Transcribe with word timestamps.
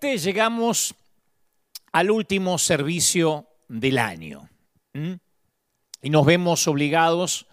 Llegamos 0.00 0.94
al 1.92 2.10
último 2.10 2.58
servicio 2.58 3.46
del 3.68 3.98
año 3.98 4.48
y 6.02 6.10
nos 6.10 6.26
vemos 6.26 6.66
obligados 6.66 7.46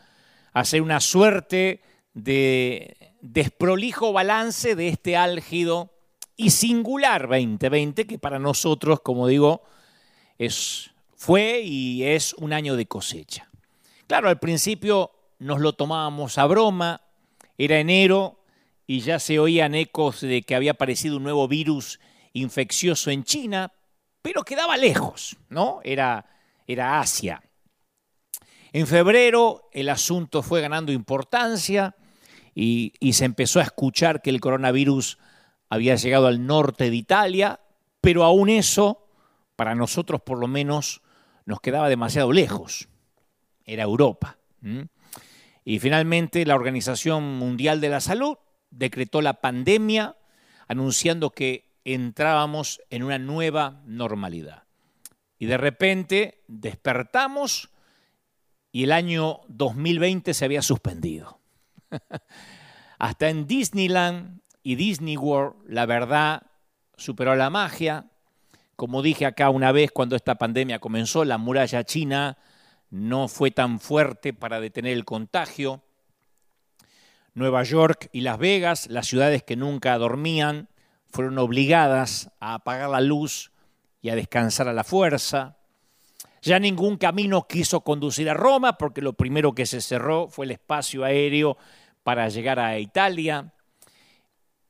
a 0.53 0.61
hacer 0.61 0.81
una 0.81 0.99
suerte 1.01 1.81
de 2.13 3.15
desprolijo 3.21 4.11
balance 4.11 4.75
de 4.75 4.87
este 4.87 5.15
álgido 5.15 5.93
y 6.35 6.49
singular 6.49 7.27
2020 7.27 8.07
que 8.07 8.17
para 8.17 8.39
nosotros, 8.39 9.01
como 9.01 9.27
digo, 9.27 9.61
es, 10.39 10.91
fue 11.15 11.61
y 11.61 12.03
es 12.03 12.33
un 12.33 12.53
año 12.53 12.75
de 12.75 12.87
cosecha. 12.87 13.49
Claro, 14.07 14.29
al 14.29 14.39
principio 14.39 15.11
nos 15.37 15.59
lo 15.59 15.73
tomábamos 15.73 16.37
a 16.39 16.47
broma, 16.47 17.01
era 17.57 17.79
enero 17.79 18.43
y 18.87 19.01
ya 19.01 19.19
se 19.19 19.37
oían 19.37 19.75
ecos 19.75 20.21
de 20.21 20.41
que 20.41 20.55
había 20.55 20.71
aparecido 20.71 21.17
un 21.17 21.23
nuevo 21.23 21.47
virus 21.47 21.99
infeccioso 22.33 23.11
en 23.11 23.23
China, 23.23 23.71
pero 24.21 24.43
quedaba 24.43 24.77
lejos, 24.77 25.37
¿no? 25.49 25.81
Era, 25.83 26.25
era 26.67 26.99
Asia. 26.99 27.41
En 28.73 28.87
febrero 28.87 29.69
el 29.73 29.89
asunto 29.89 30.43
fue 30.43 30.61
ganando 30.61 30.91
importancia 30.91 31.95
y, 32.55 32.93
y, 32.99 33.13
se 33.13 33.25
empezó 33.25 33.59
a 33.59 33.63
escuchar 33.63 34.21
que 34.21 34.29
el 34.29 34.39
coronavirus 34.39 35.17
había 35.69 35.95
llegado 35.95 36.27
al 36.27 36.45
norte 36.45 36.89
de 36.89 36.95
Italia, 36.95 37.59
pero 38.01 38.23
aún 38.23 38.49
eso, 38.49 39.07
para 39.55 39.75
nosotros 39.75 40.21
por 40.21 40.37
lo 40.37 40.47
menos, 40.47 41.01
nos 41.45 41.61
quedaba 41.61 41.89
demasiado 41.89 42.31
lejos. 42.31 42.89
Era 43.65 43.83
Europa. 43.83 44.37
Y 45.63 45.79
finalmente 45.79 46.45
la 46.45 46.55
Organización 46.55 47.37
Mundial 47.37 47.81
de 47.81 47.89
la 47.89 48.01
Salud 48.01 48.37
decretó 48.69 49.21
la 49.21 49.41
pandemia 49.41 50.17
anunciando 50.67 51.31
que 51.31 51.70
entrábamos 51.85 52.81
en 52.89 53.03
una 53.03 53.17
nueva 53.17 53.81
normalidad. 53.85 54.63
Y 55.39 55.47
de 55.47 55.57
repente 55.57 56.43
despertamos 56.47 57.69
y 58.71 58.83
el 58.83 58.91
año 58.91 59.41
2020 59.47 60.33
se 60.33 60.45
había 60.45 60.61
suspendido. 60.61 61.39
Hasta 62.99 63.29
en 63.29 63.47
Disneyland 63.47 64.41
y 64.63 64.75
Disney 64.75 65.17
World, 65.17 65.55
la 65.67 65.85
verdad, 65.85 66.43
superó 66.95 67.35
la 67.35 67.49
magia. 67.49 68.05
Como 68.75 69.01
dije 69.01 69.25
acá 69.25 69.49
una 69.49 69.71
vez 69.71 69.91
cuando 69.91 70.15
esta 70.15 70.35
pandemia 70.35 70.79
comenzó, 70.79 71.25
la 71.25 71.37
muralla 71.37 71.83
china 71.83 72.37
no 72.89 73.27
fue 73.27 73.51
tan 73.51 73.79
fuerte 73.79 74.33
para 74.33 74.59
detener 74.59 74.93
el 74.93 75.05
contagio. 75.05 75.81
Nueva 77.33 77.63
York 77.63 78.09
y 78.11 78.21
Las 78.21 78.37
Vegas, 78.37 78.87
las 78.89 79.07
ciudades 79.07 79.43
que 79.43 79.55
nunca 79.55 79.97
dormían, 79.97 80.69
fueron 81.11 81.37
obligadas 81.37 82.31
a 82.39 82.55
apagar 82.55 82.89
la 82.89 83.01
luz 83.01 83.51
y 84.01 84.09
a 84.09 84.15
descansar 84.15 84.67
a 84.67 84.73
la 84.73 84.83
fuerza. 84.83 85.57
Ya 86.41 86.57
ningún 86.59 86.97
camino 86.97 87.47
quiso 87.47 87.81
conducir 87.81 88.29
a 88.29 88.33
Roma 88.33 88.77
porque 88.77 89.01
lo 89.01 89.13
primero 89.13 89.53
que 89.53 89.65
se 89.65 89.81
cerró 89.81 90.27
fue 90.27 90.45
el 90.45 90.51
espacio 90.51 91.03
aéreo 91.03 91.57
para 92.03 92.27
llegar 92.29 92.59
a 92.59 92.79
Italia. 92.79 93.53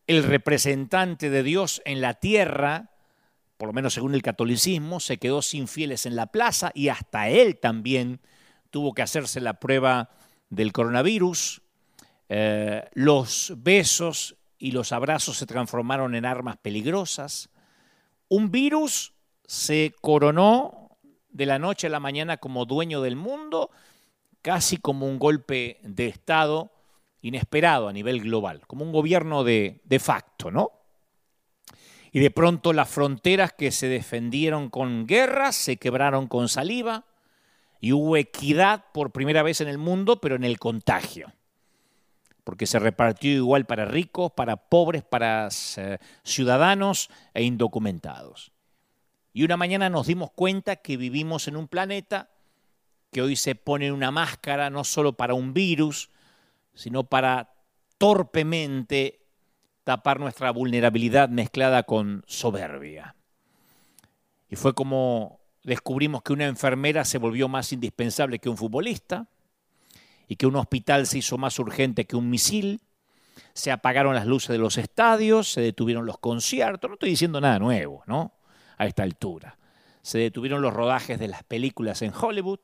El 0.05 0.23
representante 0.23 1.29
de 1.29 1.43
Dios 1.43 1.81
en 1.85 2.01
la 2.01 2.15
tierra, 2.15 2.91
por 3.57 3.69
lo 3.69 3.73
menos 3.73 3.93
según 3.93 4.15
el 4.15 4.21
catolicismo, 4.21 4.99
se 4.99 5.17
quedó 5.17 5.41
sin 5.41 5.69
fieles 5.69 6.05
en 6.05 6.17
la 6.17 6.27
plaza 6.27 6.71
y 6.73 6.89
hasta 6.89 7.29
él 7.29 7.57
también 7.57 8.19
tuvo 8.69 8.93
que 8.93 9.03
hacerse 9.03 9.39
la 9.39 9.53
prueba 9.53 10.09
del 10.49 10.73
coronavirus. 10.73 11.61
Eh, 12.27 12.83
los 12.93 13.53
besos 13.57 14.35
y 14.61 14.71
los 14.71 14.91
abrazos 14.91 15.37
se 15.37 15.47
transformaron 15.47 16.13
en 16.13 16.23
armas 16.23 16.55
peligrosas. 16.57 17.49
Un 18.29 18.51
virus 18.51 19.13
se 19.43 19.95
coronó 20.01 20.99
de 21.29 21.47
la 21.47 21.57
noche 21.57 21.87
a 21.87 21.89
la 21.89 21.99
mañana 21.99 22.37
como 22.37 22.65
dueño 22.65 23.01
del 23.01 23.15
mundo, 23.15 23.71
casi 24.43 24.77
como 24.77 25.07
un 25.07 25.17
golpe 25.17 25.79
de 25.81 26.05
Estado 26.05 26.71
inesperado 27.21 27.87
a 27.87 27.93
nivel 27.93 28.21
global, 28.21 28.61
como 28.67 28.85
un 28.85 28.91
gobierno 28.91 29.43
de, 29.43 29.81
facto, 29.99 30.51
¿no? 30.51 30.69
Y 32.11 32.19
de 32.19 32.29
pronto 32.29 32.71
las 32.71 32.87
fronteras 32.87 33.53
que 33.53 33.71
se 33.71 33.87
defendieron 33.87 34.69
con 34.69 35.07
guerras 35.07 35.55
se 35.55 35.77
quebraron 35.77 36.27
con 36.27 36.49
saliva 36.49 37.05
y 37.79 37.93
hubo 37.93 38.15
equidad 38.15 38.85
por 38.93 39.11
primera 39.11 39.41
vez 39.41 39.59
en 39.59 39.69
el 39.69 39.79
mundo, 39.79 40.21
pero 40.21 40.35
en 40.35 40.43
el 40.43 40.59
contagio. 40.59 41.33
Porque 42.43 42.65
se 42.65 42.79
repartió 42.79 43.31
igual 43.31 43.65
para 43.65 43.85
ricos, 43.85 44.31
para 44.31 44.57
pobres, 44.57 45.03
para 45.03 45.49
eh, 45.77 45.97
ciudadanos 46.23 47.09
e 47.33 47.43
indocumentados. 47.43 48.51
Y 49.33 49.43
una 49.43 49.57
mañana 49.57 49.89
nos 49.89 50.07
dimos 50.07 50.31
cuenta 50.31 50.77
que 50.77 50.97
vivimos 50.97 51.47
en 51.47 51.55
un 51.55 51.67
planeta 51.67 52.29
que 53.11 53.21
hoy 53.21 53.35
se 53.35 53.55
pone 53.55 53.91
una 53.91 54.11
máscara 54.11 54.69
no 54.69 54.83
solo 54.83 55.13
para 55.13 55.33
un 55.33 55.53
virus, 55.53 56.09
sino 56.73 57.03
para 57.03 57.53
torpemente 57.97 59.21
tapar 59.83 60.19
nuestra 60.19 60.51
vulnerabilidad 60.51 61.29
mezclada 61.29 61.83
con 61.83 62.23
soberbia. 62.27 63.15
Y 64.49 64.55
fue 64.55 64.73
como 64.73 65.39
descubrimos 65.63 66.23
que 66.23 66.33
una 66.33 66.45
enfermera 66.45 67.05
se 67.05 67.17
volvió 67.17 67.47
más 67.47 67.71
indispensable 67.71 68.39
que 68.39 68.49
un 68.49 68.57
futbolista 68.57 69.27
y 70.31 70.37
que 70.37 70.47
un 70.47 70.55
hospital 70.55 71.07
se 71.07 71.17
hizo 71.17 71.37
más 71.37 71.59
urgente 71.59 72.05
que 72.05 72.15
un 72.15 72.29
misil. 72.29 72.79
Se 73.53 73.69
apagaron 73.69 74.15
las 74.15 74.25
luces 74.25 74.47
de 74.51 74.59
los 74.59 74.77
estadios, 74.77 75.51
se 75.51 75.59
detuvieron 75.59 76.05
los 76.05 76.19
conciertos, 76.19 76.89
no 76.89 76.93
estoy 76.93 77.09
diciendo 77.09 77.41
nada 77.41 77.59
nuevo, 77.59 78.01
¿no? 78.07 78.31
a 78.77 78.85
esta 78.85 79.03
altura. 79.03 79.57
Se 80.03 80.19
detuvieron 80.19 80.61
los 80.61 80.73
rodajes 80.73 81.19
de 81.19 81.27
las 81.27 81.43
películas 81.43 82.01
en 82.01 82.13
Hollywood, 82.17 82.61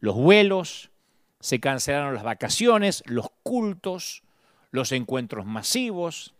los 0.00 0.16
vuelos, 0.16 0.90
se 1.38 1.60
cancelaron 1.60 2.14
las 2.14 2.22
vacaciones, 2.22 3.02
los 3.04 3.26
cultos, 3.42 4.22
los 4.70 4.90
encuentros 4.90 5.44
masivos. 5.44 6.34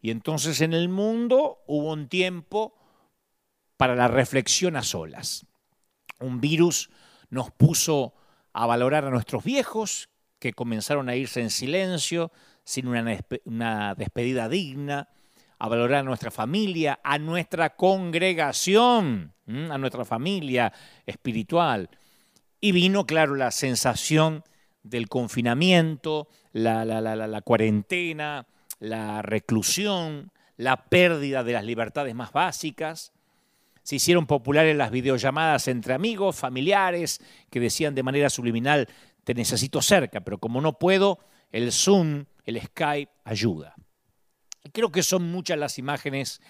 Y 0.00 0.12
entonces 0.12 0.60
en 0.60 0.74
el 0.74 0.88
mundo 0.88 1.58
hubo 1.66 1.92
un 1.92 2.06
tiempo 2.06 2.78
para 3.76 3.96
la 3.96 4.06
reflexión 4.06 4.76
a 4.76 4.84
solas. 4.84 5.44
Un 6.20 6.40
virus 6.40 6.88
nos 7.30 7.50
puso 7.50 8.14
a 8.58 8.66
valorar 8.66 9.04
a 9.04 9.10
nuestros 9.10 9.44
viejos, 9.44 10.08
que 10.40 10.52
comenzaron 10.52 11.08
a 11.08 11.14
irse 11.14 11.40
en 11.40 11.50
silencio, 11.50 12.32
sin 12.64 12.88
una, 12.88 13.16
una 13.44 13.94
despedida 13.94 14.48
digna, 14.48 15.08
a 15.60 15.68
valorar 15.68 16.00
a 16.00 16.02
nuestra 16.02 16.32
familia, 16.32 16.98
a 17.04 17.18
nuestra 17.18 17.76
congregación, 17.76 19.32
a 19.46 19.78
nuestra 19.78 20.04
familia 20.04 20.72
espiritual. 21.06 21.88
Y 22.60 22.72
vino, 22.72 23.06
claro, 23.06 23.36
la 23.36 23.52
sensación 23.52 24.42
del 24.82 25.08
confinamiento, 25.08 26.26
la, 26.52 26.84
la, 26.84 27.40
cuarentena, 27.42 28.48
la 28.80 29.22
reclusión, 29.22 30.32
la 30.56 30.88
pérdida 30.88 31.44
de 31.44 31.52
las 31.52 31.64
libertades 31.64 32.12
más 32.12 32.32
básicas. 32.32 33.12
Se 33.88 33.96
hicieron 33.96 34.26
populares 34.26 34.76
las 34.76 34.90
videollamadas 34.90 35.66
entre 35.66 35.94
amigos, 35.94 36.36
familiares, 36.36 37.22
que 37.48 37.58
decían 37.58 37.94
de 37.94 38.02
manera 38.02 38.28
subliminal, 38.28 38.86
te 39.24 39.32
necesito 39.32 39.80
cerca, 39.80 40.20
pero 40.20 40.36
como 40.36 40.60
no 40.60 40.78
puedo, 40.78 41.20
el 41.52 41.72
Zoom, 41.72 42.26
el 42.44 42.60
Skype 42.60 43.10
ayuda. 43.24 43.74
Creo 44.74 44.92
que 44.92 45.02
son 45.02 45.32
muchas 45.32 45.56
las 45.56 45.78
imágenes 45.78 46.42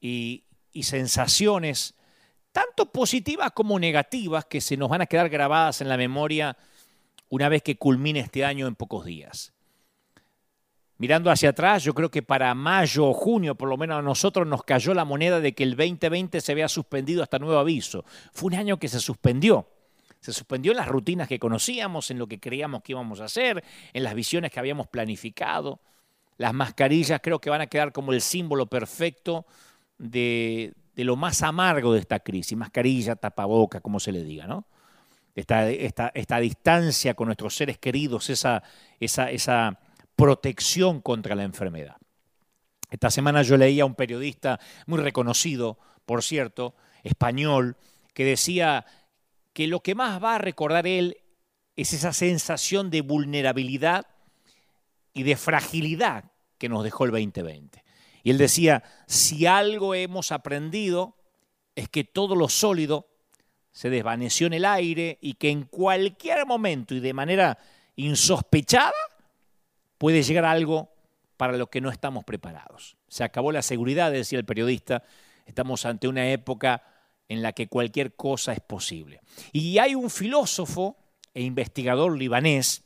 y, 0.00 0.46
sensaciones, 0.80 1.96
tanto 2.50 2.90
positivas 2.90 3.52
como 3.52 3.78
negativas, 3.78 4.46
que 4.46 4.62
se 4.62 4.78
nos 4.78 4.88
van 4.88 5.02
a 5.02 5.06
quedar 5.06 5.28
grabadas 5.28 5.82
en 5.82 5.88
la 5.90 5.98
memoria 5.98 6.56
una 7.28 7.50
vez 7.50 7.62
que 7.62 7.76
culmine 7.76 8.20
este 8.20 8.42
año 8.42 8.66
en 8.66 8.74
pocos 8.74 9.04
días. 9.04 9.52
Mirando 11.00 11.30
hacia 11.30 11.48
atrás, 11.48 11.82
yo 11.82 11.94
creo 11.94 12.10
que 12.10 12.22
para 12.22 12.54
mayo 12.54 13.06
o 13.06 13.14
junio, 13.14 13.54
por 13.54 13.70
lo 13.70 13.78
menos 13.78 13.98
a 13.98 14.02
nosotros 14.02 14.46
nos 14.46 14.64
cayó 14.64 14.92
la 14.92 15.06
moneda 15.06 15.40
de 15.40 15.54
que 15.54 15.62
el 15.62 15.74
2020 15.74 16.42
se 16.42 16.52
había 16.52 16.68
suspendido 16.68 17.22
hasta 17.22 17.38
nuevo 17.38 17.58
aviso. 17.58 18.04
Fue 18.34 18.48
un 18.48 18.54
año 18.56 18.78
que 18.78 18.86
se 18.86 19.00
suspendió. 19.00 19.66
Se 20.20 20.34
suspendió 20.34 20.72
en 20.72 20.76
las 20.76 20.88
rutinas 20.88 21.26
que 21.26 21.38
conocíamos, 21.38 22.10
en 22.10 22.18
lo 22.18 22.26
que 22.26 22.38
creíamos 22.38 22.82
que 22.82 22.92
íbamos 22.92 23.22
a 23.22 23.24
hacer, 23.24 23.64
en 23.94 24.04
las 24.04 24.14
visiones 24.14 24.52
que 24.52 24.60
habíamos 24.60 24.88
planificado. 24.88 25.80
Las 26.36 26.52
mascarillas 26.52 27.20
creo 27.22 27.40
que 27.40 27.48
van 27.48 27.62
a 27.62 27.66
quedar 27.66 27.92
como 27.92 28.12
el 28.12 28.20
símbolo 28.20 28.66
perfecto 28.66 29.46
de, 29.96 30.74
lo 30.96 31.16
más 31.16 31.42
amargo 31.42 31.94
de 31.94 32.00
esta 32.00 32.20
crisis. 32.20 32.58
Mascarilla, 32.58 33.16
tapaboca, 33.16 33.80
como 33.80 34.00
se 34.00 34.12
le 34.12 34.22
diga, 34.22 34.46
¿no? 34.46 34.66
Esta, 35.34 35.70
esta, 35.70 36.40
distancia 36.40 37.14
con 37.14 37.28
nuestros 37.28 37.56
seres 37.56 37.78
queridos, 37.78 38.28
esa, 38.28 38.62
esa, 38.98 39.30
esa 39.30 39.78
protección 40.20 41.00
contra 41.00 41.34
la 41.34 41.44
enfermedad. 41.44 41.96
Esta 42.90 43.10
semana 43.10 43.40
yo 43.40 43.56
leía 43.56 43.84
a 43.84 43.86
un 43.86 43.94
periodista 43.94 44.60
muy 44.84 45.00
reconocido, 45.00 45.78
por 46.04 46.22
cierto, 46.22 46.74
español, 47.02 47.78
que 48.12 48.26
decía 48.26 48.84
que 49.54 49.66
lo 49.66 49.80
que 49.80 49.94
más 49.94 50.22
va 50.22 50.34
a 50.34 50.38
recordar 50.38 50.86
él 50.86 51.16
es 51.74 51.94
esa 51.94 52.12
sensación 52.12 52.90
de 52.90 53.00
vulnerabilidad 53.00 54.08
y 55.14 55.22
de 55.22 55.36
fragilidad 55.36 56.24
que 56.58 56.68
nos 56.68 56.84
dejó 56.84 57.06
el 57.06 57.12
2020. 57.12 57.82
Y 58.22 58.30
él 58.30 58.36
decía, 58.36 58.82
si 59.06 59.46
algo 59.46 59.94
hemos 59.94 60.32
aprendido 60.32 61.16
es 61.74 61.88
que 61.88 62.04
todo 62.04 62.36
lo 62.36 62.50
sólido 62.50 63.08
se 63.72 63.88
desvaneció 63.88 64.48
en 64.48 64.52
el 64.52 64.66
aire 64.66 65.16
y 65.22 65.34
que 65.34 65.48
en 65.48 65.62
cualquier 65.62 66.44
momento 66.44 66.94
y 66.94 67.00
de 67.00 67.14
manera 67.14 67.56
insospechada 67.96 68.92
puede 70.00 70.22
llegar 70.22 70.46
algo 70.46 70.88
para 71.36 71.58
lo 71.58 71.68
que 71.68 71.82
no 71.82 71.90
estamos 71.90 72.24
preparados. 72.24 72.96
Se 73.08 73.22
acabó 73.22 73.52
la 73.52 73.60
seguridad, 73.60 74.10
decía 74.10 74.38
el 74.38 74.46
periodista, 74.46 75.02
estamos 75.44 75.84
ante 75.84 76.08
una 76.08 76.30
época 76.30 76.82
en 77.28 77.42
la 77.42 77.52
que 77.52 77.68
cualquier 77.68 78.16
cosa 78.16 78.54
es 78.54 78.60
posible. 78.60 79.20
Y 79.52 79.76
hay 79.76 79.94
un 79.94 80.08
filósofo 80.08 80.96
e 81.34 81.42
investigador 81.42 82.16
libanés 82.16 82.84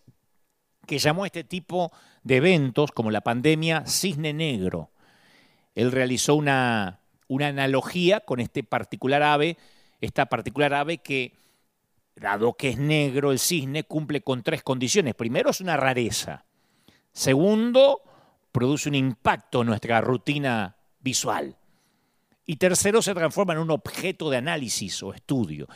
que 0.88 0.98
llamó 0.98 1.22
a 1.22 1.26
este 1.28 1.44
tipo 1.44 1.92
de 2.24 2.38
eventos, 2.38 2.90
como 2.90 3.12
la 3.12 3.20
pandemia, 3.20 3.86
cisne 3.86 4.32
negro. 4.32 4.90
Él 5.76 5.92
realizó 5.92 6.34
una, 6.34 6.98
una 7.28 7.46
analogía 7.46 8.20
con 8.20 8.40
este 8.40 8.64
particular 8.64 9.22
ave, 9.22 9.56
esta 10.00 10.26
particular 10.26 10.74
ave 10.74 10.98
que, 10.98 11.36
dado 12.16 12.54
que 12.54 12.70
es 12.70 12.78
negro 12.78 13.30
el 13.30 13.38
cisne, 13.38 13.84
cumple 13.84 14.20
con 14.22 14.42
tres 14.42 14.64
condiciones. 14.64 15.14
Primero, 15.14 15.50
es 15.50 15.60
una 15.60 15.76
rareza. 15.76 16.44
Segundo, 17.14 18.02
produce 18.50 18.88
un 18.88 18.96
impacto 18.96 19.60
en 19.60 19.68
nuestra 19.68 20.00
rutina 20.00 20.76
visual. 21.00 21.56
Y 22.44 22.56
tercero, 22.56 23.00
se 23.00 23.14
transforma 23.14 23.54
en 23.54 23.60
un 23.60 23.70
objeto 23.70 24.28
de 24.28 24.36
análisis 24.36 25.00
o 25.02 25.14
estudio 25.14 25.68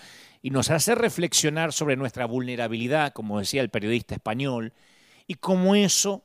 y 0.43 0.50
nos 0.50 0.70
hace 0.70 0.96
reflexionar 0.96 1.73
sobre 1.73 1.96
nuestra 1.96 2.26
vulnerabilidad, 2.26 3.12
como 3.12 3.38
decía 3.38 3.62
el 3.62 3.70
periodista 3.70 4.17
español, 4.17 4.73
y 5.29 5.35
cómo 5.35 5.76
eso 5.76 6.25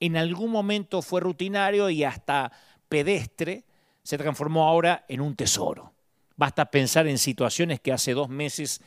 en 0.00 0.16
algún 0.16 0.50
momento 0.50 1.00
fue 1.00 1.20
rutinario 1.20 1.88
y 1.88 2.04
hasta 2.04 2.52
pedestre, 2.88 3.64
se 4.02 4.18
transformó 4.18 4.68
ahora 4.68 5.04
en 5.08 5.20
un 5.20 5.34
tesoro. 5.34 5.94
Basta 6.36 6.70
pensar 6.70 7.06
en 7.06 7.18
situaciones 7.18 7.80
que 7.80 7.92
hace 7.92 8.12
dos 8.12 8.28
meses 8.28 8.82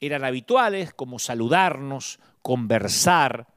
eran 0.00 0.24
habituales, 0.24 0.94
como 0.94 1.18
saludarnos, 1.18 2.20
conversar, 2.42 3.48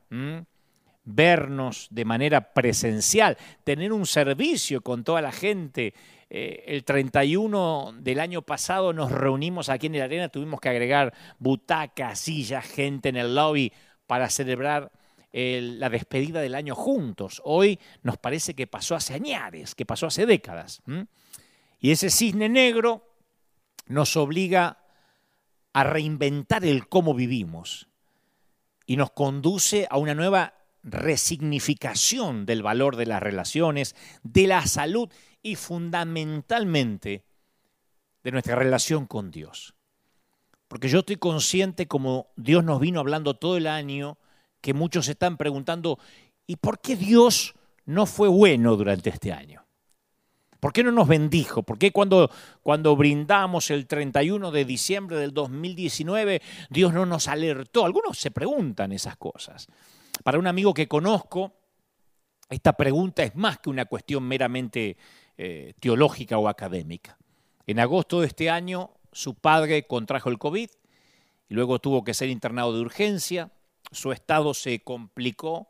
vernos 1.05 1.87
de 1.91 2.05
manera 2.05 2.53
presencial, 2.53 3.37
tener 3.63 3.91
un 3.91 4.05
servicio 4.05 4.81
con 4.81 5.03
toda 5.03 5.21
la 5.21 5.31
gente, 5.31 5.93
eh, 6.29 6.63
el 6.67 6.83
31 6.83 7.93
del 7.99 8.19
año 8.19 8.41
pasado 8.41 8.93
nos 8.93 9.11
reunimos 9.11 9.69
aquí 9.69 9.87
en 9.87 9.97
la 9.97 10.05
arena, 10.05 10.29
tuvimos 10.29 10.59
que 10.59 10.69
agregar 10.69 11.13
butacas, 11.39 12.19
sillas, 12.19 12.65
gente 12.65 13.09
en 13.09 13.17
el 13.17 13.35
lobby 13.35 13.71
para 14.07 14.29
celebrar 14.29 14.91
la 15.35 15.89
despedida 15.89 16.41
del 16.41 16.53
año 16.53 16.75
juntos. 16.75 17.41
Hoy 17.43 17.79
nos 18.03 18.17
parece 18.17 18.53
que 18.53 18.67
pasó 18.67 18.95
hace 18.95 19.15
añares, 19.15 19.73
que 19.73 19.83
pasó 19.83 20.05
hace 20.05 20.27
décadas. 20.27 20.83
Y 21.79 21.89
ese 21.89 22.11
cisne 22.11 22.49
negro 22.49 23.03
nos 23.87 24.15
obliga 24.15 24.77
a 25.73 25.83
reinventar 25.83 26.63
el 26.65 26.87
cómo 26.87 27.15
vivimos 27.15 27.89
y 28.85 28.95
nos 28.95 29.11
conduce 29.11 29.87
a 29.89 29.97
una 29.97 30.13
nueva 30.13 30.53
resignificación 30.83 32.45
del 32.45 32.61
valor 32.61 32.95
de 32.95 33.05
las 33.05 33.23
relaciones, 33.23 33.95
de 34.23 34.47
la 34.47 34.65
salud 34.67 35.09
y 35.41 35.55
fundamentalmente 35.55 37.23
de 38.23 38.31
nuestra 38.31 38.55
relación 38.55 39.05
con 39.05 39.31
Dios. 39.31 39.73
Porque 40.67 40.89
yo 40.89 40.99
estoy 40.99 41.17
consciente, 41.17 41.87
como 41.87 42.27
Dios 42.35 42.63
nos 42.63 42.79
vino 42.79 42.99
hablando 42.99 43.35
todo 43.35 43.57
el 43.57 43.67
año, 43.67 44.17
que 44.61 44.73
muchos 44.73 45.05
se 45.05 45.11
están 45.11 45.37
preguntando, 45.37 45.99
¿y 46.47 46.55
por 46.55 46.79
qué 46.79 46.95
Dios 46.95 47.53
no 47.85 48.05
fue 48.05 48.27
bueno 48.27 48.75
durante 48.75 49.09
este 49.09 49.31
año? 49.31 49.65
¿Por 50.59 50.71
qué 50.71 50.81
no 50.81 50.93
nos 50.93 51.09
bendijo? 51.09 51.63
¿Por 51.63 51.77
qué 51.77 51.91
cuando, 51.91 52.31
cuando 52.61 52.95
brindamos 52.95 53.69
el 53.69 53.85
31 53.85 54.49
de 54.49 54.63
diciembre 54.63 55.17
del 55.17 55.33
2019 55.33 56.41
Dios 56.69 56.93
no 56.93 57.05
nos 57.05 57.27
alertó? 57.27 57.85
Algunos 57.85 58.17
se 58.17 58.31
preguntan 58.31 58.93
esas 58.93 59.17
cosas. 59.17 59.67
Para 60.23 60.39
un 60.39 60.47
amigo 60.47 60.73
que 60.73 60.87
conozco, 60.87 61.53
esta 62.49 62.73
pregunta 62.73 63.23
es 63.23 63.35
más 63.35 63.59
que 63.59 63.69
una 63.69 63.85
cuestión 63.85 64.23
meramente 64.23 64.97
eh, 65.37 65.73
teológica 65.79 66.37
o 66.37 66.47
académica. 66.47 67.17
En 67.67 67.79
agosto 67.79 68.21
de 68.21 68.27
este 68.27 68.49
año, 68.49 68.91
su 69.11 69.35
padre 69.35 69.85
contrajo 69.85 70.29
el 70.29 70.37
COVID 70.37 70.69
y 71.49 71.53
luego 71.53 71.79
tuvo 71.79 72.03
que 72.03 72.13
ser 72.13 72.29
internado 72.29 72.73
de 72.73 72.81
urgencia. 72.81 73.51
Su 73.91 74.11
estado 74.11 74.53
se 74.53 74.79
complicó 74.81 75.69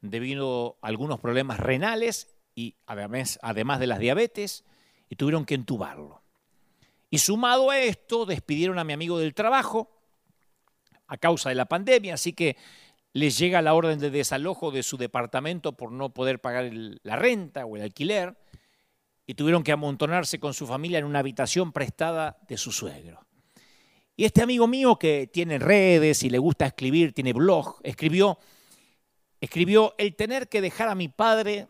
debido 0.00 0.78
a 0.82 0.88
algunos 0.88 1.20
problemas 1.20 1.60
renales 1.60 2.34
y 2.54 2.74
además, 2.86 3.38
además 3.42 3.78
de 3.78 3.86
las 3.86 4.00
diabetes 4.00 4.64
y 5.08 5.16
tuvieron 5.16 5.44
que 5.44 5.54
entubarlo. 5.54 6.22
Y 7.08 7.18
sumado 7.18 7.70
a 7.70 7.78
esto, 7.78 8.26
despidieron 8.26 8.78
a 8.78 8.84
mi 8.84 8.94
amigo 8.94 9.18
del 9.18 9.34
trabajo 9.34 9.90
a 11.06 11.18
causa 11.18 11.50
de 11.50 11.54
la 11.54 11.66
pandemia, 11.66 12.14
así 12.14 12.32
que 12.32 12.56
les 13.12 13.38
llega 13.38 13.62
la 13.62 13.74
orden 13.74 13.98
de 13.98 14.10
desalojo 14.10 14.70
de 14.70 14.82
su 14.82 14.96
departamento 14.96 15.72
por 15.76 15.92
no 15.92 16.14
poder 16.14 16.40
pagar 16.40 16.70
la 16.72 17.16
renta 17.16 17.66
o 17.66 17.76
el 17.76 17.82
alquiler 17.82 18.36
y 19.26 19.34
tuvieron 19.34 19.62
que 19.62 19.72
amontonarse 19.72 20.40
con 20.40 20.54
su 20.54 20.66
familia 20.66 20.98
en 20.98 21.04
una 21.04 21.18
habitación 21.18 21.72
prestada 21.72 22.38
de 22.48 22.56
su 22.56 22.72
suegro. 22.72 23.24
Y 24.16 24.24
este 24.24 24.42
amigo 24.42 24.66
mío 24.66 24.98
que 24.98 25.26
tiene 25.26 25.58
redes 25.58 26.22
y 26.22 26.30
le 26.30 26.38
gusta 26.38 26.66
escribir, 26.66 27.12
tiene 27.12 27.32
blog, 27.32 27.80
escribió, 27.82 28.38
escribió 29.40 29.94
el 29.98 30.16
tener 30.16 30.48
que 30.48 30.60
dejar 30.60 30.88
a 30.88 30.94
mi 30.94 31.08
padre 31.08 31.68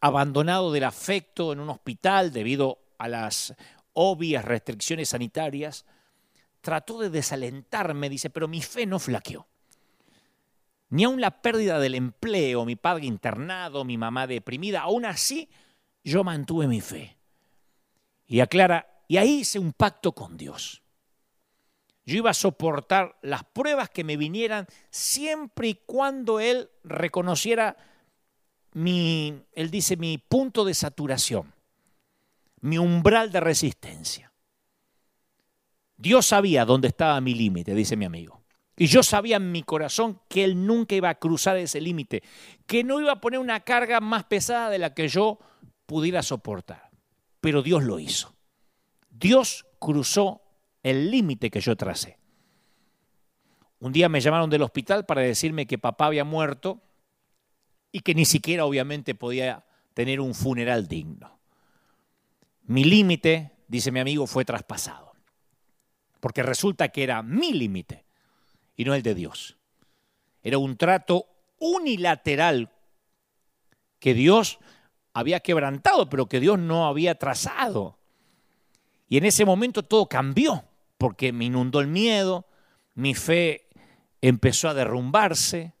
abandonado 0.00 0.72
del 0.72 0.84
afecto 0.84 1.52
en 1.52 1.60
un 1.60 1.68
hospital 1.68 2.32
debido 2.32 2.78
a 2.98 3.08
las 3.08 3.54
obvias 3.92 4.44
restricciones 4.44 5.10
sanitarias, 5.10 5.84
trató 6.60 7.00
de 7.00 7.10
desalentarme, 7.10 8.08
dice, 8.08 8.30
pero 8.30 8.48
mi 8.48 8.62
fe 8.62 8.86
no 8.86 8.98
flaqueó. 8.98 9.49
Ni 10.90 11.04
aun 11.04 11.20
la 11.20 11.42
pérdida 11.42 11.78
del 11.78 11.94
empleo, 11.94 12.64
mi 12.64 12.76
padre 12.76 13.06
internado, 13.06 13.84
mi 13.84 13.96
mamá 13.96 14.26
deprimida, 14.26 14.82
aún 14.82 15.04
así 15.04 15.48
yo 16.02 16.24
mantuve 16.24 16.66
mi 16.66 16.80
fe. 16.80 17.16
Y 18.26 18.40
aclara, 18.40 19.04
y 19.06 19.16
ahí 19.16 19.40
hice 19.40 19.58
un 19.58 19.72
pacto 19.72 20.12
con 20.12 20.36
Dios. 20.36 20.82
Yo 22.04 22.16
iba 22.16 22.30
a 22.30 22.34
soportar 22.34 23.16
las 23.22 23.44
pruebas 23.44 23.88
que 23.88 24.02
me 24.02 24.16
vinieran 24.16 24.66
siempre 24.90 25.68
y 25.68 25.74
cuando 25.86 26.40
Él 26.40 26.70
reconociera 26.82 27.76
mi, 28.72 29.44
Él 29.52 29.70
dice, 29.70 29.96
mi 29.96 30.18
punto 30.18 30.64
de 30.64 30.74
saturación, 30.74 31.54
mi 32.60 32.78
umbral 32.78 33.30
de 33.30 33.40
resistencia. 33.40 34.32
Dios 35.96 36.26
sabía 36.26 36.64
dónde 36.64 36.88
estaba 36.88 37.20
mi 37.20 37.34
límite, 37.34 37.74
dice 37.74 37.96
mi 37.96 38.06
amigo. 38.06 38.39
Y 38.80 38.86
yo 38.86 39.02
sabía 39.02 39.36
en 39.36 39.52
mi 39.52 39.62
corazón 39.62 40.22
que 40.26 40.42
Él 40.42 40.66
nunca 40.66 40.94
iba 40.94 41.10
a 41.10 41.16
cruzar 41.16 41.58
ese 41.58 41.82
límite, 41.82 42.22
que 42.66 42.82
no 42.82 42.98
iba 42.98 43.12
a 43.12 43.20
poner 43.20 43.38
una 43.38 43.60
carga 43.60 44.00
más 44.00 44.24
pesada 44.24 44.70
de 44.70 44.78
la 44.78 44.94
que 44.94 45.06
yo 45.06 45.38
pudiera 45.84 46.22
soportar. 46.22 46.88
Pero 47.42 47.60
Dios 47.60 47.84
lo 47.84 47.98
hizo. 47.98 48.34
Dios 49.10 49.66
cruzó 49.78 50.40
el 50.82 51.10
límite 51.10 51.50
que 51.50 51.60
yo 51.60 51.76
tracé. 51.76 52.16
Un 53.80 53.92
día 53.92 54.08
me 54.08 54.22
llamaron 54.22 54.48
del 54.48 54.62
hospital 54.62 55.04
para 55.04 55.20
decirme 55.20 55.66
que 55.66 55.76
papá 55.76 56.06
había 56.06 56.24
muerto 56.24 56.80
y 57.92 58.00
que 58.00 58.14
ni 58.14 58.24
siquiera 58.24 58.64
obviamente 58.64 59.14
podía 59.14 59.66
tener 59.92 60.22
un 60.22 60.34
funeral 60.34 60.88
digno. 60.88 61.38
Mi 62.62 62.84
límite, 62.84 63.52
dice 63.68 63.92
mi 63.92 64.00
amigo, 64.00 64.26
fue 64.26 64.46
traspasado. 64.46 65.12
Porque 66.18 66.42
resulta 66.42 66.88
que 66.88 67.02
era 67.02 67.22
mi 67.22 67.52
límite 67.52 68.06
y 68.80 68.84
no 68.86 68.94
el 68.94 69.02
de 69.02 69.14
Dios. 69.14 69.58
Era 70.42 70.56
un 70.56 70.78
trato 70.78 71.26
unilateral 71.58 72.72
que 73.98 74.14
Dios 74.14 74.58
había 75.12 75.40
quebrantado, 75.40 76.08
pero 76.08 76.30
que 76.30 76.40
Dios 76.40 76.58
no 76.58 76.86
había 76.86 77.16
trazado. 77.16 77.98
Y 79.06 79.18
en 79.18 79.26
ese 79.26 79.44
momento 79.44 79.82
todo 79.82 80.06
cambió, 80.06 80.64
porque 80.96 81.30
me 81.30 81.44
inundó 81.44 81.80
el 81.80 81.88
miedo, 81.88 82.46
mi 82.94 83.12
fe 83.12 83.68
empezó 84.22 84.70
a 84.70 84.74
derrumbarse, 84.74 85.74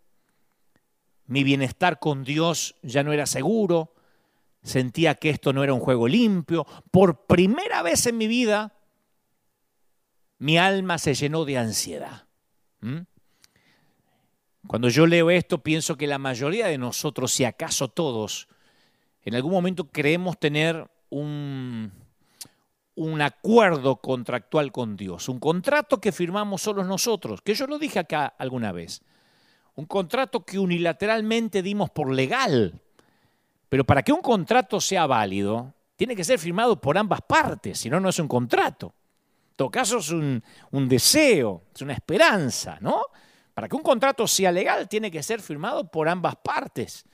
mi 1.24 1.42
bienestar 1.42 2.00
con 2.00 2.22
Dios 2.22 2.74
ya 2.82 3.02
no 3.02 3.14
era 3.14 3.24
seguro, 3.24 3.94
sentía 4.62 5.14
que 5.14 5.30
esto 5.30 5.54
no 5.54 5.64
era 5.64 5.72
un 5.72 5.80
juego 5.80 6.06
limpio. 6.06 6.66
Por 6.90 7.24
primera 7.24 7.80
vez 7.80 8.04
en 8.04 8.18
mi 8.18 8.26
vida, 8.26 8.74
mi 10.36 10.58
alma 10.58 10.98
se 10.98 11.14
llenó 11.14 11.46
de 11.46 11.56
ansiedad. 11.56 12.26
¿Mm? 12.80 13.00
Cuando 14.66 14.88
yo 14.88 15.06
leo 15.06 15.30
esto, 15.30 15.62
pienso 15.62 15.96
que 15.96 16.06
la 16.06 16.18
mayoría 16.18 16.66
de 16.66 16.78
nosotros, 16.78 17.32
si 17.32 17.44
acaso 17.44 17.88
todos, 17.88 18.48
en 19.22 19.34
algún 19.34 19.52
momento 19.52 19.88
creemos 19.88 20.38
tener 20.38 20.90
un, 21.08 21.92
un 22.94 23.22
acuerdo 23.22 23.96
contractual 23.96 24.70
con 24.72 24.96
Dios, 24.96 25.28
un 25.28 25.40
contrato 25.40 26.00
que 26.00 26.12
firmamos 26.12 26.62
solos 26.62 26.86
nosotros, 26.86 27.40
que 27.42 27.54
yo 27.54 27.66
lo 27.66 27.78
dije 27.78 27.98
acá 27.98 28.26
alguna 28.26 28.72
vez, 28.72 29.02
un 29.74 29.86
contrato 29.86 30.44
que 30.44 30.58
unilateralmente 30.58 31.62
dimos 31.62 31.90
por 31.90 32.12
legal, 32.12 32.80
Pero 33.70 33.84
para 33.84 34.02
que 34.02 34.12
un 34.12 34.20
contrato 34.20 34.80
sea 34.80 35.06
válido, 35.06 35.72
tiene 35.96 36.16
que 36.16 36.24
ser 36.24 36.38
firmado 36.38 36.80
por 36.80 36.98
ambas 36.98 37.20
partes, 37.22 37.78
si 37.78 37.88
no, 37.88 38.00
no 38.00 38.08
es 38.08 38.18
un 38.18 38.26
contrato. 38.26 38.92
Todo 39.60 39.70
caso, 39.70 39.98
es 39.98 40.08
un, 40.08 40.42
un 40.70 40.88
deseo, 40.88 41.64
es 41.74 41.82
una 41.82 41.92
esperanza, 41.92 42.78
¿no? 42.80 43.02
Para 43.52 43.68
que 43.68 43.76
un 43.76 43.82
contrato 43.82 44.26
sea 44.26 44.50
legal, 44.50 44.88
tiene 44.88 45.10
que 45.10 45.22
ser 45.22 45.42
firmado 45.42 45.90
por 45.90 46.08
ambas 46.08 46.36
partes. 46.36 47.04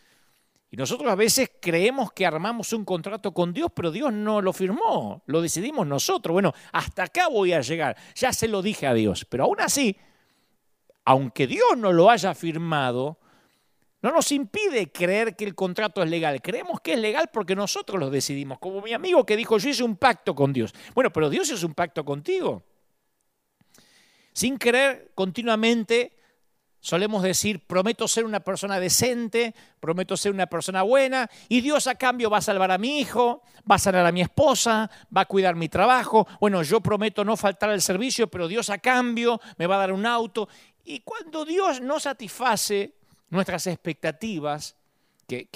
Y 0.70 0.76
nosotros 0.76 1.10
a 1.10 1.16
veces 1.16 1.50
creemos 1.60 2.12
que 2.12 2.24
armamos 2.24 2.72
un 2.72 2.84
contrato 2.84 3.34
con 3.34 3.52
Dios, 3.52 3.72
pero 3.74 3.90
Dios 3.90 4.12
no 4.12 4.40
lo 4.40 4.52
firmó, 4.52 5.24
lo 5.26 5.42
decidimos 5.42 5.88
nosotros. 5.88 6.34
Bueno, 6.34 6.52
hasta 6.70 7.02
acá 7.02 7.26
voy 7.26 7.52
a 7.52 7.62
llegar, 7.62 7.96
ya 8.14 8.32
se 8.32 8.46
lo 8.46 8.62
dije 8.62 8.86
a 8.86 8.94
Dios, 8.94 9.24
pero 9.24 9.42
aún 9.42 9.60
así, 9.60 9.96
aunque 11.04 11.48
Dios 11.48 11.76
no 11.76 11.92
lo 11.92 12.10
haya 12.10 12.32
firmado, 12.32 13.18
no 14.06 14.12
nos 14.12 14.30
impide 14.32 14.90
creer 14.92 15.34
que 15.36 15.44
el 15.44 15.54
contrato 15.54 16.02
es 16.02 16.08
legal. 16.08 16.40
Creemos 16.40 16.80
que 16.80 16.94
es 16.94 16.98
legal 16.98 17.28
porque 17.32 17.56
nosotros 17.56 17.98
lo 17.98 18.08
decidimos. 18.08 18.58
Como 18.58 18.80
mi 18.80 18.92
amigo 18.92 19.26
que 19.26 19.36
dijo, 19.36 19.58
yo 19.58 19.68
hice 19.68 19.82
un 19.82 19.96
pacto 19.96 20.34
con 20.34 20.52
Dios. 20.52 20.72
Bueno, 20.94 21.12
pero 21.12 21.28
Dios 21.28 21.50
hizo 21.50 21.66
un 21.66 21.74
pacto 21.74 22.04
contigo. 22.04 22.62
Sin 24.32 24.58
querer 24.58 25.12
continuamente 25.14 26.16
Solemos 26.86 27.24
decir, 27.24 27.66
prometo 27.66 28.06
ser 28.06 28.24
una 28.24 28.38
persona 28.38 28.78
decente, 28.78 29.56
prometo 29.80 30.16
ser 30.16 30.30
una 30.30 30.46
persona 30.46 30.82
buena, 30.82 31.28
y 31.48 31.60
Dios 31.60 31.88
a 31.88 31.96
cambio 31.96 32.30
va 32.30 32.38
a 32.38 32.42
salvar 32.42 32.70
a 32.70 32.78
mi 32.78 33.00
hijo, 33.00 33.42
va 33.68 33.74
a 33.74 33.78
sanar 33.80 34.06
a 34.06 34.12
mi 34.12 34.20
esposa, 34.20 34.88
va 35.14 35.22
a 35.22 35.24
cuidar 35.24 35.56
mi 35.56 35.68
trabajo. 35.68 36.28
Bueno, 36.38 36.62
yo 36.62 36.80
prometo 36.80 37.24
no 37.24 37.36
faltar 37.36 37.70
al 37.70 37.82
servicio, 37.82 38.28
pero 38.28 38.46
Dios 38.46 38.70
a 38.70 38.78
cambio 38.78 39.40
me 39.58 39.66
va 39.66 39.74
a 39.74 39.78
dar 39.78 39.92
un 39.92 40.06
auto. 40.06 40.48
Y 40.84 41.00
cuando 41.00 41.44
Dios 41.44 41.80
no 41.80 41.98
satisface 41.98 42.94
nuestras 43.28 43.66
expectativas, 43.66 44.76
que, 45.26 45.48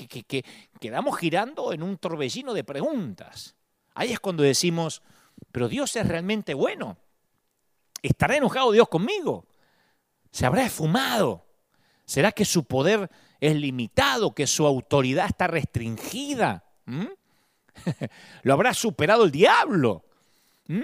quedamos 0.81 1.19
girando 1.19 1.73
en 1.73 1.83
un 1.83 1.97
torbellino 1.97 2.55
de 2.55 2.65
preguntas. 2.65 3.55
Ahí 3.95 4.13
es 4.13 4.21
cuando 4.21 4.43
decimos, 4.43 5.03
pero 5.53 5.69
Dios 5.69 5.95
es 5.97 6.07
realmente 6.07 6.55
bueno. 6.55 6.97
¿Estará 8.03 8.37
enojado 8.37 8.73
Dios 8.73 8.89
conmigo? 8.89 9.47
¿Se 10.33 10.47
habrá 10.47 10.65
esfumado? 10.65 11.45
¿Será 12.05 12.33
que 12.33 12.45
su 12.45 12.65
poder 12.65 13.11
es 13.41 13.55
limitado, 13.55 14.35
que 14.35 14.47
su 14.47 14.67
autoridad 14.67 15.27
está 15.27 15.47
restringida? 15.47 16.65
¿Mm? 16.87 17.07
¿Lo 18.43 18.53
habrá 18.55 18.75
superado 18.75 19.25
el 19.25 19.31
diablo? 19.31 20.05
¿Mm? 20.67 20.81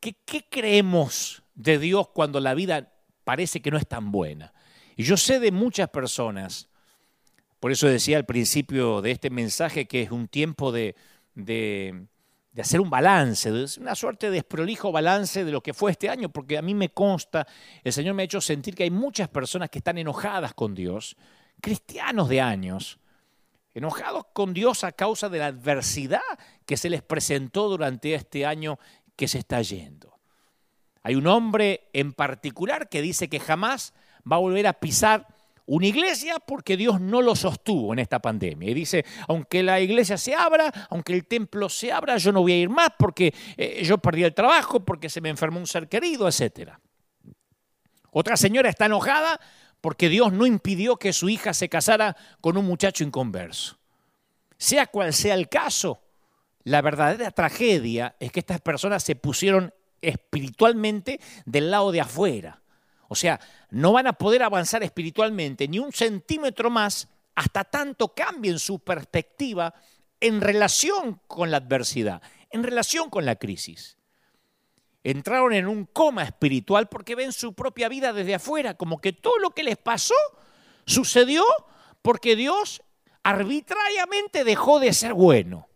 ¿Qué, 0.00 0.14
¿Qué, 0.24 0.46
creemos 0.48 1.42
de 1.54 1.78
Dios 1.78 2.08
cuando 2.08 2.40
la 2.40 2.54
vida 2.54 2.92
parece 3.24 3.60
que 3.60 3.70
no 3.70 3.78
es 3.78 3.86
tan 3.86 4.12
buena? 4.12 4.52
Y 4.96 5.04
yo 5.04 5.16
sé 5.16 5.38
de 5.38 5.52
muchas 5.52 5.88
personas, 5.90 6.68
por 7.60 7.70
eso 7.70 7.86
decía 7.86 8.16
al 8.16 8.26
principio 8.26 9.02
de 9.02 9.12
este 9.12 9.30
mensaje 9.30 9.86
que 9.86 10.02
es 10.02 10.10
un 10.10 10.26
tiempo 10.26 10.72
de, 10.72 10.96
de 11.34 12.08
de 12.56 12.62
hacer 12.62 12.80
un 12.80 12.88
balance, 12.88 13.52
una 13.78 13.94
suerte 13.94 14.28
de 14.28 14.36
desprolijo 14.36 14.90
balance 14.90 15.44
de 15.44 15.52
lo 15.52 15.62
que 15.62 15.74
fue 15.74 15.90
este 15.90 16.08
año, 16.08 16.30
porque 16.30 16.56
a 16.56 16.62
mí 16.62 16.72
me 16.74 16.88
consta, 16.88 17.46
el 17.84 17.92
Señor 17.92 18.14
me 18.14 18.22
ha 18.22 18.24
hecho 18.24 18.40
sentir 18.40 18.74
que 18.74 18.84
hay 18.84 18.90
muchas 18.90 19.28
personas 19.28 19.68
que 19.68 19.76
están 19.76 19.98
enojadas 19.98 20.54
con 20.54 20.74
Dios, 20.74 21.18
cristianos 21.60 22.30
de 22.30 22.40
años, 22.40 22.98
enojados 23.74 24.24
con 24.32 24.54
Dios 24.54 24.84
a 24.84 24.92
causa 24.92 25.28
de 25.28 25.38
la 25.38 25.48
adversidad 25.48 26.22
que 26.64 26.78
se 26.78 26.88
les 26.88 27.02
presentó 27.02 27.68
durante 27.68 28.14
este 28.14 28.46
año 28.46 28.78
que 29.16 29.28
se 29.28 29.36
está 29.36 29.60
yendo. 29.60 30.18
Hay 31.02 31.14
un 31.14 31.26
hombre 31.26 31.90
en 31.92 32.14
particular 32.14 32.88
que 32.88 33.02
dice 33.02 33.28
que 33.28 33.38
jamás 33.38 33.92
va 34.30 34.36
a 34.36 34.40
volver 34.40 34.66
a 34.66 34.72
pisar 34.72 35.26
una 35.66 35.86
iglesia 35.86 36.38
porque 36.38 36.76
Dios 36.76 37.00
no 37.00 37.20
lo 37.20 37.34
sostuvo 37.34 37.92
en 37.92 37.98
esta 37.98 38.20
pandemia. 38.20 38.70
Y 38.70 38.74
dice, 38.74 39.04
aunque 39.28 39.62
la 39.62 39.80
iglesia 39.80 40.16
se 40.16 40.34
abra, 40.34 40.72
aunque 40.90 41.12
el 41.12 41.26
templo 41.26 41.68
se 41.68 41.92
abra, 41.92 42.16
yo 42.16 42.32
no 42.32 42.42
voy 42.42 42.52
a 42.52 42.58
ir 42.58 42.68
más 42.68 42.90
porque 42.96 43.34
eh, 43.56 43.82
yo 43.84 43.98
perdí 43.98 44.24
el 44.24 44.34
trabajo, 44.34 44.84
porque 44.84 45.08
se 45.08 45.20
me 45.20 45.28
enfermó 45.28 45.58
un 45.58 45.66
ser 45.66 45.88
querido, 45.88 46.28
etc. 46.28 46.72
Otra 48.10 48.36
señora 48.36 48.70
está 48.70 48.86
enojada 48.86 49.40
porque 49.80 50.08
Dios 50.08 50.32
no 50.32 50.46
impidió 50.46 50.96
que 50.96 51.12
su 51.12 51.28
hija 51.28 51.52
se 51.52 51.68
casara 51.68 52.16
con 52.40 52.56
un 52.56 52.64
muchacho 52.64 53.04
inconverso. 53.04 53.78
Sea 54.56 54.86
cual 54.86 55.12
sea 55.12 55.34
el 55.34 55.48
caso, 55.48 56.00
la 56.62 56.80
verdadera 56.80 57.30
tragedia 57.32 58.16
es 58.20 58.32
que 58.32 58.40
estas 58.40 58.60
personas 58.60 59.02
se 59.02 59.16
pusieron 59.16 59.74
espiritualmente 60.00 61.20
del 61.44 61.70
lado 61.70 61.92
de 61.92 62.00
afuera 62.00 62.62
o 63.08 63.14
sea, 63.14 63.40
no 63.70 63.92
van 63.92 64.06
a 64.06 64.12
poder 64.12 64.42
avanzar 64.42 64.82
espiritualmente 64.82 65.68
ni 65.68 65.78
un 65.78 65.92
centímetro 65.92 66.70
más 66.70 67.08
hasta 67.34 67.64
tanto 67.64 68.14
cambien 68.14 68.58
su 68.58 68.78
perspectiva 68.78 69.74
en 70.20 70.40
relación 70.40 71.20
con 71.26 71.50
la 71.50 71.58
adversidad, 71.58 72.22
en 72.50 72.62
relación 72.62 73.10
con 73.10 73.26
la 73.26 73.36
crisis. 73.36 73.98
Entraron 75.04 75.52
en 75.52 75.68
un 75.68 75.84
coma 75.84 76.24
espiritual 76.24 76.88
porque 76.88 77.14
ven 77.14 77.32
su 77.32 77.54
propia 77.54 77.88
vida 77.88 78.12
desde 78.12 78.34
afuera, 78.34 78.74
como 78.74 79.00
que 79.00 79.12
todo 79.12 79.38
lo 79.38 79.50
que 79.50 79.62
les 79.62 79.76
pasó 79.76 80.14
sucedió 80.86 81.44
porque 82.02 82.34
Dios 82.34 82.82
arbitrariamente 83.22 84.44
dejó 84.44 84.80
de 84.80 84.92
ser 84.92 85.12
bueno. 85.14 85.68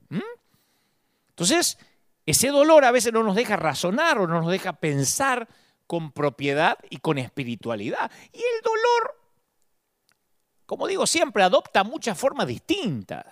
Entonces, 1.30 1.78
ese 2.26 2.48
dolor 2.48 2.84
a 2.84 2.90
veces 2.90 3.12
no 3.12 3.22
nos 3.22 3.34
deja 3.34 3.56
razonar 3.56 4.18
o 4.18 4.26
no 4.26 4.40
nos 4.40 4.50
deja 4.50 4.74
pensar 4.74 5.48
con 5.90 6.12
propiedad 6.12 6.78
y 6.88 6.98
con 6.98 7.18
espiritualidad. 7.18 8.12
Y 8.32 8.36
el 8.36 8.62
dolor, 8.62 9.20
como 10.64 10.86
digo 10.86 11.04
siempre, 11.04 11.42
adopta 11.42 11.82
muchas 11.82 12.16
formas 12.16 12.46
distintas. 12.46 13.26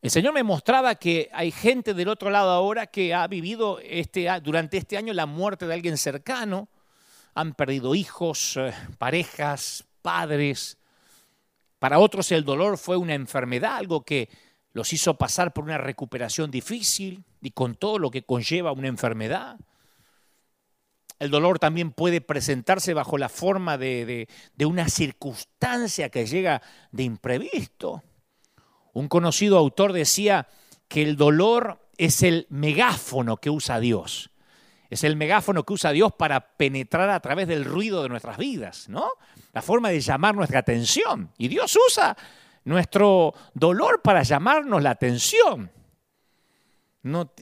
El 0.00 0.10
Señor 0.10 0.32
me 0.32 0.42
mostraba 0.42 0.94
que 0.94 1.28
hay 1.34 1.50
gente 1.50 1.92
del 1.92 2.08
otro 2.08 2.30
lado 2.30 2.48
ahora 2.52 2.86
que 2.86 3.12
ha 3.12 3.26
vivido 3.26 3.80
este, 3.80 4.30
durante 4.42 4.78
este 4.78 4.96
año 4.96 5.12
la 5.12 5.26
muerte 5.26 5.66
de 5.66 5.74
alguien 5.74 5.98
cercano, 5.98 6.68
han 7.34 7.52
perdido 7.52 7.94
hijos, 7.94 8.56
eh, 8.56 8.72
parejas, 8.96 9.84
padres. 10.00 10.78
Para 11.80 11.98
otros 11.98 12.32
el 12.32 12.46
dolor 12.46 12.78
fue 12.78 12.96
una 12.96 13.12
enfermedad, 13.12 13.76
algo 13.76 14.06
que 14.06 14.30
los 14.72 14.90
hizo 14.94 15.18
pasar 15.18 15.52
por 15.52 15.64
una 15.64 15.76
recuperación 15.76 16.50
difícil 16.50 17.26
y 17.42 17.50
con 17.50 17.74
todo 17.74 17.98
lo 17.98 18.10
que 18.10 18.24
conlleva 18.24 18.72
una 18.72 18.88
enfermedad. 18.88 19.58
El 21.24 21.30
dolor 21.30 21.58
también 21.58 21.90
puede 21.90 22.20
presentarse 22.20 22.92
bajo 22.92 23.16
la 23.16 23.30
forma 23.30 23.78
de, 23.78 24.28
una 24.62 24.90
circunstancia 24.90 26.10
que 26.10 26.26
llega 26.26 26.60
de 26.92 27.04
imprevisto. 27.04 28.02
Un 28.92 29.08
conocido 29.08 29.56
autor 29.56 29.94
decía 29.94 30.46
que 30.86 31.00
el 31.00 31.16
dolor 31.16 31.78
es 31.96 32.22
el 32.22 32.46
megáfono 32.50 33.38
que 33.38 33.48
usa 33.48 33.80
Dios. 33.80 34.32
Es 34.90 35.02
el 35.02 35.16
megáfono 35.16 35.62
que 35.62 35.72
usa 35.72 35.92
Dios 35.92 36.12
para 36.12 36.58
penetrar 36.58 37.08
a 37.08 37.20
través 37.20 37.48
del 37.48 37.64
ruido 37.64 38.02
de 38.02 38.10
nuestras 38.10 38.36
vidas, 38.36 38.90
¿no? 38.90 39.08
La 39.54 39.62
forma 39.62 39.88
de 39.88 40.00
llamar 40.00 40.34
nuestra 40.34 40.58
atención. 40.58 41.30
Y 41.38 41.48
Dios 41.48 41.74
usa 41.88 42.14
nuestro 42.64 43.32
dolor 43.54 44.02
para 44.02 44.24
llamarnos 44.24 44.82
la 44.82 44.90
atención 44.90 45.70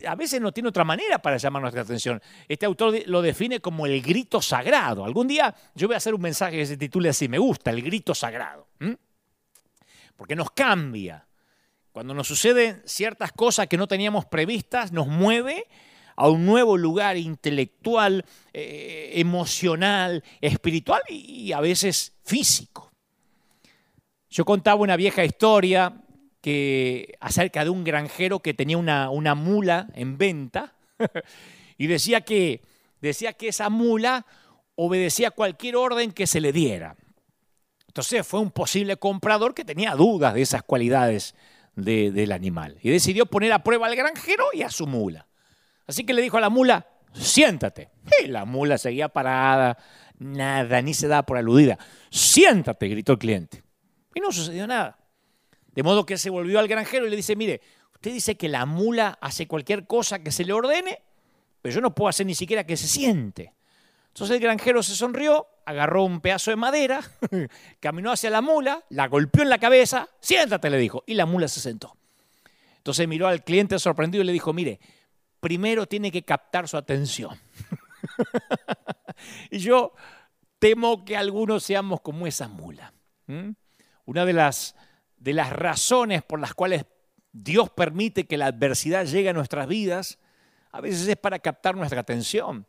a 0.07 0.15
veces 0.17 0.41
no 0.41 0.53
tiene 0.53 0.69
otra 0.69 0.85
manera 0.85 1.21
para 1.21 1.37
llamar 1.37 1.63
nuestra 1.63 1.83
atención. 1.83 2.21
Este 2.49 2.67
autor 2.67 2.95
lo 3.07 3.23
define 3.23 3.61
como 3.61 3.87
el 3.87 4.03
grito 4.03 4.43
sagrado. 4.43 5.05
Algún 5.05 5.29
día 5.29 5.55
yo 5.75 5.87
voy 5.87 5.95
a 5.95 5.99
hacer 5.99 6.15
un 6.15 6.21
mensaje 6.21 6.57
que 6.57 6.67
se 6.67 6.77
titule 6.77 7.09
así, 7.09 7.29
me 7.29 7.39
gusta, 7.39 7.71
el 7.71 7.83
grito 7.83 8.15
sagrado. 8.15 8.67
Porque 10.17 10.35
nos 10.35 10.51
cambia. 10.51 11.27
Cuando 11.93 12.15
nos 12.15 12.27
suceden 12.27 12.83
ciertas 12.87 13.33
cosas 13.33 13.67
que 13.69 13.77
no 13.77 13.87
teníamos 13.87 14.25
previstas, 14.25 14.93
nos 14.93 15.07
mueve 15.07 15.67
a 16.17 16.29
un 16.29 16.45
nuevo 16.45 16.77
lugar 16.77 17.17
intelectual, 17.17 18.25
eh, 18.53 19.13
emocional, 19.15 20.25
espiritual 20.41 21.03
y 21.09 21.53
a 21.53 21.61
veces 21.61 22.15
físico. 22.25 22.93
Yo 24.29 24.45
contaba 24.45 24.81
una 24.81 24.97
vieja 24.97 25.25
historia 25.25 26.02
que, 26.43 27.15
acerca 27.21 27.65
de 27.65 27.71
un 27.71 27.85
granjero 27.85 28.41
que 28.41 28.53
tenía 28.53 28.77
una, 28.77 29.09
una 29.09 29.35
mula 29.35 29.89
en 29.95 30.19
venta 30.19 30.75
y 31.79 31.87
decía 31.87 32.21
que, 32.21 32.61
decía 33.01 33.33
que 33.33 33.49
esa 33.49 33.71
mula 33.71 34.27
obedecía 34.75 35.31
cualquier 35.31 35.77
orden 35.77 36.13
que 36.13 36.27
se 36.27 36.41
le 36.41 36.53
diera. 36.53 36.97
Entonces 37.87 38.27
fue 38.27 38.41
un 38.41 38.51
posible 38.51 38.97
comprador 38.97 39.55
que 39.55 39.65
tenía 39.65 39.95
dudas 39.95 40.35
de 40.35 40.43
esas 40.43 40.63
cualidades 40.63 41.35
del 41.77 42.33
animal 42.33 42.77
y 42.83 42.91
decidió 42.91 43.25
poner 43.27 43.53
a 43.53 43.63
prueba 43.63 43.87
al 43.87 43.97
granjero 43.97 44.47
y 44.53 44.63
a 44.63 44.71
su 44.71 44.87
mula. 44.87 45.27
Así 45.87 46.05
que 46.05 46.13
le 46.13 46.23
dijo 46.23 46.39
a 46.39 46.41
la 46.41 46.51
mula, 46.51 46.87
siéntate. 47.13 47.91
Y 48.23 48.29
la 48.29 48.45
mula 48.45 48.79
seguía 48.79 49.09
parada, 49.09 49.79
nada, 50.19 50.81
ni 50.83 50.95
se 50.95 51.09
daba 51.09 51.25
por 51.25 51.37
aludida. 51.37 51.79
Siéntate, 52.11 52.89
gritó 52.89 53.13
el 53.13 53.19
cliente. 53.19 53.63
Y 54.15 54.21
no 54.21 54.33
sucedió 54.33 54.67
nada. 54.67 54.99
De 55.73 55.83
modo 55.83 56.07
que 56.07 56.19
se 56.19 56.31
volvió 56.31 56.59
al 56.59 56.69
granjero 56.69 57.07
y 57.07 57.11
le 57.11 57.17
dice, 57.17 57.37
mire, 57.37 57.61
usted 57.95 58.13
dice 58.13 58.37
que 58.37 58.49
la 58.49 58.67
mula 58.67 59.19
hace 59.21 59.47
cualquier 59.47 59.87
cosa 59.87 60.23
que 60.23 60.31
se 60.31 60.45
le 60.45 60.53
ordene, 60.53 61.01
pero 61.61 61.75
yo 61.75 61.81
no 61.81 61.95
puedo 61.95 62.09
hacer 62.09 62.27
ni 62.27 62.35
siquiera 62.35 62.65
que 62.65 62.77
se 62.77 62.87
siente. 62.87 63.55
Entonces 64.09 64.37
el 64.37 64.43
granjero 64.43 64.83
se 64.83 64.95
sonrió 64.95 65.47
agarró 65.65 66.05
un 66.05 66.21
pedazo 66.21 66.51
de 66.51 66.57
madera, 66.57 67.01
caminó 67.81 68.13
hacia 68.13 68.31
la 68.31 68.41
mula, 68.41 68.85
la 68.91 69.09
golpeó 69.09 69.43
en 69.43 69.51
la 69.51 69.59
cabeza, 69.59 70.09
siéntate, 70.21 70.71
le 70.71 70.79
dijo, 70.79 71.05
y 71.07 71.15
la 71.15 71.27
mula 71.27 71.49
se 71.49 71.61
sentó. 71.61 71.97
Entonces 72.79 73.07
miró 73.07 73.29
al 73.29 73.45
cliente 73.45 73.79
sorprendido 73.79 74.23
y 74.23 74.27
le 74.27 74.33
dijo, 74.33 74.53
mire, 74.53 74.81
primero 75.41 75.87
tiene 75.87 76.11
que 76.11 76.23
captar 76.23 76.69
su 76.69 76.77
atención. 76.77 77.39
y 79.51 79.59
yo 79.59 79.93
temo 80.59 81.05
que 81.05 81.17
algunos 81.17 81.63
seamos 81.63 82.01
como 82.01 82.27
esa 82.27 82.49
mula. 82.49 82.93
Una 84.05 84.25
de 84.25 84.33
las, 84.33 84.75
de 85.23 85.33
las 85.33 85.53
razones 85.53 86.23
por 86.23 86.41
las 86.41 86.53
cuales 86.53 86.85
Dios 87.33 87.71
permite 87.71 88.27
que 88.27 88.37
la 88.37 88.47
adversidad 88.47 89.07
llegue 89.07 89.29
a 89.29 89.33
nuestras 89.33 89.69
vidas, 89.69 90.19
a 90.73 90.81
veces 90.81 91.07
es 91.07 91.17
para 91.17 91.39
captar 91.39 91.77
nuestra 91.77 92.01
atención. 92.01 92.67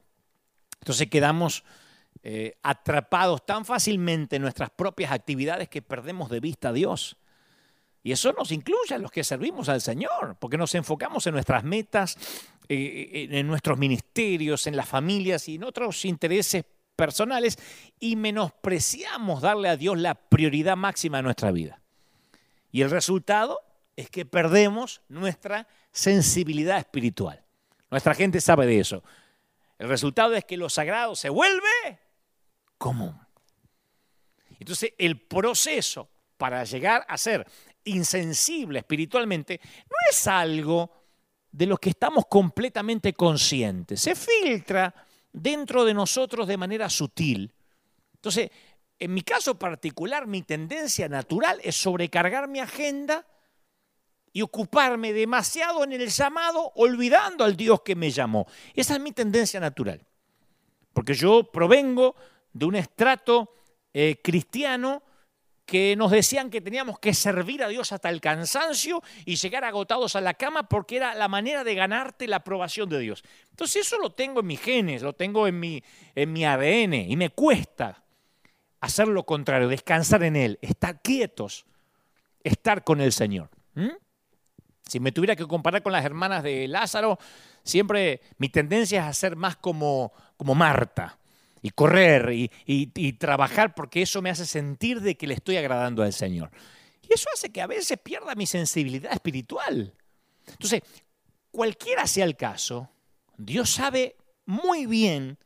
Entonces 0.79 1.09
quedamos 1.09 1.63
eh, 2.21 2.57
atrapados 2.61 3.45
tan 3.45 3.65
fácilmente 3.65 4.35
en 4.35 4.43
nuestras 4.43 4.69
propias 4.69 5.11
actividades 5.11 5.67
que 5.67 5.81
perdemos 5.81 6.29
de 6.29 6.39
vista 6.39 6.69
a 6.69 6.73
Dios. 6.73 7.17
Y 8.03 8.11
eso 8.11 8.33
nos 8.33 8.51
incluye 8.51 8.93
a 8.93 8.99
los 8.99 9.11
que 9.11 9.23
servimos 9.23 9.69
al 9.69 9.81
Señor, 9.81 10.37
porque 10.39 10.57
nos 10.57 10.75
enfocamos 10.75 11.25
en 11.25 11.33
nuestras 11.33 11.63
metas, 11.63 12.17
eh, 12.67 13.09
eh, 13.13 13.27
en 13.31 13.47
nuestros 13.47 13.79
ministerios, 13.79 14.67
en 14.67 14.75
las 14.75 14.87
familias 14.87 15.47
y 15.49 15.55
en 15.55 15.63
otros 15.63 16.05
intereses 16.05 16.65
personales 16.95 17.57
y 17.99 18.15
menospreciamos 18.15 19.41
darle 19.41 19.69
a 19.69 19.77
Dios 19.77 19.97
la 19.97 20.13
prioridad 20.13 20.77
máxima 20.77 21.17
de 21.17 21.23
nuestra 21.23 21.51
vida. 21.51 21.82
Y 22.73 22.81
el 22.81 22.89
resultado 22.89 23.61
es 23.95 24.09
que 24.09 24.25
perdemos 24.25 25.01
nuestra 25.07 25.67
sensibilidad 25.91 26.79
espiritual. 26.79 27.41
Nuestra 27.91 28.15
gente 28.15 28.41
sabe 28.41 28.65
de 28.65 28.79
eso. 28.79 29.03
El 29.77 29.87
resultado 29.87 30.33
es 30.33 30.43
que 30.43 30.57
lo 30.57 30.69
sagrado 30.69 31.15
se 31.15 31.29
vuelve 31.29 31.99
común. 32.79 33.15
Entonces, 34.59 34.93
el 34.97 35.21
proceso 35.21 36.09
para 36.35 36.63
llegar 36.63 37.05
a 37.07 37.17
ser 37.17 37.45
insensible 37.83 38.79
espiritualmente 38.79 39.61
no 39.63 39.95
es 40.09 40.27
algo 40.27 40.91
de 41.51 41.67
lo 41.67 41.77
que 41.77 41.91
estamos 41.91 42.25
completamente 42.27 43.13
conscientes. 43.13 44.01
Se 44.01 44.15
filtra 44.15 44.93
dentro 45.31 45.85
de 45.85 45.93
nosotros 45.93 46.47
de 46.47 46.57
manera 46.57 46.89
sutil. 46.89 47.53
Entonces, 48.15 48.49
en 49.03 49.13
mi 49.13 49.21
caso 49.21 49.59
particular, 49.59 50.27
mi 50.27 50.43
tendencia 50.43 51.09
natural 51.09 51.59
es 51.61 51.75
sobrecargar 51.75 52.47
mi 52.47 52.61
agenda 52.61 53.27
y 54.31 54.41
ocuparme 54.41 55.11
demasiado 55.11 55.83
en 55.83 55.91
el 55.91 56.07
llamado, 56.07 56.71
olvidando 56.75 57.43
al 57.43 57.57
Dios 57.57 57.81
que 57.81 57.97
me 57.97 58.11
llamó. 58.11 58.47
Esa 58.73 58.93
es 58.93 59.01
mi 59.01 59.11
tendencia 59.11 59.59
natural. 59.59 60.01
Porque 60.93 61.15
yo 61.15 61.51
provengo 61.51 62.15
de 62.53 62.65
un 62.65 62.75
estrato 62.75 63.53
eh, 63.93 64.21
cristiano 64.23 65.03
que 65.65 65.97
nos 65.97 66.09
decían 66.09 66.49
que 66.49 66.61
teníamos 66.61 66.97
que 66.97 67.13
servir 67.13 67.61
a 67.61 67.67
Dios 67.67 67.91
hasta 67.91 68.09
el 68.09 68.21
cansancio 68.21 69.01
y 69.25 69.35
llegar 69.35 69.65
agotados 69.65 70.15
a 70.15 70.21
la 70.21 70.33
cama 70.33 70.69
porque 70.69 70.95
era 70.95 71.13
la 71.13 71.27
manera 71.27 71.65
de 71.65 71.75
ganarte 71.75 72.25
la 72.27 72.37
aprobación 72.37 72.87
de 72.87 72.99
Dios. 72.99 73.21
Entonces 73.49 73.85
eso 73.85 73.97
lo 73.97 74.11
tengo 74.11 74.39
en 74.39 74.47
mis 74.47 74.61
genes, 74.61 75.01
lo 75.01 75.11
tengo 75.11 75.45
en 75.45 75.59
mi, 75.59 75.83
en 76.15 76.31
mi 76.31 76.45
ADN 76.45 76.93
y 76.93 77.17
me 77.17 77.31
cuesta 77.31 78.02
hacer 78.83 79.07
lo 79.07 79.25
contrario, 79.25 79.69
descansar 79.69 80.23
en 80.23 80.35
Él, 80.35 80.59
estar 80.61 81.01
quietos, 81.01 81.65
estar 82.43 82.83
con 82.83 82.99
el 82.99 83.13
Señor. 83.13 83.49
Si 84.85 84.99
me 84.99 85.13
tuviera 85.13 85.37
que 85.37 85.47
comparar 85.47 85.81
con 85.81 85.93
las 85.93 86.03
hermanas 86.03 86.43
de 86.43 86.67
Lázaro, 86.67 87.17
siempre 87.63 88.19
mi 88.39 88.49
tendencia 88.49 89.03
es 89.03 89.07
a 89.07 89.13
ser 89.13 89.37
más 89.37 89.55
como, 89.55 90.11
como 90.35 90.53
Marta 90.53 91.17
y 91.61 91.69
correr 91.69 92.29
y, 92.33 93.13
trabajar 93.13 93.73
porque 93.73 94.01
eso 94.01 94.21
me 94.21 94.29
hace 94.29 94.45
sentir 94.45 94.99
de 94.99 95.15
que 95.15 95.27
le 95.27 95.35
estoy 95.35 95.55
agradando 95.55 96.03
al 96.03 96.11
Señor. 96.11 96.51
Y 97.07 97.13
eso 97.13 97.29
hace 97.33 97.53
que 97.53 97.61
a 97.61 97.67
veces 97.67 97.97
pierda 98.03 98.35
mi 98.35 98.45
sensibilidad 98.45 99.13
espiritual. 99.13 99.93
Entonces, 100.45 100.81
cualquiera 101.51 102.05
sea 102.05 102.25
el 102.25 102.35
caso, 102.35 102.89
Dios 103.37 103.69
sabe 103.69 104.17
muy 104.45 104.87
bien 104.87 105.37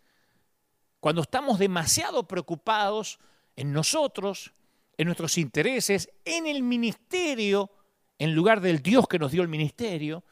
cuando 0.99 1.21
estamos 1.21 1.59
demasiado 1.59 2.27
preocupados 2.27 3.19
en 3.57 3.73
nosotros, 3.73 4.53
en 4.95 5.07
nuestros 5.07 5.37
intereses, 5.37 6.09
en 6.23 6.47
el 6.47 6.63
ministerio, 6.63 7.69
en 8.17 8.33
lugar 8.33 8.61
del 8.61 8.81
Dios 8.81 9.09
que 9.09 9.19
nos 9.19 9.33
dio 9.33 9.41
el 9.41 9.49
ministerio. 9.49 10.23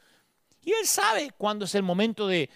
Y 0.62 0.72
Él 0.72 0.86
sabe 0.86 1.32
cuándo 1.36 1.66
es 1.66 1.74
el 1.74 1.82
momento 1.82 2.26
de 2.26 2.48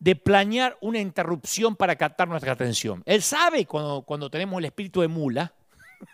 de 0.00 0.16
planear 0.16 0.78
una 0.80 0.98
interrupción 0.98 1.76
para 1.76 1.94
captar 1.94 2.26
nuestra 2.26 2.52
atención. 2.52 3.02
Él 3.04 3.22
sabe 3.22 3.66
cuando, 3.66 4.02
cuando 4.02 4.30
tenemos 4.30 4.58
el 4.58 4.64
espíritu 4.64 5.02
de 5.02 5.08
mula 5.08 5.54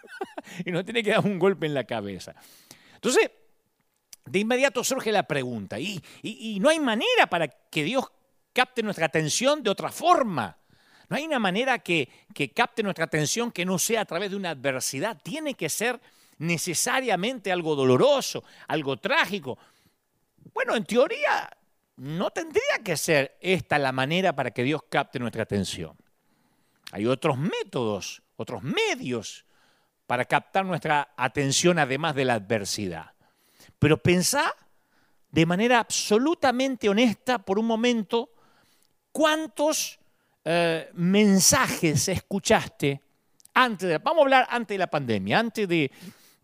y 0.67 0.73
nos 0.73 0.85
tiene 0.85 1.05
que 1.05 1.13
dar 1.13 1.25
un 1.25 1.39
golpe 1.39 1.67
en 1.67 1.75
la 1.75 1.85
cabeza. 1.85 2.35
Entonces, 2.95 3.31
de 4.25 4.39
inmediato 4.41 4.83
surge 4.83 5.13
la 5.13 5.23
pregunta, 5.23 5.79
¿y, 5.79 6.03
y, 6.23 6.59
no 6.59 6.69
hay 6.69 6.81
manera 6.81 7.29
para 7.31 7.47
que 7.47 7.85
Dios 7.85 8.07
capte 8.53 8.83
nuestra 8.83 9.07
atención 9.07 9.63
de 9.63 9.71
otra 9.71 9.93
forma? 9.93 10.59
No 11.09 11.17
hay 11.17 11.25
una 11.25 11.39
manera 11.39 11.79
que, 11.79 12.09
capte 12.55 12.83
nuestra 12.83 13.05
atención 13.05 13.53
que 13.53 13.65
no 13.65 13.79
sea 13.79 14.03
a 14.03 14.05
través 14.05 14.31
de 14.31 14.37
una 14.37 14.51
adversidad. 14.51 15.21
Tiene 15.23 15.55
que 15.55 15.69
ser 15.69 16.01
necesariamente 16.39 17.53
algo 17.53 17.77
doloroso, 17.77 18.45
algo 18.69 18.97
trágico. 18.97 19.59
Bueno, 20.53 20.75
en 20.75 20.85
teoría 20.85 21.51
no 21.97 22.31
tendría 22.31 22.81
que 22.85 22.97
ser 22.97 23.37
esta 23.41 23.79
la 23.79 23.93
manera 23.93 24.35
para 24.35 24.51
que 24.51 24.65
Dios 24.65 24.83
capte 24.89 25.19
nuestra 25.19 25.45
atención. 25.45 25.97
Hay 26.93 27.07
otros 27.07 27.39
métodos, 27.39 28.23
otros 28.37 28.63
medios 28.63 29.45
para 30.07 30.25
captar 30.25 30.65
nuestra 30.65 31.13
atención 31.17 31.79
además 31.79 32.15
de 32.15 32.25
la 32.25 32.35
adversidad. 32.35 33.13
Pero 33.79 33.99
pensá 33.99 34.55
de 35.31 35.47
manera 35.47 35.81
absolutamente 35.81 36.89
honesta 36.89 37.39
por 37.39 37.59
un 37.59 37.67
momento 37.67 38.31
cuántos 39.13 39.99
eh, 40.49 40.91
mensajes 40.95 42.07
escuchaste 42.07 43.03
antes 43.53 43.89
de, 43.89 43.99
vamos 43.99 44.21
a 44.21 44.23
hablar 44.23 44.47
antes 44.49 44.77
de 44.77 44.79
la 44.79 44.87
pandemia, 44.87 45.41
antes 45.41 45.67
de, 45.67 45.91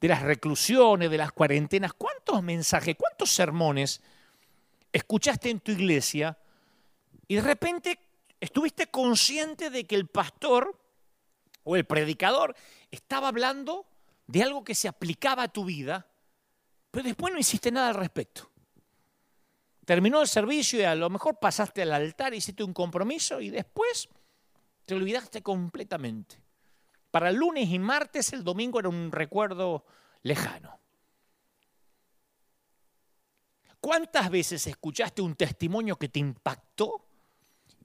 de 0.01 0.09
las 0.09 0.23
reclusiones, 0.23 1.09
de 1.09 1.19
las 1.19 1.31
cuarentenas, 1.31 1.93
cuántos 1.93 2.43
mensajes, 2.43 2.97
cuántos 2.99 3.31
sermones 3.31 4.01
escuchaste 4.93 5.51
en 5.51 5.61
tu 5.61 5.71
iglesia 5.71 6.37
y 7.29 7.37
de 7.37 7.43
repente 7.43 7.99
estuviste 8.41 8.89
consciente 8.89 9.71
de 9.71 9.85
que 9.85 9.95
el 9.95 10.09
pastor 10.09 10.77
o 11.63 11.77
el 11.77 11.85
predicador 11.85 12.57
estaba 12.91 13.29
hablando 13.29 13.87
de 14.27 14.43
algo 14.43 14.65
que 14.65 14.75
se 14.75 14.89
aplicaba 14.89 15.45
a 15.45 15.49
tu 15.49 15.65
vida, 15.65 16.09
pero 16.91 17.05
después 17.05 17.33
no 17.33 17.39
hiciste 17.39 17.71
nada 17.71 17.91
al 17.91 17.95
respecto. 17.95 18.52
Terminó 19.85 20.21
el 20.21 20.29
servicio 20.29 20.81
y 20.81 20.85
a 20.85 20.95
lo 20.95 21.11
mejor 21.11 21.39
pasaste 21.41 21.83
al 21.83 21.93
altar, 21.93 22.35
hiciste 22.35 22.63
un 22.63 22.73
compromiso 22.73 23.41
y 23.41 23.51
después 23.51 24.09
te 24.85 24.95
olvidaste 24.95 25.43
completamente. 25.43 26.41
Para 27.11 27.33
lunes 27.33 27.69
y 27.69 27.79
martes 27.79 28.33
el 28.33 28.45
domingo 28.45 28.79
era 28.79 28.89
un 28.89 29.11
recuerdo 29.11 29.85
lejano. 30.23 30.79
¿Cuántas 33.81 34.31
veces 34.31 34.65
escuchaste 34.69 35.23
un 35.23 35.35
testimonio 35.35 35.97
que 35.97 36.09
te 36.09 36.21
impactó 36.21 37.05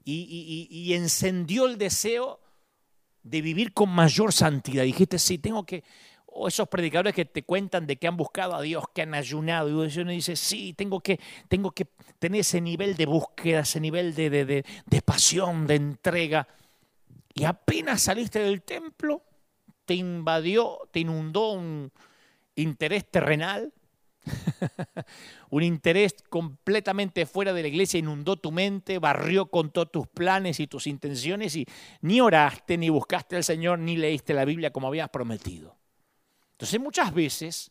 y, 0.04 0.94
encendió 0.94 1.66
el 1.66 1.76
deseo 1.76 2.40
de 3.24 3.42
vivir 3.42 3.74
con 3.74 3.90
mayor 3.90 4.32
santidad? 4.32 4.84
Dijiste, 4.84 5.18
sí, 5.18 5.38
tengo 5.38 5.66
que... 5.66 5.82
O 6.40 6.46
esos 6.46 6.68
predicadores 6.68 7.14
que 7.14 7.24
te 7.24 7.42
cuentan 7.42 7.86
de 7.86 7.96
que 7.96 8.06
han 8.06 8.16
buscado 8.16 8.54
a 8.54 8.62
Dios, 8.62 8.84
que 8.94 9.02
han 9.02 9.14
ayunado, 9.14 9.68
y 9.68 9.98
uno 9.98 10.12
dice, 10.12 10.36
sí, 10.36 10.72
tengo 10.72 11.00
que, 11.00 11.18
tengo 11.48 11.72
que 11.72 11.86
tener 12.18 12.42
ese 12.42 12.60
nivel 12.60 12.96
de 12.96 13.06
búsqueda, 13.06 13.60
ese 13.60 13.80
nivel 13.80 14.14
de, 14.14 14.30
de 14.30 15.02
pasión, 15.02 15.66
de 15.66 15.74
entrega. 15.74 16.46
Y 17.34 17.44
apenas 17.44 18.02
saliste 18.02 18.38
del 18.38 18.62
templo, 18.62 19.22
te 19.84 19.94
invadió, 19.94 20.88
te 20.92 21.00
inundó 21.00 21.52
un 21.52 21.90
interés 22.54 23.10
terrenal, 23.10 23.72
un 25.50 25.62
interés 25.62 26.14
completamente 26.28 27.26
fuera 27.26 27.52
de 27.52 27.62
la 27.62 27.68
iglesia 27.68 27.98
inundó 27.98 28.36
tu 28.36 28.52
mente, 28.52 28.98
barrió 28.98 29.46
con 29.46 29.70
todos 29.70 29.90
tus 29.90 30.06
planes 30.06 30.60
y 30.60 30.66
tus 30.66 30.86
intenciones 30.86 31.56
y 31.56 31.66
ni 32.02 32.20
oraste, 32.20 32.76
ni 32.76 32.90
buscaste 32.90 33.36
al 33.36 33.44
Señor, 33.44 33.78
ni 33.78 33.96
leíste 33.96 34.34
la 34.34 34.44
Biblia 34.44 34.72
como 34.72 34.88
habías 34.88 35.08
prometido. 35.08 35.77
Entonces 36.58 36.80
muchas 36.80 37.14
veces 37.14 37.70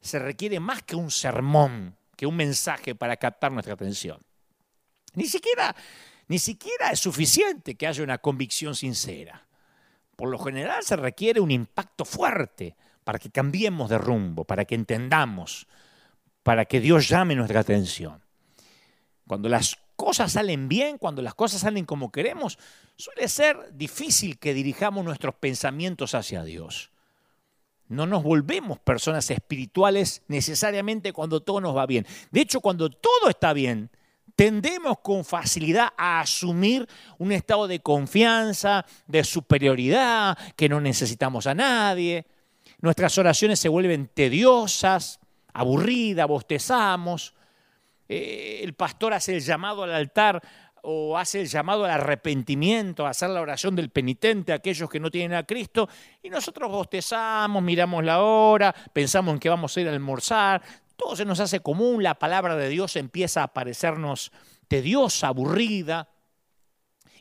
se 0.00 0.20
requiere 0.20 0.60
más 0.60 0.84
que 0.84 0.94
un 0.94 1.10
sermón, 1.10 1.96
que 2.16 2.26
un 2.26 2.36
mensaje 2.36 2.94
para 2.94 3.16
captar 3.16 3.50
nuestra 3.50 3.74
atención. 3.74 4.20
Ni 5.14 5.26
siquiera, 5.26 5.74
ni 6.28 6.38
siquiera 6.38 6.90
es 6.92 7.00
suficiente 7.00 7.74
que 7.74 7.88
haya 7.88 8.04
una 8.04 8.18
convicción 8.18 8.76
sincera. 8.76 9.48
Por 10.14 10.28
lo 10.28 10.38
general 10.38 10.84
se 10.84 10.94
requiere 10.94 11.40
un 11.40 11.50
impacto 11.50 12.04
fuerte 12.04 12.76
para 13.02 13.18
que 13.18 13.30
cambiemos 13.30 13.90
de 13.90 13.98
rumbo, 13.98 14.44
para 14.44 14.64
que 14.64 14.76
entendamos, 14.76 15.66
para 16.44 16.66
que 16.66 16.78
Dios 16.78 17.08
llame 17.08 17.34
nuestra 17.34 17.58
atención. 17.58 18.22
Cuando 19.26 19.48
las 19.48 19.76
cosas 19.96 20.30
salen 20.30 20.68
bien, 20.68 20.98
cuando 20.98 21.20
las 21.20 21.34
cosas 21.34 21.62
salen 21.62 21.84
como 21.84 22.12
queremos, 22.12 22.60
suele 22.94 23.26
ser 23.26 23.74
difícil 23.74 24.38
que 24.38 24.54
dirijamos 24.54 25.04
nuestros 25.04 25.34
pensamientos 25.34 26.14
hacia 26.14 26.44
Dios. 26.44 26.93
No 27.88 28.06
nos 28.06 28.22
volvemos 28.22 28.78
personas 28.78 29.30
espirituales 29.30 30.22
necesariamente 30.28 31.12
cuando 31.12 31.40
todo 31.42 31.60
nos 31.60 31.76
va 31.76 31.86
bien. 31.86 32.06
De 32.30 32.40
hecho, 32.40 32.60
cuando 32.60 32.88
todo 32.90 33.28
está 33.28 33.52
bien, 33.52 33.90
tendemos 34.34 34.98
con 35.00 35.24
facilidad 35.24 35.88
a 35.96 36.20
asumir 36.20 36.88
un 37.18 37.32
estado 37.32 37.68
de 37.68 37.80
confianza, 37.80 38.84
de 39.06 39.22
superioridad, 39.24 40.36
que 40.56 40.68
no 40.68 40.80
necesitamos 40.80 41.46
a 41.46 41.54
nadie. 41.54 42.26
Nuestras 42.80 43.16
oraciones 43.18 43.60
se 43.60 43.68
vuelven 43.68 44.10
tediosas, 44.12 45.20
aburridas, 45.52 46.26
bostezamos. 46.26 47.34
Eh, 48.08 48.60
el 48.62 48.74
pastor 48.74 49.14
hace 49.14 49.34
el 49.34 49.40
llamado 49.40 49.84
al 49.84 49.94
altar 49.94 50.42
o 50.86 51.16
hace 51.16 51.40
el 51.40 51.48
llamado 51.48 51.84
al 51.86 51.92
arrepentimiento, 51.92 53.06
a 53.06 53.10
hacer 53.10 53.30
la 53.30 53.40
oración 53.40 53.74
del 53.74 53.88
penitente 53.88 54.52
a 54.52 54.56
aquellos 54.56 54.90
que 54.90 55.00
no 55.00 55.10
tienen 55.10 55.36
a 55.36 55.44
Cristo, 55.44 55.88
y 56.22 56.28
nosotros 56.28 56.70
bostezamos, 56.70 57.62
miramos 57.62 58.04
la 58.04 58.20
hora, 58.20 58.74
pensamos 58.92 59.32
en 59.32 59.40
que 59.40 59.48
vamos 59.48 59.74
a 59.74 59.80
ir 59.80 59.88
a 59.88 59.92
almorzar, 59.92 60.62
todo 60.96 61.16
se 61.16 61.24
nos 61.24 61.40
hace 61.40 61.60
común, 61.60 62.02
la 62.02 62.18
palabra 62.18 62.54
de 62.56 62.68
Dios 62.68 62.96
empieza 62.96 63.42
a 63.42 63.54
parecernos 63.54 64.30
tediosa, 64.68 65.28
aburrida, 65.28 66.10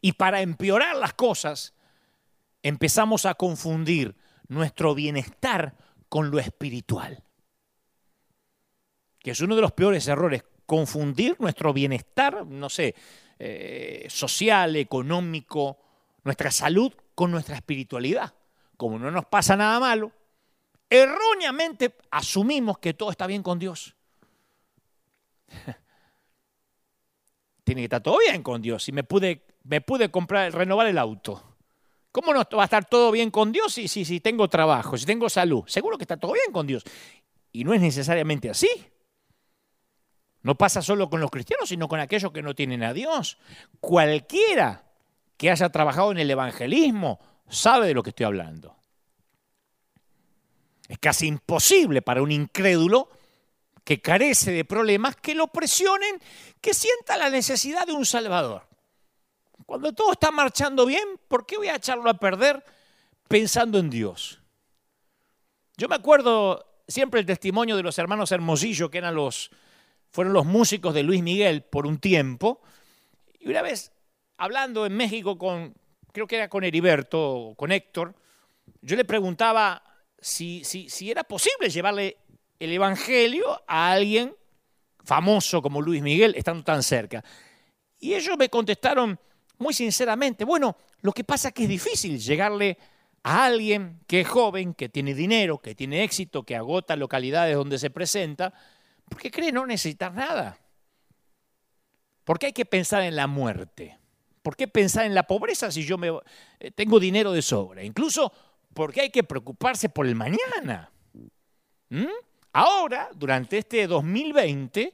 y 0.01 0.11
para 0.11 0.41
empeorar 0.41 0.97
las 0.97 1.13
cosas, 1.13 1.73
empezamos 2.63 3.25
a 3.25 3.35
confundir 3.35 4.17
nuestro 4.49 4.93
bienestar 4.93 5.77
con 6.09 6.31
lo 6.31 6.39
espiritual, 6.39 7.23
que 9.19 9.31
es 9.31 9.39
uno 9.39 9.55
de 9.55 9.61
los 9.61 9.71
peores 9.71 10.05
errores 10.09 10.43
confundir 10.65 11.37
nuestro 11.39 11.73
bienestar, 11.73 12.45
no 12.45 12.69
sé, 12.69 12.95
eh, 13.39 14.05
social, 14.09 14.75
económico, 14.75 15.77
nuestra 16.23 16.51
salud 16.51 16.93
con 17.15 17.31
nuestra 17.31 17.55
espiritualidad. 17.55 18.33
Como 18.77 18.99
no 18.99 19.11
nos 19.11 19.25
pasa 19.25 19.55
nada 19.55 19.79
malo, 19.79 20.11
erróneamente 20.89 21.95
asumimos 22.11 22.79
que 22.79 22.93
todo 22.93 23.11
está 23.11 23.27
bien 23.27 23.43
con 23.43 23.59
Dios. 23.59 23.95
Tiene 27.63 27.81
que 27.81 27.85
estar 27.85 28.01
todo 28.01 28.19
bien 28.19 28.43
con 28.43 28.61
Dios. 28.61 28.83
Si 28.83 28.91
me 28.91 29.03
pude, 29.03 29.45
me 29.63 29.81
pude 29.81 30.11
comprar, 30.11 30.53
renovar 30.53 30.87
el 30.87 30.97
auto. 30.97 31.41
¿Cómo 32.11 32.33
no 32.33 32.41
va 32.55 32.61
a 32.61 32.65
estar 32.65 32.85
todo 32.85 33.11
bien 33.11 33.31
con 33.31 33.51
Dios 33.51 33.73
si, 33.73 33.87
si, 33.87 34.05
si 34.05 34.19
tengo 34.19 34.47
trabajo, 34.47 34.97
si 34.97 35.05
tengo 35.05 35.29
salud? 35.29 35.63
Seguro 35.65 35.97
que 35.97 36.03
está 36.03 36.17
todo 36.17 36.33
bien 36.33 36.51
con 36.51 36.67
Dios. 36.67 36.83
Y 37.51 37.63
no 37.63 37.73
es 37.73 37.81
necesariamente 37.81 38.49
así. 38.49 38.69
No 40.43 40.55
pasa 40.55 40.81
solo 40.81 41.09
con 41.09 41.21
los 41.21 41.31
cristianos, 41.31 41.69
sino 41.69 41.87
con 41.87 41.99
aquellos 41.99 42.31
que 42.31 42.41
no 42.41 42.53
tienen 42.53 42.83
a 42.83 42.93
Dios. 42.93 43.37
Cualquiera 43.79 44.83
que 45.37 45.49
haya 45.49 45.69
trabajado 45.69 46.11
en 46.11 46.19
el 46.19 46.29
evangelismo 46.29 47.19
sabe 47.49 47.87
de 47.87 47.93
lo 47.93 48.03
que 48.03 48.09
estoy 48.09 48.25
hablando. 48.25 48.75
Es 50.87 50.99
casi 50.99 51.27
imposible 51.27 52.01
para 52.01 52.21
un 52.21 52.31
incrédulo 52.31 53.09
que 53.85 54.01
carece 54.01 54.51
de 54.51 54.65
problemas 54.65 55.15
que 55.15 55.33
lo 55.33 55.47
presionen, 55.47 56.21
que 56.61 56.73
sienta 56.73 57.17
la 57.17 57.29
necesidad 57.29 57.87
de 57.87 57.93
un 57.93 58.05
Salvador. 58.05 58.67
Cuando 59.65 59.93
todo 59.93 60.11
está 60.11 60.29
marchando 60.31 60.85
bien, 60.85 61.19
¿por 61.27 61.45
qué 61.45 61.57
voy 61.57 61.69
a 61.69 61.75
echarlo 61.75 62.09
a 62.09 62.15
perder 62.15 62.63
pensando 63.27 63.79
en 63.79 63.89
Dios? 63.89 64.41
Yo 65.77 65.87
me 65.87 65.95
acuerdo 65.95 66.83
siempre 66.87 67.21
el 67.21 67.25
testimonio 67.25 67.77
de 67.77 67.83
los 67.83 67.97
hermanos 67.97 68.31
Hermosillo, 68.31 68.91
que 68.91 68.97
eran 68.97 69.15
los 69.15 69.51
fueron 70.13 70.31
los 70.31 70.45
músicos 70.45 70.93
de 70.93 71.01
Luis 71.01 71.23
Miguel 71.23 71.63
por 71.63 71.87
un 71.87 71.97
tiempo. 71.97 72.61
Y 73.39 73.49
una 73.49 73.63
vez, 73.63 73.91
hablando 74.37 74.85
en 74.85 74.95
México 74.95 75.39
con, 75.39 75.73
creo 76.11 76.27
que 76.27 76.35
era 76.35 76.47
con 76.47 76.63
Heriberto, 76.63 77.55
con 77.57 77.71
Héctor, 77.71 78.13
yo 78.81 78.95
le 78.95 79.05
preguntaba 79.05 79.83
si, 80.19 80.63
si, 80.63 80.87
si 80.87 81.09
era 81.09 81.23
posible 81.23 81.67
llevarle 81.69 82.17
el 82.59 82.71
Evangelio 82.71 83.63
a 83.67 83.91
alguien 83.91 84.35
famoso 85.03 85.63
como 85.63 85.81
Luis 85.81 86.03
Miguel, 86.03 86.35
estando 86.37 86.63
tan 86.63 86.83
cerca. 86.83 87.23
Y 87.99 88.13
ellos 88.13 88.37
me 88.37 88.49
contestaron 88.49 89.19
muy 89.57 89.73
sinceramente, 89.73 90.45
bueno, 90.45 90.77
lo 91.01 91.11
que 91.11 91.23
pasa 91.23 91.47
es 91.47 91.53
que 91.55 91.63
es 91.63 91.69
difícil 91.69 92.19
llegarle 92.19 92.77
a 93.23 93.45
alguien 93.45 94.01
que 94.05 94.21
es 94.21 94.27
joven, 94.27 94.75
que 94.75 94.89
tiene 94.89 95.15
dinero, 95.15 95.57
que 95.57 95.73
tiene 95.73 96.03
éxito, 96.03 96.43
que 96.43 96.55
agota 96.55 96.95
localidades 96.95 97.55
donde 97.55 97.79
se 97.79 97.89
presenta, 97.89 98.53
porque 99.09 99.31
cree 99.31 99.51
no 99.51 99.65
necesitar 99.65 100.13
nada. 100.13 100.57
¿Por 102.23 102.39
qué 102.39 102.47
hay 102.47 102.53
que 102.53 102.65
pensar 102.65 103.03
en 103.03 103.15
la 103.15 103.27
muerte? 103.27 103.97
¿Por 104.41 104.55
qué 104.55 104.67
pensar 104.67 105.05
en 105.05 105.15
la 105.15 105.23
pobreza 105.23 105.71
si 105.71 105.83
yo 105.85 105.97
eh, 106.59 106.71
tengo 106.71 106.99
dinero 106.99 107.31
de 107.31 107.41
sobra? 107.41 107.83
Incluso, 107.83 108.31
¿por 108.73 108.93
qué 108.93 109.01
hay 109.01 109.09
que 109.09 109.23
preocuparse 109.23 109.89
por 109.89 110.05
el 110.05 110.15
mañana? 110.15 110.91
¿Mm? 111.89 112.05
Ahora, 112.53 113.09
durante 113.13 113.57
este 113.57 113.87
2020, 113.87 114.93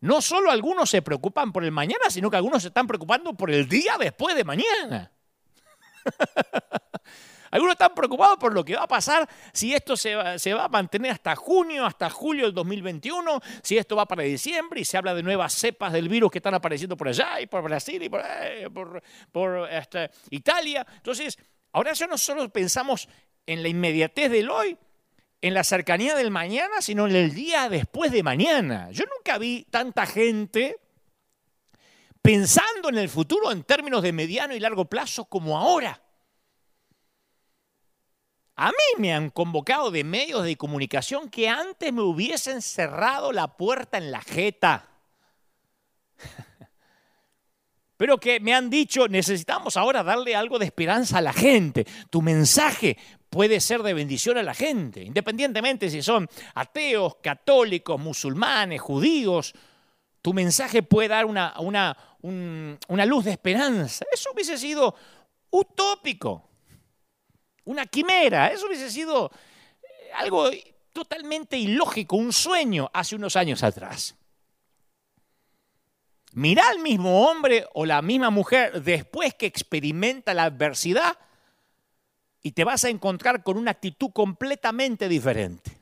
no 0.00 0.22
solo 0.22 0.50
algunos 0.50 0.90
se 0.90 1.02
preocupan 1.02 1.52
por 1.52 1.64
el 1.64 1.72
mañana, 1.72 2.10
sino 2.10 2.30
que 2.30 2.36
algunos 2.36 2.62
se 2.62 2.68
están 2.68 2.86
preocupando 2.86 3.34
por 3.34 3.50
el 3.50 3.68
día 3.68 3.96
después 3.98 4.36
de 4.36 4.44
mañana. 4.44 5.12
Algunos 7.50 7.72
están 7.72 7.94
preocupados 7.94 8.36
por 8.38 8.52
lo 8.52 8.64
que 8.64 8.76
va 8.76 8.82
a 8.82 8.88
pasar, 8.88 9.28
si 9.52 9.74
esto 9.74 9.96
se 9.96 10.14
va, 10.14 10.64
a 10.64 10.68
mantener 10.68 11.12
hasta 11.12 11.34
junio, 11.36 11.84
hasta 11.84 12.10
julio 12.10 12.44
del 12.44 12.54
2021, 12.54 13.40
si 13.62 13.78
esto 13.78 13.96
va 13.96 14.06
para 14.06 14.22
diciembre 14.22 14.80
y 14.80 14.84
se 14.84 14.96
habla 14.96 15.14
de 15.14 15.22
nuevas 15.22 15.52
cepas 15.54 15.92
del 15.92 16.08
virus 16.08 16.30
que 16.30 16.38
están 16.38 16.54
apareciendo 16.54 16.96
por 16.96 17.08
allá 17.08 17.40
y 17.40 17.46
por 17.46 17.62
Brasil 17.62 18.02
y 18.02 18.08
por, 18.08 18.22
eh, 18.24 19.68
este, 19.70 20.10
Italia. 20.30 20.86
Entonces, 20.96 21.38
ahora 21.72 21.92
ya 21.92 22.06
no 22.06 22.18
solo 22.18 22.48
pensamos 22.50 23.08
en 23.46 23.62
la 23.62 23.68
inmediatez 23.68 24.30
del 24.30 24.50
hoy, 24.50 24.76
en 25.40 25.54
la 25.54 25.64
cercanía 25.64 26.14
del 26.14 26.30
mañana, 26.30 26.82
sino 26.82 27.06
en 27.06 27.14
el 27.14 27.34
día 27.34 27.68
después 27.68 28.10
de 28.12 28.22
mañana. 28.22 28.90
Yo 28.90 29.04
nunca 29.16 29.38
vi 29.38 29.66
tanta 29.70 30.04
gente 30.04 30.76
pensando 32.20 32.88
en 32.88 32.98
el 32.98 33.08
futuro 33.08 33.50
en 33.52 33.62
términos 33.62 34.02
de 34.02 34.12
mediano 34.12 34.54
y 34.54 34.60
largo 34.60 34.84
plazo 34.84 35.24
como 35.24 35.56
ahora. 35.56 36.02
A 38.60 38.70
mí 38.70 38.74
me 38.98 39.14
han 39.14 39.30
convocado 39.30 39.92
de 39.92 40.02
medios 40.02 40.42
de 40.42 40.56
comunicación 40.56 41.30
que 41.30 41.48
antes 41.48 41.92
me 41.92 42.02
hubiesen 42.02 42.60
cerrado 42.60 43.30
la 43.30 43.56
puerta 43.56 43.98
en 43.98 44.10
la 44.10 44.20
jeta. 44.20 44.88
Pero 47.96 48.18
que 48.18 48.40
me 48.40 48.52
han 48.52 48.68
dicho, 48.68 49.06
necesitamos 49.06 49.76
ahora 49.76 50.02
darle 50.02 50.34
algo 50.34 50.58
de 50.58 50.64
esperanza 50.64 51.18
a 51.18 51.20
la 51.20 51.32
gente. 51.32 51.86
Tu 52.10 52.20
mensaje 52.20 52.98
puede 53.30 53.60
ser 53.60 53.84
de 53.84 53.94
bendición 53.94 54.38
a 54.38 54.42
la 54.42 54.54
gente, 54.54 55.04
independientemente 55.04 55.88
si 55.88 56.02
son 56.02 56.28
ateos, 56.56 57.14
católicos, 57.22 58.00
musulmanes, 58.00 58.80
judíos. 58.80 59.52
Tu 60.20 60.34
mensaje 60.34 60.82
puede 60.82 61.06
dar 61.06 61.26
una, 61.26 61.54
una, 61.60 61.96
una 62.22 63.06
luz 63.06 63.24
de 63.24 63.30
esperanza. 63.30 64.04
Eso 64.10 64.32
hubiese 64.34 64.58
sido 64.58 64.96
utópico 65.50 66.47
una 67.68 67.84
quimera. 67.86 68.48
Eso 68.48 68.66
hubiese 68.66 68.90
sido 68.90 69.30
eh, 69.82 70.12
algo 70.14 70.50
totalmente 70.92 71.56
ilógico, 71.58 72.16
un 72.16 72.32
sueño 72.32 72.90
hace 72.92 73.14
unos 73.14 73.36
años 73.36 73.62
atrás. 73.62 74.16
Mira 76.32 76.68
al 76.68 76.78
mismo 76.78 77.28
hombre 77.28 77.66
o 77.74 77.84
la 77.84 78.00
misma 78.00 78.30
mujer 78.30 78.82
después 78.82 79.34
que 79.34 79.46
experimenta 79.46 80.34
la 80.34 80.44
adversidad 80.44 81.18
y 82.42 82.52
te 82.52 82.64
vas 82.64 82.84
a 82.84 82.88
encontrar 82.88 83.42
con 83.42 83.58
una 83.58 83.72
actitud 83.72 84.10
completamente 84.12 85.08
diferente. 85.08 85.78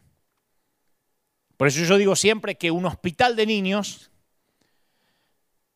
Por 1.57 1.69
eso 1.69 1.85
yo 1.85 1.97
digo 1.97 2.17
siempre 2.17 2.57
que 2.57 2.71
un 2.71 2.85
hospital 2.85 3.37
de 3.37 3.47
niños 3.47 4.11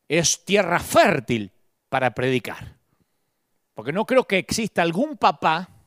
es 0.09 0.43
tierra 0.43 0.79
fértil 0.79 1.51
para 1.89 2.13
predicar. 2.13 2.75
Porque 3.73 3.93
no 3.93 4.05
creo 4.05 4.25
que 4.25 4.37
exista 4.37 4.81
algún 4.81 5.17
papá 5.17 5.80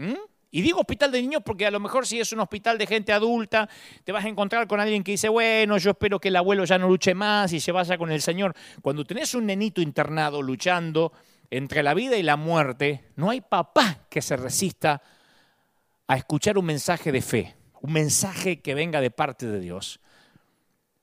¿Mm? 0.00 0.14
Y 0.50 0.62
digo 0.62 0.80
hospital 0.80 1.12
de 1.12 1.20
niños 1.20 1.42
porque 1.44 1.66
a 1.66 1.70
lo 1.70 1.78
mejor 1.78 2.06
si 2.06 2.18
es 2.18 2.32
un 2.32 2.40
hospital 2.40 2.78
de 2.78 2.86
gente 2.86 3.12
adulta, 3.12 3.68
te 4.02 4.12
vas 4.12 4.24
a 4.24 4.28
encontrar 4.28 4.66
con 4.66 4.80
alguien 4.80 5.04
que 5.04 5.12
dice, 5.12 5.28
bueno, 5.28 5.76
yo 5.76 5.90
espero 5.90 6.18
que 6.18 6.28
el 6.28 6.36
abuelo 6.36 6.64
ya 6.64 6.78
no 6.78 6.88
luche 6.88 7.14
más 7.14 7.52
y 7.52 7.60
se 7.60 7.70
vaya 7.70 7.98
con 7.98 8.10
el 8.10 8.22
Señor. 8.22 8.54
Cuando 8.80 9.04
tenés 9.04 9.34
un 9.34 9.46
nenito 9.46 9.82
internado 9.82 10.40
luchando 10.40 11.12
entre 11.50 11.82
la 11.82 11.92
vida 11.92 12.16
y 12.16 12.22
la 12.22 12.36
muerte, 12.36 13.04
no 13.16 13.28
hay 13.28 13.42
papá 13.42 14.06
que 14.08 14.22
se 14.22 14.36
resista 14.36 15.02
a 16.08 16.16
escuchar 16.16 16.56
un 16.56 16.64
mensaje 16.64 17.12
de 17.12 17.20
fe, 17.20 17.54
un 17.82 17.92
mensaje 17.92 18.60
que 18.60 18.74
venga 18.74 19.00
de 19.00 19.10
parte 19.10 19.46
de 19.46 19.60
Dios. 19.60 20.00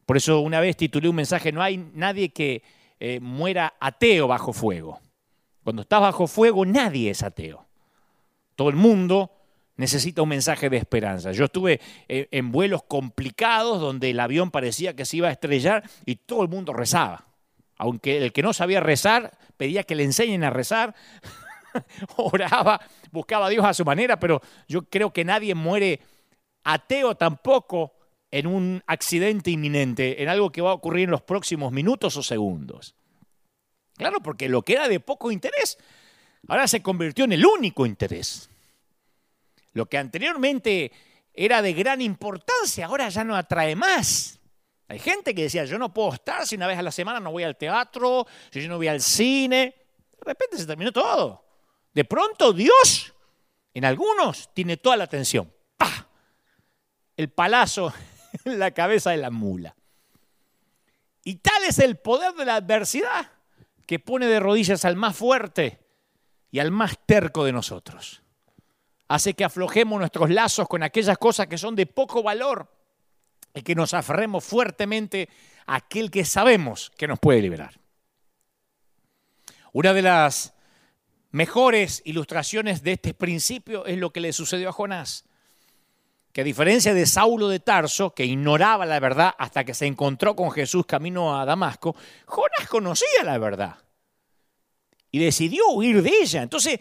Por 0.07 0.17
eso 0.17 0.39
una 0.41 0.59
vez 0.59 0.75
titulé 0.75 1.07
un 1.07 1.15
mensaje, 1.15 1.51
no 1.51 1.61
hay 1.61 1.77
nadie 1.93 2.29
que 2.29 2.63
eh, 2.99 3.19
muera 3.21 3.75
ateo 3.79 4.27
bajo 4.27 4.51
fuego. 4.51 4.99
Cuando 5.63 5.83
estás 5.83 6.01
bajo 6.01 6.27
fuego, 6.27 6.65
nadie 6.65 7.11
es 7.11 7.21
ateo. 7.23 7.66
Todo 8.57 8.69
el 8.69 8.75
mundo 8.75 9.31
necesita 9.75 10.23
un 10.23 10.29
mensaje 10.29 10.67
de 10.71 10.77
esperanza. 10.77 11.31
Yo 11.31 11.45
estuve 11.45 11.79
eh, 12.07 12.27
en 12.31 12.51
vuelos 12.51 12.81
complicados 12.81 13.79
donde 13.79 14.09
el 14.09 14.19
avión 14.19 14.49
parecía 14.49 14.95
que 14.95 15.05
se 15.05 15.17
iba 15.17 15.27
a 15.27 15.31
estrellar 15.31 15.87
y 16.07 16.15
todo 16.15 16.41
el 16.41 16.49
mundo 16.49 16.73
rezaba. 16.73 17.27
aunque 17.77 18.17
el 18.17 18.33
que 18.33 18.41
no 18.41 18.53
sabía 18.53 18.79
rezar 18.79 19.37
pedía 19.57 19.83
que 19.83 19.93
le 19.93 20.03
enseñen 20.03 20.43
a 20.43 20.49
rezar, 20.49 20.95
oraba, 22.17 22.81
buscaba 23.11 23.45
a 23.45 23.49
Dios 23.49 23.63
a 23.63 23.75
su 23.75 23.85
manera, 23.85 24.19
pero 24.19 24.41
yo 24.67 24.81
creo 24.89 25.13
que 25.13 25.23
nadie 25.23 25.53
muere 25.53 25.99
ateo 26.63 27.13
tampoco 27.13 27.93
en 28.31 28.47
un 28.47 28.81
accidente 28.87 29.51
inminente, 29.51 30.23
en 30.23 30.29
algo 30.29 30.51
que 30.51 30.63
va 30.63 30.71
a 30.71 30.73
ocurrir 30.73 31.03
en 31.03 31.11
los 31.11 31.21
próximos 31.21 31.71
minutos 31.71 32.17
o 32.17 32.23
segundos. 32.23 32.95
Claro, 33.93 34.17
porque 34.23 34.49
lo 34.49 34.63
que 34.63 34.73
era 34.73 34.87
de 34.87 34.99
poco 34.99 35.31
interés, 35.31 35.77
ahora 36.47 36.67
se 36.67 36.81
convirtió 36.81 37.25
en 37.25 37.33
el 37.33 37.45
único 37.45 37.85
interés. 37.85 38.49
Lo 39.73 39.85
que 39.85 39.97
anteriormente 39.97 40.91
era 41.33 41.61
de 41.61 41.73
gran 41.73 42.01
importancia, 42.01 42.87
ahora 42.87 43.09
ya 43.09 43.23
no 43.23 43.35
atrae 43.35 43.75
más. 43.75 44.39
Hay 44.87 44.99
gente 44.99 45.35
que 45.35 45.43
decía, 45.43 45.65
yo 45.65 45.77
no 45.77 45.93
puedo 45.93 46.13
estar 46.13 46.47
si 46.47 46.55
una 46.55 46.67
vez 46.67 46.79
a 46.79 46.81
la 46.81 46.91
semana 46.91 47.19
no 47.19 47.31
voy 47.31 47.43
al 47.43 47.57
teatro, 47.57 48.25
si 48.51 48.61
yo 48.61 48.69
no 48.69 48.77
voy 48.77 48.87
al 48.87 49.01
cine. 49.01 49.75
De 50.11 50.25
repente 50.25 50.57
se 50.57 50.65
terminó 50.65 50.91
todo. 50.91 51.45
De 51.93 52.05
pronto 52.05 52.53
Dios, 52.53 53.13
en 53.73 53.85
algunos, 53.85 54.53
tiene 54.53 54.77
toda 54.77 54.97
la 54.97 55.03
atención. 55.03 55.51
¡Pah! 55.75 56.07
El 57.15 57.29
palazo 57.29 57.93
en 58.45 58.59
la 58.59 58.71
cabeza 58.71 59.11
de 59.11 59.17
la 59.17 59.29
mula. 59.29 59.75
Y 61.23 61.35
tal 61.35 61.63
es 61.65 61.79
el 61.79 61.97
poder 61.97 62.33
de 62.35 62.45
la 62.45 62.55
adversidad 62.55 63.29
que 63.85 63.99
pone 63.99 64.27
de 64.27 64.39
rodillas 64.39 64.85
al 64.85 64.95
más 64.95 65.15
fuerte 65.15 65.86
y 66.51 66.59
al 66.59 66.71
más 66.71 66.97
terco 67.05 67.43
de 67.43 67.51
nosotros 67.51 68.21
hace 69.07 69.33
que 69.33 69.45
aflojemos 69.45 69.99
nuestros 69.99 70.29
lazos 70.29 70.67
con 70.67 70.83
aquellas 70.83 71.17
cosas 71.17 71.47
que 71.47 71.57
son 71.57 71.75
de 71.75 71.85
poco 71.85 72.23
valor 72.23 72.71
y 73.53 73.61
que 73.61 73.75
nos 73.75 73.93
aferremos 73.93 74.43
fuertemente 74.43 75.29
a 75.65 75.75
aquel 75.75 76.11
que 76.11 76.25
sabemos 76.25 76.91
que 76.97 77.07
nos 77.07 77.19
puede 77.19 77.41
liberar. 77.41 77.79
Una 79.73 79.93
de 79.93 80.01
las 80.01 80.53
mejores 81.31 82.01
ilustraciones 82.05 82.83
de 82.83 82.93
este 82.93 83.13
principio 83.13 83.85
es 83.85 83.97
lo 83.97 84.11
que 84.11 84.19
le 84.19 84.33
sucedió 84.33 84.69
a 84.69 84.73
Jonás, 84.73 85.25
que 86.33 86.41
a 86.41 86.43
diferencia 86.43 86.93
de 86.93 87.05
Saulo 87.05 87.47
de 87.47 87.59
Tarso, 87.59 88.13
que 88.13 88.25
ignoraba 88.25 88.85
la 88.85 88.99
verdad 88.99 89.33
hasta 89.37 89.63
que 89.63 89.73
se 89.73 89.85
encontró 89.85 90.35
con 90.35 90.51
Jesús 90.51 90.85
camino 90.85 91.39
a 91.39 91.45
Damasco, 91.45 91.95
Jonás 92.25 92.67
conocía 92.69 93.23
la 93.23 93.37
verdad 93.37 93.86
y 95.11 95.19
decidió 95.19 95.69
huir 95.69 96.01
de 96.01 96.11
ella. 96.21 96.43
Entonces, 96.43 96.79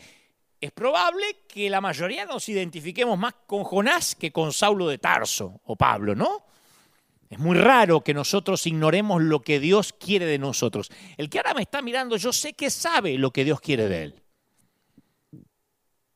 es 0.60 0.72
probable 0.72 1.44
que 1.48 1.68
la 1.68 1.80
mayoría 1.80 2.24
nos 2.24 2.48
identifiquemos 2.48 3.18
más 3.18 3.34
con 3.46 3.64
Jonás 3.64 4.14
que 4.14 4.32
con 4.32 4.52
Saulo 4.52 4.88
de 4.88 4.98
Tarso 4.98 5.60
o 5.64 5.76
Pablo, 5.76 6.14
¿no? 6.14 6.46
Es 7.28 7.38
muy 7.38 7.56
raro 7.56 8.02
que 8.02 8.14
nosotros 8.14 8.66
ignoremos 8.66 9.20
lo 9.20 9.42
que 9.42 9.58
Dios 9.58 9.92
quiere 9.92 10.26
de 10.26 10.38
nosotros. 10.38 10.90
El 11.16 11.28
que 11.28 11.38
ahora 11.38 11.54
me 11.54 11.62
está 11.62 11.82
mirando, 11.82 12.16
yo 12.16 12.32
sé 12.32 12.52
que 12.52 12.70
sabe 12.70 13.18
lo 13.18 13.32
que 13.32 13.44
Dios 13.44 13.60
quiere 13.60 13.88
de 13.88 14.02
él. 14.04 14.22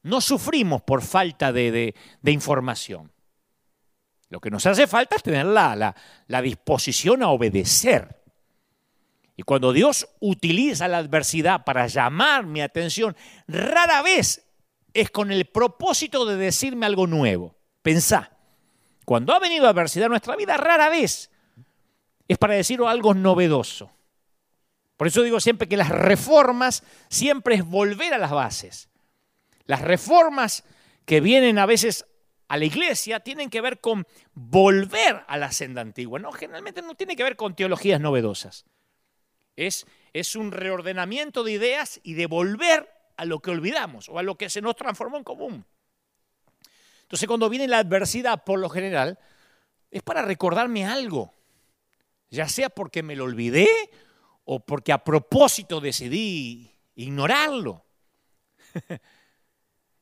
No 0.02 0.20
sufrimos 0.20 0.82
por 0.82 1.02
falta 1.02 1.52
de, 1.52 1.94
información. 2.24 3.12
Lo 4.28 4.40
que 4.40 4.50
nos 4.50 4.64
hace 4.66 4.86
falta 4.86 5.16
es 5.16 5.22
tener 5.22 5.46
la, 5.46 5.94
la 6.28 6.42
disposición 6.42 7.22
a 7.22 7.28
obedecer. 7.30 8.19
Y 9.40 9.42
cuando 9.42 9.72
Dios 9.72 10.06
utiliza 10.20 10.86
la 10.86 10.98
adversidad 10.98 11.64
para 11.64 11.86
llamar 11.86 12.44
mi 12.44 12.60
atención, 12.60 13.16
rara 13.48 14.02
vez 14.02 14.46
es 14.92 15.10
con 15.10 15.32
el 15.32 15.46
propósito 15.46 16.26
de 16.26 16.36
decirme 16.36 16.84
algo 16.84 17.06
nuevo. 17.06 17.56
Pensá, 17.80 18.36
cuando 19.06 19.32
ha 19.32 19.38
venido 19.38 19.66
adversidad 19.66 20.04
a 20.04 20.08
nuestra 20.10 20.36
vida, 20.36 20.58
rara 20.58 20.90
vez 20.90 21.30
es 22.28 22.36
para 22.36 22.52
decir 22.52 22.82
algo 22.82 23.14
novedoso. 23.14 23.90
Por 24.98 25.06
eso 25.06 25.22
digo 25.22 25.40
siempre 25.40 25.68
que 25.68 25.78
las 25.78 25.88
reformas 25.88 26.82
siempre 27.08 27.54
es 27.54 27.64
volver 27.64 28.12
a 28.12 28.18
las 28.18 28.32
bases. 28.32 28.90
Las 29.64 29.80
reformas 29.80 30.64
que 31.06 31.22
vienen 31.22 31.58
a 31.58 31.64
veces 31.64 32.04
a 32.48 32.58
la 32.58 32.66
iglesia 32.66 33.20
tienen 33.20 33.48
que 33.48 33.62
ver 33.62 33.80
con 33.80 34.06
volver 34.34 35.24
a 35.26 35.38
la 35.38 35.50
senda 35.50 35.80
antigua. 35.80 36.18
No, 36.18 36.30
generalmente 36.30 36.82
no 36.82 36.94
tiene 36.94 37.16
que 37.16 37.24
ver 37.24 37.36
con 37.36 37.56
teologías 37.56 38.02
novedosas. 38.02 38.66
Es, 39.66 39.86
es 40.12 40.36
un 40.36 40.52
reordenamiento 40.52 41.44
de 41.44 41.52
ideas 41.52 42.00
y 42.02 42.14
de 42.14 42.26
volver 42.26 42.88
a 43.16 43.24
lo 43.26 43.40
que 43.40 43.50
olvidamos 43.50 44.08
o 44.08 44.18
a 44.18 44.22
lo 44.22 44.36
que 44.36 44.48
se 44.48 44.62
nos 44.62 44.76
transformó 44.76 45.18
en 45.18 45.24
común. 45.24 45.66
Entonces 47.02 47.26
cuando 47.26 47.50
viene 47.50 47.68
la 47.68 47.78
adversidad, 47.78 48.44
por 48.44 48.58
lo 48.58 48.70
general, 48.70 49.18
es 49.90 50.02
para 50.02 50.22
recordarme 50.22 50.86
algo, 50.86 51.34
ya 52.30 52.48
sea 52.48 52.70
porque 52.70 53.02
me 53.02 53.16
lo 53.16 53.24
olvidé 53.24 53.68
o 54.44 54.60
porque 54.60 54.92
a 54.92 55.04
propósito 55.04 55.80
decidí 55.80 56.74
ignorarlo. 56.94 57.84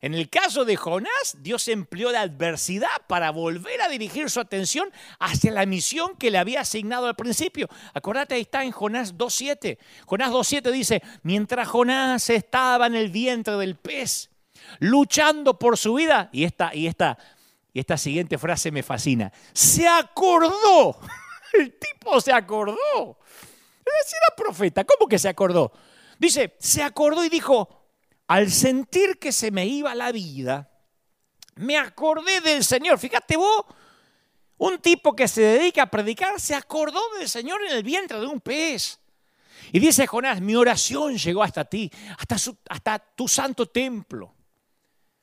En 0.01 0.13
el 0.13 0.29
caso 0.29 0.63
de 0.63 0.77
Jonás, 0.77 1.37
Dios 1.39 1.67
empleó 1.67 2.11
la 2.11 2.21
adversidad 2.21 2.87
para 3.07 3.31
volver 3.31 3.81
a 3.81 3.89
dirigir 3.89 4.29
su 4.29 4.39
atención 4.39 4.89
hacia 5.19 5.51
la 5.51 5.65
misión 5.65 6.15
que 6.15 6.31
le 6.31 6.37
había 6.37 6.61
asignado 6.61 7.07
al 7.07 7.17
principio. 7.17 7.67
Acordate, 7.93 8.35
ahí 8.35 8.41
está 8.41 8.63
en 8.63 8.71
Jonás 8.71 9.15
2.7. 9.15 9.77
Jonás 10.05 10.31
2.7 10.31 10.71
dice, 10.71 11.01
mientras 11.23 11.67
Jonás 11.67 12.29
estaba 12.29 12.87
en 12.87 12.95
el 12.95 13.09
vientre 13.09 13.57
del 13.57 13.75
pez, 13.75 14.29
luchando 14.79 15.59
por 15.59 15.77
su 15.77 15.95
vida, 15.95 16.29
y 16.31 16.45
esta, 16.45 16.73
y 16.73 16.87
esta, 16.87 17.17
y 17.73 17.81
esta 17.81 17.97
siguiente 17.97 18.37
frase 18.37 18.71
me 18.71 18.83
fascina, 18.83 19.33
se 19.51 19.85
acordó, 19.85 20.97
el 21.53 21.77
tipo 21.77 22.21
se 22.21 22.31
acordó. 22.31 23.19
Es 23.79 24.05
decir, 24.05 24.17
era 24.25 24.35
profeta, 24.37 24.85
¿cómo 24.85 25.09
que 25.09 25.19
se 25.19 25.27
acordó? 25.27 25.73
Dice, 26.17 26.55
se 26.59 26.83
acordó 26.83 27.25
y 27.25 27.29
dijo, 27.29 27.78
al 28.29 28.51
sentir 28.51 29.17
que 29.17 29.31
se 29.31 29.49
me 29.49 29.65
iba 29.65 29.95
la 29.95 30.11
vida, 30.11 30.69
me 31.55 31.77
acordé 31.77 32.41
del 32.41 32.63
Señor. 32.63 32.99
Fíjate 32.99 33.35
vos, 33.35 33.65
un 34.59 34.77
tipo 34.77 35.15
que 35.15 35.27
se 35.27 35.41
dedica 35.41 35.81
a 35.83 35.89
predicar 35.89 36.39
se 36.39 36.53
acordó 36.53 37.01
del 37.17 37.27
Señor 37.27 37.59
en 37.65 37.75
el 37.75 37.81
vientre 37.81 38.19
de 38.19 38.27
un 38.27 38.39
pez. 38.39 38.99
Y 39.71 39.79
dice 39.79 40.05
Jonás, 40.05 40.41
mi 40.41 40.55
oración 40.55 41.17
llegó 41.17 41.41
hasta 41.41 41.65
ti, 41.65 41.91
hasta, 42.19 42.35
hasta 42.69 42.99
tu 42.99 43.27
santo 43.27 43.65
templo. 43.65 44.35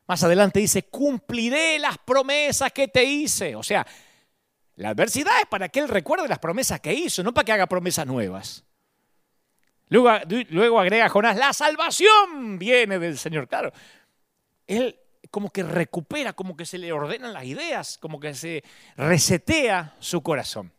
Más 0.09 0.25
adelante 0.25 0.59
dice, 0.59 0.89
cumpliré 0.89 1.79
las 1.79 1.99
promesas 1.99 2.73
que 2.73 2.89
te 2.89 3.05
hice. 3.05 3.55
O 3.55 3.63
sea, 3.63 3.87
la 4.75 4.89
adversidad 4.89 5.41
es 5.41 5.47
para 5.47 5.69
que 5.69 5.79
él 5.79 5.89
recuerde 5.89 6.27
las 6.27 6.41
promesas 6.41 6.81
que 6.81 6.93
hizo, 6.93 7.23
no 7.23 7.33
para 7.33 7.45
que 7.45 7.53
haga 7.53 7.69
promesas 7.69 8.05
nuevas. 8.05 8.66
Luego, 9.89 10.81
agrega 10.81 11.09
Jonás, 11.09 11.37
la 11.37 11.53
salvación 11.53 12.59
viene 12.59 12.99
del 12.99 13.19
Señor. 13.19 13.49
Claro, 13.49 13.73
él 14.67 14.99
como 15.31 15.51
que 15.51 15.63
recupera, 15.63 16.33
como 16.33 16.57
que 16.57 16.67
se 16.67 16.79
le 16.79 16.93
ordenan 16.93 17.33
las 17.33 17.45
ideas, 17.45 17.99
como 17.99 18.19
que 18.19 18.35
se 18.35 18.65
resetea 18.97 19.95
su 20.01 20.23
corazón. 20.23 20.73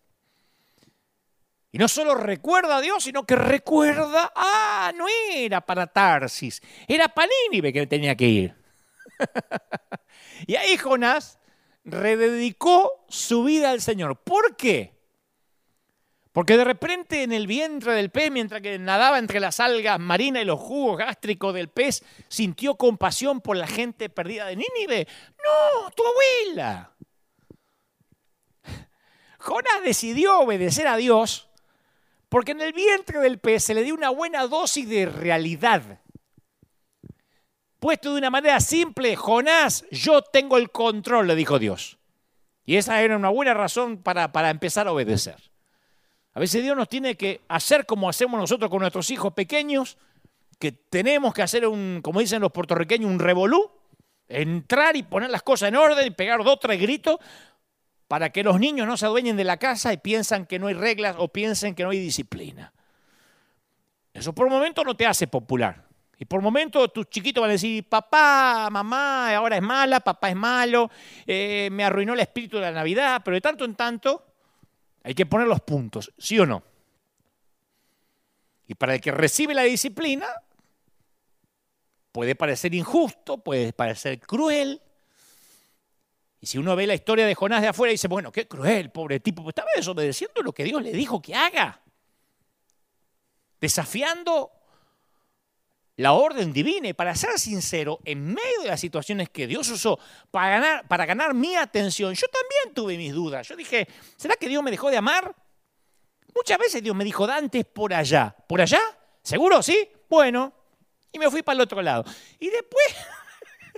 Y 1.71 1.77
no 1.77 1.87
solo 1.87 2.15
recuerda 2.15 2.77
a 2.77 2.81
Dios, 2.81 3.03
sino 3.03 3.25
que 3.25 3.35
recuerda, 3.35 4.31
ah, 4.35 4.91
no 4.95 5.05
era 5.31 5.61
para 5.61 5.87
Tarsis, 5.87 6.61
era 6.87 7.07
para 7.07 7.29
Nínive 7.45 7.71
que 7.71 7.87
tenía 7.87 8.15
que 8.15 8.25
ir. 8.25 8.55
y 10.47 10.55
ahí 10.55 10.77
Jonás 10.77 11.39
rededicó 11.83 13.05
su 13.09 13.43
vida 13.43 13.71
al 13.71 13.81
Señor. 13.81 14.21
¿Por 14.21 14.55
qué? 14.55 14.96
Porque 16.37 16.55
de 16.55 16.65
repente 16.65 17.23
en 17.23 17.31
el 17.33 17.47
vientre 17.47 17.93
del 17.93 18.11
pez, 18.11 18.29
mientras 18.29 18.61
que 18.61 18.77
nadaba 18.77 19.17
entre 19.17 19.39
las 19.39 19.59
algas 19.59 19.99
marinas 19.99 20.43
y 20.43 20.45
los 20.45 20.59
jugos 20.59 20.99
gástricos 20.99 21.51
del 21.51 21.67
pez, 21.67 22.03
sintió 22.27 22.75
compasión 22.75 23.41
por 23.41 23.57
la 23.57 23.65
gente 23.65 24.07
perdida 24.07 24.45
de 24.45 24.55
Nínive. 24.55 25.07
No, 25.43 25.89
tu 25.89 26.03
abuela. 26.05 26.91
Jonás 29.39 29.81
decidió 29.83 30.41
obedecer 30.41 30.85
a 30.85 30.95
Dios 30.95 31.49
porque 32.29 32.51
en 32.51 32.61
el 32.61 32.71
vientre 32.71 33.17
del 33.17 33.39
pez 33.39 33.63
se 33.63 33.73
le 33.73 33.81
dio 33.81 33.95
una 33.95 34.11
buena 34.11 34.45
dosis 34.45 34.87
de 34.87 35.07
realidad. 35.07 36.01
Puesto 37.79 38.11
de 38.11 38.19
una 38.19 38.29
manera 38.29 38.59
simple, 38.59 39.15
Jonás, 39.15 39.85
yo 39.89 40.21
tengo 40.21 40.57
el 40.57 40.69
control, 40.69 41.25
le 41.25 41.35
dijo 41.35 41.57
Dios. 41.57 41.97
Y 42.63 42.75
esa 42.75 43.01
era 43.01 43.17
una 43.17 43.29
buena 43.29 43.55
razón 43.55 44.03
para, 44.03 44.31
para 44.31 44.51
empezar 44.51 44.87
a 44.87 44.91
obedecer. 44.91 45.47
A 46.37 46.39
veces 46.39 46.61
Dios 46.61 46.77
nos 46.77 46.87
tiene 46.87 47.17
que 47.17 47.41
hacer 47.47 47.87
como 47.87 48.07
hacemos 48.07 48.39
nosotros 48.39 48.69
con 48.69 48.81
nuestros 48.81 49.09
hijos 49.09 49.33
pequeños, 49.33 49.97
que 50.59 50.71
tenemos 50.71 51.33
que 51.33 51.41
hacer 51.41 51.65
un, 51.65 52.01
como 52.03 52.19
dicen 52.19 52.43
los 52.43 52.51
puertorriqueños, 52.51 53.09
un 53.09 53.17
revolú, 53.17 53.71
entrar 54.27 54.95
y 54.95 55.01
poner 55.01 55.31
las 55.31 55.41
cosas 55.41 55.69
en 55.69 55.77
orden 55.77 56.05
y 56.05 56.11
pegar 56.11 56.43
dos, 56.43 56.59
tres 56.59 56.79
gritos 56.79 57.17
para 58.07 58.29
que 58.29 58.43
los 58.43 58.59
niños 58.59 58.85
no 58.85 58.97
se 58.97 59.07
adueñen 59.07 59.35
de 59.35 59.45
la 59.45 59.57
casa 59.57 59.91
y 59.93 59.97
piensan 59.97 60.45
que 60.45 60.59
no 60.59 60.67
hay 60.67 60.75
reglas 60.75 61.15
o 61.17 61.27
piensen 61.27 61.73
que 61.73 61.81
no 61.81 61.89
hay 61.89 61.99
disciplina. 61.99 62.71
Eso 64.13 64.31
por 64.31 64.45
un 64.45 64.53
momento 64.53 64.83
no 64.83 64.95
te 64.95 65.07
hace 65.07 65.25
popular. 65.25 65.87
Y 66.19 66.25
por 66.25 66.43
momento 66.43 66.87
tus 66.89 67.09
chiquitos 67.09 67.41
van 67.41 67.49
a 67.49 67.53
decir, 67.53 67.83
papá, 67.89 68.69
mamá, 68.71 69.35
ahora 69.35 69.55
es 69.55 69.63
mala, 69.63 70.01
papá 70.01 70.29
es 70.29 70.35
malo, 70.35 70.91
eh, 71.25 71.69
me 71.71 71.83
arruinó 71.83 72.13
el 72.13 72.19
espíritu 72.19 72.57
de 72.57 72.61
la 72.61 72.71
Navidad, 72.73 73.23
pero 73.25 73.33
de 73.33 73.41
tanto 73.41 73.65
en 73.65 73.73
tanto 73.73 74.36
hay 75.07 75.15
que 75.15 75.25
poner 75.25 75.47
los 75.47 75.61
puntos, 75.61 76.11
¿sí 76.17 76.37
o 76.37 76.45
no? 76.45 76.61
Y 78.67 78.75
para 78.75 78.95
el 78.95 78.99
que 78.99 79.11
recibe 79.11 79.53
la 79.53 79.63
disciplina, 79.63 80.27
puede 82.11 82.35
parecer 82.35 82.75
injusto, 82.75 83.37
puede 83.37 83.71
parecer 83.71 84.19
cruel. 84.19 84.81
Y 86.41 86.47
si 86.47 86.57
uno 86.57 86.75
ve 86.75 86.85
la 86.85 86.93
historia 86.93 87.25
de 87.25 87.35
Jonás 87.35 87.61
de 87.61 87.69
afuera, 87.69 87.91
dice, 87.91 88.09
bueno, 88.09 88.33
qué 88.33 88.49
cruel, 88.49 88.91
pobre 88.91 89.21
tipo, 89.21 89.43
pues 89.43 89.53
estaba 89.53 89.69
desobedeciendo 89.77 90.41
lo 90.41 90.51
que 90.51 90.65
Dios 90.65 90.83
le 90.83 90.91
dijo 90.91 91.21
que 91.21 91.33
haga. 91.33 91.81
Desafiando 93.61 94.51
la 95.97 96.13
orden 96.13 96.53
divina. 96.53 96.87
Y 96.87 96.93
para 96.93 97.13
ser 97.15 97.37
sincero, 97.37 97.99
en 98.05 98.25
medio 98.25 98.61
de 98.61 98.69
las 98.69 98.79
situaciones 98.79 99.29
que 99.29 99.45
Dios 99.45 99.69
usó 99.69 99.99
para 100.31 100.49
ganar, 100.49 100.87
para 100.87 101.05
ganar 101.05 101.33
mi 101.33 101.55
atención, 101.55 102.13
yo 102.13 102.27
también 102.27 102.73
tuve 102.73 102.97
mis 102.97 103.13
dudas. 103.13 103.47
Yo 103.47 103.55
dije, 103.55 103.87
¿será 104.15 104.35
que 104.35 104.47
Dios 104.47 104.63
me 104.63 104.71
dejó 104.71 104.89
de 104.89 104.97
amar? 104.97 105.35
Muchas 106.33 106.57
veces 106.57 106.81
Dios 106.81 106.95
me 106.95 107.03
dijo, 107.03 107.27
Dante, 107.27 107.65
por 107.65 107.93
allá. 107.93 108.33
¿Por 108.47 108.61
allá? 108.61 108.79
¿Seguro? 109.21 109.61
¿Sí? 109.61 109.89
Bueno. 110.09 110.53
Y 111.11 111.19
me 111.19 111.29
fui 111.29 111.41
para 111.41 111.55
el 111.55 111.61
otro 111.61 111.81
lado. 111.81 112.05
Y 112.39 112.49
después 112.49 112.95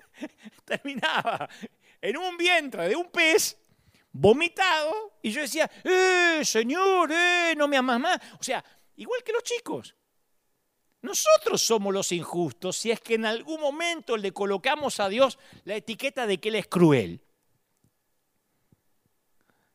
terminaba 0.66 1.50
en 2.02 2.18
un 2.18 2.38
vientre 2.38 2.90
de 2.90 2.96
un 2.96 3.10
pez 3.10 3.58
vomitado 4.12 5.20
y 5.22 5.32
yo 5.32 5.42
decía, 5.42 5.70
eh, 5.84 6.42
Señor, 6.44 7.12
eh, 7.12 7.54
no 7.56 7.68
me 7.68 7.78
amas 7.78 8.00
más. 8.00 8.20
O 8.40 8.44
sea, 8.44 8.64
igual 8.96 9.24
que 9.24 9.32
los 9.32 9.44
chicos. 9.44 9.96
Nosotros 11.02 11.62
somos 11.62 11.94
los 11.94 12.12
injustos 12.12 12.78
si 12.78 12.92
es 12.92 13.00
que 13.00 13.16
en 13.16 13.26
algún 13.26 13.62
momento 13.62 14.18
le 14.18 14.34
colocamos 14.34 15.00
a 15.00 15.08
Dios 15.08 15.40
la 15.64 15.76
etiqueta 15.76 16.28
de 16.28 16.40
que 16.40 16.50
Él 16.50 16.56
es 16.56 16.68
cruel. 16.68 17.22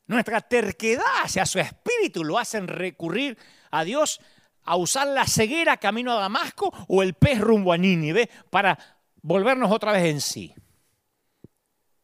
Nuestra 0.06 0.42
terquedad 0.42 1.22
hacia 1.22 1.46
su 1.46 1.58
espíritu 1.58 2.24
lo 2.24 2.38
hacen 2.38 2.68
recurrir 2.68 3.38
a 3.70 3.84
Dios 3.84 4.20
a 4.64 4.76
usar 4.76 5.06
la 5.06 5.26
ceguera 5.26 5.78
camino 5.78 6.12
a 6.12 6.20
Damasco 6.20 6.72
o 6.88 7.02
el 7.02 7.14
pez 7.14 7.40
rumbo 7.40 7.72
a 7.72 7.78
Nínive 7.78 8.28
para 8.50 8.78
volvernos 9.22 9.70
otra 9.72 9.92
vez 9.92 10.04
en 10.04 10.20
sí. 10.20 10.54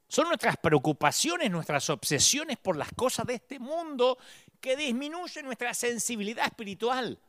Son 0.08 0.26
nuestras 0.28 0.56
preocupaciones, 0.56 1.50
nuestras 1.50 1.88
obsesiones 1.90 2.56
por 2.56 2.76
las 2.76 2.90
cosas 2.92 3.26
de 3.26 3.34
este 3.34 3.58
mundo 3.58 4.18
que 4.60 4.76
disminuyen 4.76 5.44
nuestra 5.44 5.72
sensibilidad 5.74 6.46
espiritual. 6.46 7.20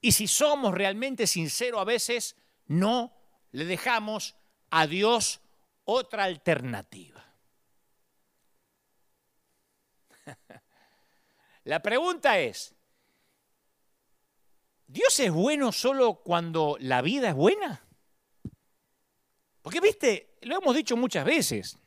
Y 0.00 0.12
si 0.12 0.28
somos 0.28 0.74
realmente 0.74 1.26
sinceros, 1.26 1.80
a 1.80 1.84
veces 1.84 2.36
no 2.66 3.12
le 3.52 3.64
dejamos 3.64 4.36
a 4.70 4.86
Dios 4.86 5.40
otra 5.84 6.24
alternativa. 6.24 7.24
La 11.64 11.82
pregunta 11.82 12.38
es, 12.38 12.74
¿Dios 14.88 15.20
es 15.20 15.30
bueno 15.30 15.70
solo 15.70 16.14
cuando 16.14 16.78
la 16.80 17.02
vida 17.02 17.28
es 17.28 17.34
buena? 17.34 17.84
Porque, 19.60 19.80
viste, 19.80 20.38
lo 20.42 20.56
hemos 20.56 20.74
dicho 20.74 20.96
muchas 20.96 21.26
veces. 21.26 21.78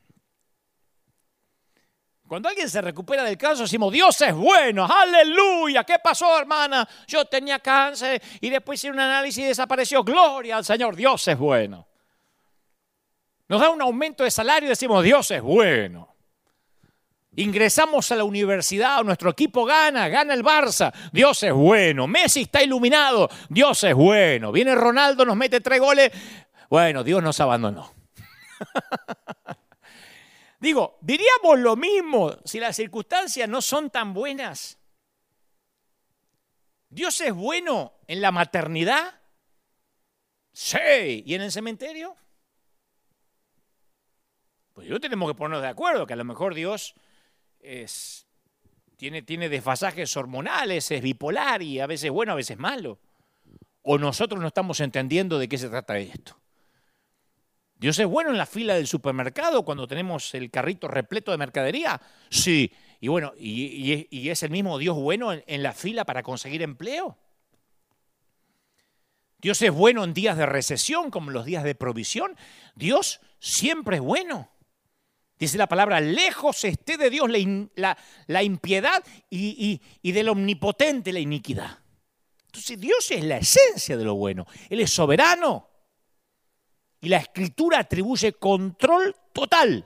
Cuando 2.31 2.47
alguien 2.47 2.69
se 2.69 2.79
recupera 2.79 3.25
del 3.25 3.37
cáncer, 3.37 3.65
decimos, 3.65 3.91
Dios 3.91 4.21
es 4.21 4.33
bueno, 4.33 4.85
aleluya. 4.89 5.83
¿Qué 5.83 5.99
pasó, 5.99 6.39
hermana? 6.39 6.87
Yo 7.05 7.25
tenía 7.25 7.59
cáncer 7.59 8.21
y 8.39 8.49
después 8.49 8.79
hice 8.79 8.89
un 8.89 9.01
análisis 9.01 9.43
y 9.43 9.47
desapareció. 9.47 10.01
Gloria 10.01 10.55
al 10.55 10.63
Señor, 10.63 10.95
Dios 10.95 11.27
es 11.27 11.37
bueno. 11.37 11.85
Nos 13.49 13.59
da 13.59 13.69
un 13.69 13.81
aumento 13.81 14.23
de 14.23 14.31
salario 14.31 14.67
y 14.67 14.69
decimos, 14.69 15.03
Dios 15.03 15.29
es 15.29 15.41
bueno. 15.41 16.15
Ingresamos 17.35 18.09
a 18.13 18.15
la 18.15 18.23
universidad, 18.23 19.03
nuestro 19.03 19.31
equipo 19.31 19.65
gana, 19.65 20.07
gana 20.07 20.33
el 20.33 20.41
Barça, 20.41 20.93
Dios 21.11 21.43
es 21.43 21.51
bueno. 21.51 22.07
Messi 22.07 22.43
está 22.43 22.63
iluminado, 22.63 23.29
Dios 23.49 23.83
es 23.83 23.93
bueno. 23.93 24.53
Viene 24.53 24.73
Ronaldo, 24.73 25.25
nos 25.25 25.35
mete 25.35 25.59
tres 25.59 25.81
goles, 25.81 26.09
bueno, 26.69 27.03
Dios 27.03 27.21
nos 27.21 27.37
abandonó. 27.41 27.91
Digo, 30.61 30.99
diríamos 31.01 31.57
lo 31.57 31.75
mismo 31.75 32.37
si 32.45 32.59
las 32.59 32.75
circunstancias 32.75 33.49
no 33.49 33.63
son 33.63 33.89
tan 33.89 34.13
buenas. 34.13 34.77
¿Dios 36.87 37.19
es 37.21 37.33
bueno 37.33 37.93
en 38.05 38.21
la 38.21 38.31
maternidad? 38.31 39.19
Sí. 40.53 41.23
¿Y 41.25 41.33
en 41.33 41.41
el 41.41 41.51
cementerio? 41.51 42.15
Pues 44.73 44.87
yo 44.87 44.99
tenemos 44.99 45.31
que 45.31 45.35
ponernos 45.35 45.63
de 45.63 45.69
acuerdo, 45.69 46.05
que 46.05 46.13
a 46.13 46.17
lo 46.17 46.25
mejor 46.25 46.53
Dios 46.53 46.93
es, 47.59 48.27
tiene, 48.97 49.23
tiene 49.23 49.49
desfasajes 49.49 50.15
hormonales, 50.15 50.91
es 50.91 51.01
bipolar 51.01 51.63
y 51.63 51.79
a 51.79 51.87
veces 51.87 52.11
bueno, 52.11 52.33
a 52.33 52.35
veces 52.35 52.59
malo. 52.59 52.99
O 53.81 53.97
nosotros 53.97 54.39
no 54.39 54.47
estamos 54.47 54.79
entendiendo 54.79 55.39
de 55.39 55.49
qué 55.49 55.57
se 55.57 55.69
trata 55.69 55.97
esto. 55.97 56.40
¿Dios 57.81 57.97
es 57.97 58.05
bueno 58.05 58.29
en 58.29 58.37
la 58.37 58.45
fila 58.45 58.75
del 58.75 58.85
supermercado 58.85 59.65
cuando 59.65 59.87
tenemos 59.87 60.35
el 60.35 60.51
carrito 60.51 60.87
repleto 60.87 61.31
de 61.31 61.39
mercadería? 61.39 61.99
Sí. 62.29 62.71
Y 62.99 63.07
bueno, 63.07 63.33
¿y, 63.35 64.29
es 64.29 64.43
el 64.43 64.51
mismo 64.51 64.77
Dios 64.77 64.95
bueno 64.95 65.33
en, 65.33 65.63
la 65.63 65.73
fila 65.73 66.05
para 66.05 66.21
conseguir 66.21 66.61
empleo? 66.61 67.17
Dios 69.39 69.59
es 69.63 69.71
bueno 69.71 70.03
en 70.03 70.13
días 70.13 70.37
de 70.37 70.45
recesión 70.45 71.09
como 71.09 71.31
en 71.31 71.33
los 71.33 71.43
días 71.43 71.63
de 71.63 71.73
provisión. 71.73 72.37
Dios 72.75 73.19
siempre 73.39 73.95
es 73.95 74.03
bueno. 74.03 74.51
Dice 75.39 75.57
la 75.57 75.67
palabra, 75.67 75.99
lejos 76.01 76.63
esté 76.63 76.97
de 76.97 77.09
Dios 77.09 77.31
la, 77.31 78.43
impiedad 78.43 79.03
y, 79.27 79.81
y 80.03 80.11
del 80.11 80.29
omnipotente 80.29 81.11
la 81.11 81.19
iniquidad. 81.19 81.79
Entonces 82.45 82.79
Dios 82.79 83.09
es 83.09 83.23
la 83.23 83.37
esencia 83.37 83.97
de 83.97 84.03
lo 84.03 84.13
bueno. 84.13 84.45
Él 84.69 84.81
es 84.81 84.91
soberano. 84.91 85.70
Y 87.01 87.09
la 87.09 87.17
escritura 87.17 87.79
atribuye 87.79 88.33
control 88.33 89.15
total 89.33 89.85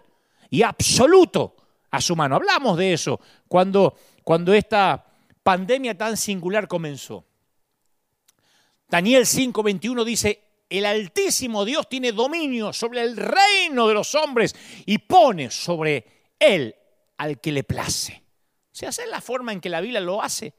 y 0.50 0.62
absoluto 0.62 1.56
a 1.92 2.02
su 2.02 2.16
mano. 2.16 2.36
Hablamos 2.36 2.78
de 2.78 2.94
eso 2.94 3.20
cuando, 3.48 3.96
cuando 4.24 4.54
esta 4.54 5.06
pandemia 5.42 5.98
tan 5.98 6.18
singular 6.18 6.68
comenzó. 6.68 7.26
Daniel 8.88 9.26
5:21 9.26 10.04
dice, 10.04 10.42
el 10.70 10.86
Altísimo 10.86 11.64
Dios 11.66 11.88
tiene 11.88 12.12
dominio 12.12 12.74
sobre 12.74 13.02
el 13.02 13.16
reino 13.16 13.88
de 13.88 13.94
los 13.94 14.14
hombres 14.16 14.56
y 14.86 14.98
pone 14.98 15.50
sobre 15.52 16.06
él 16.40 16.76
al 17.18 17.40
que 17.40 17.52
le 17.52 17.64
place. 17.64 18.24
O 18.72 18.76
sea, 18.76 18.90
esa 18.90 19.04
es 19.04 19.10
la 19.10 19.22
forma 19.22 19.54
en 19.54 19.62
que 19.62 19.70
la 19.70 19.82
Biblia 19.82 20.02
lo 20.02 20.22
hace. 20.22 20.54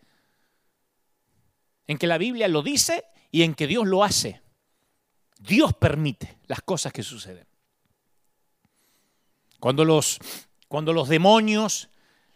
En 1.86 1.98
que 1.98 2.06
la 2.06 2.18
Biblia 2.18 2.48
lo 2.48 2.62
dice 2.62 3.04
y 3.30 3.42
en 3.42 3.54
que 3.54 3.66
Dios 3.66 3.86
lo 3.86 4.02
hace. 4.02 4.40
Dios 5.38 5.75
permite 5.75 6.38
las 6.46 6.61
cosas 6.62 6.92
que 6.92 7.03
suceden. 7.03 7.46
Cuando 9.61 9.85
los, 9.85 10.18
cuando 10.68 10.92
los 10.92 11.09
demonios 11.09 11.88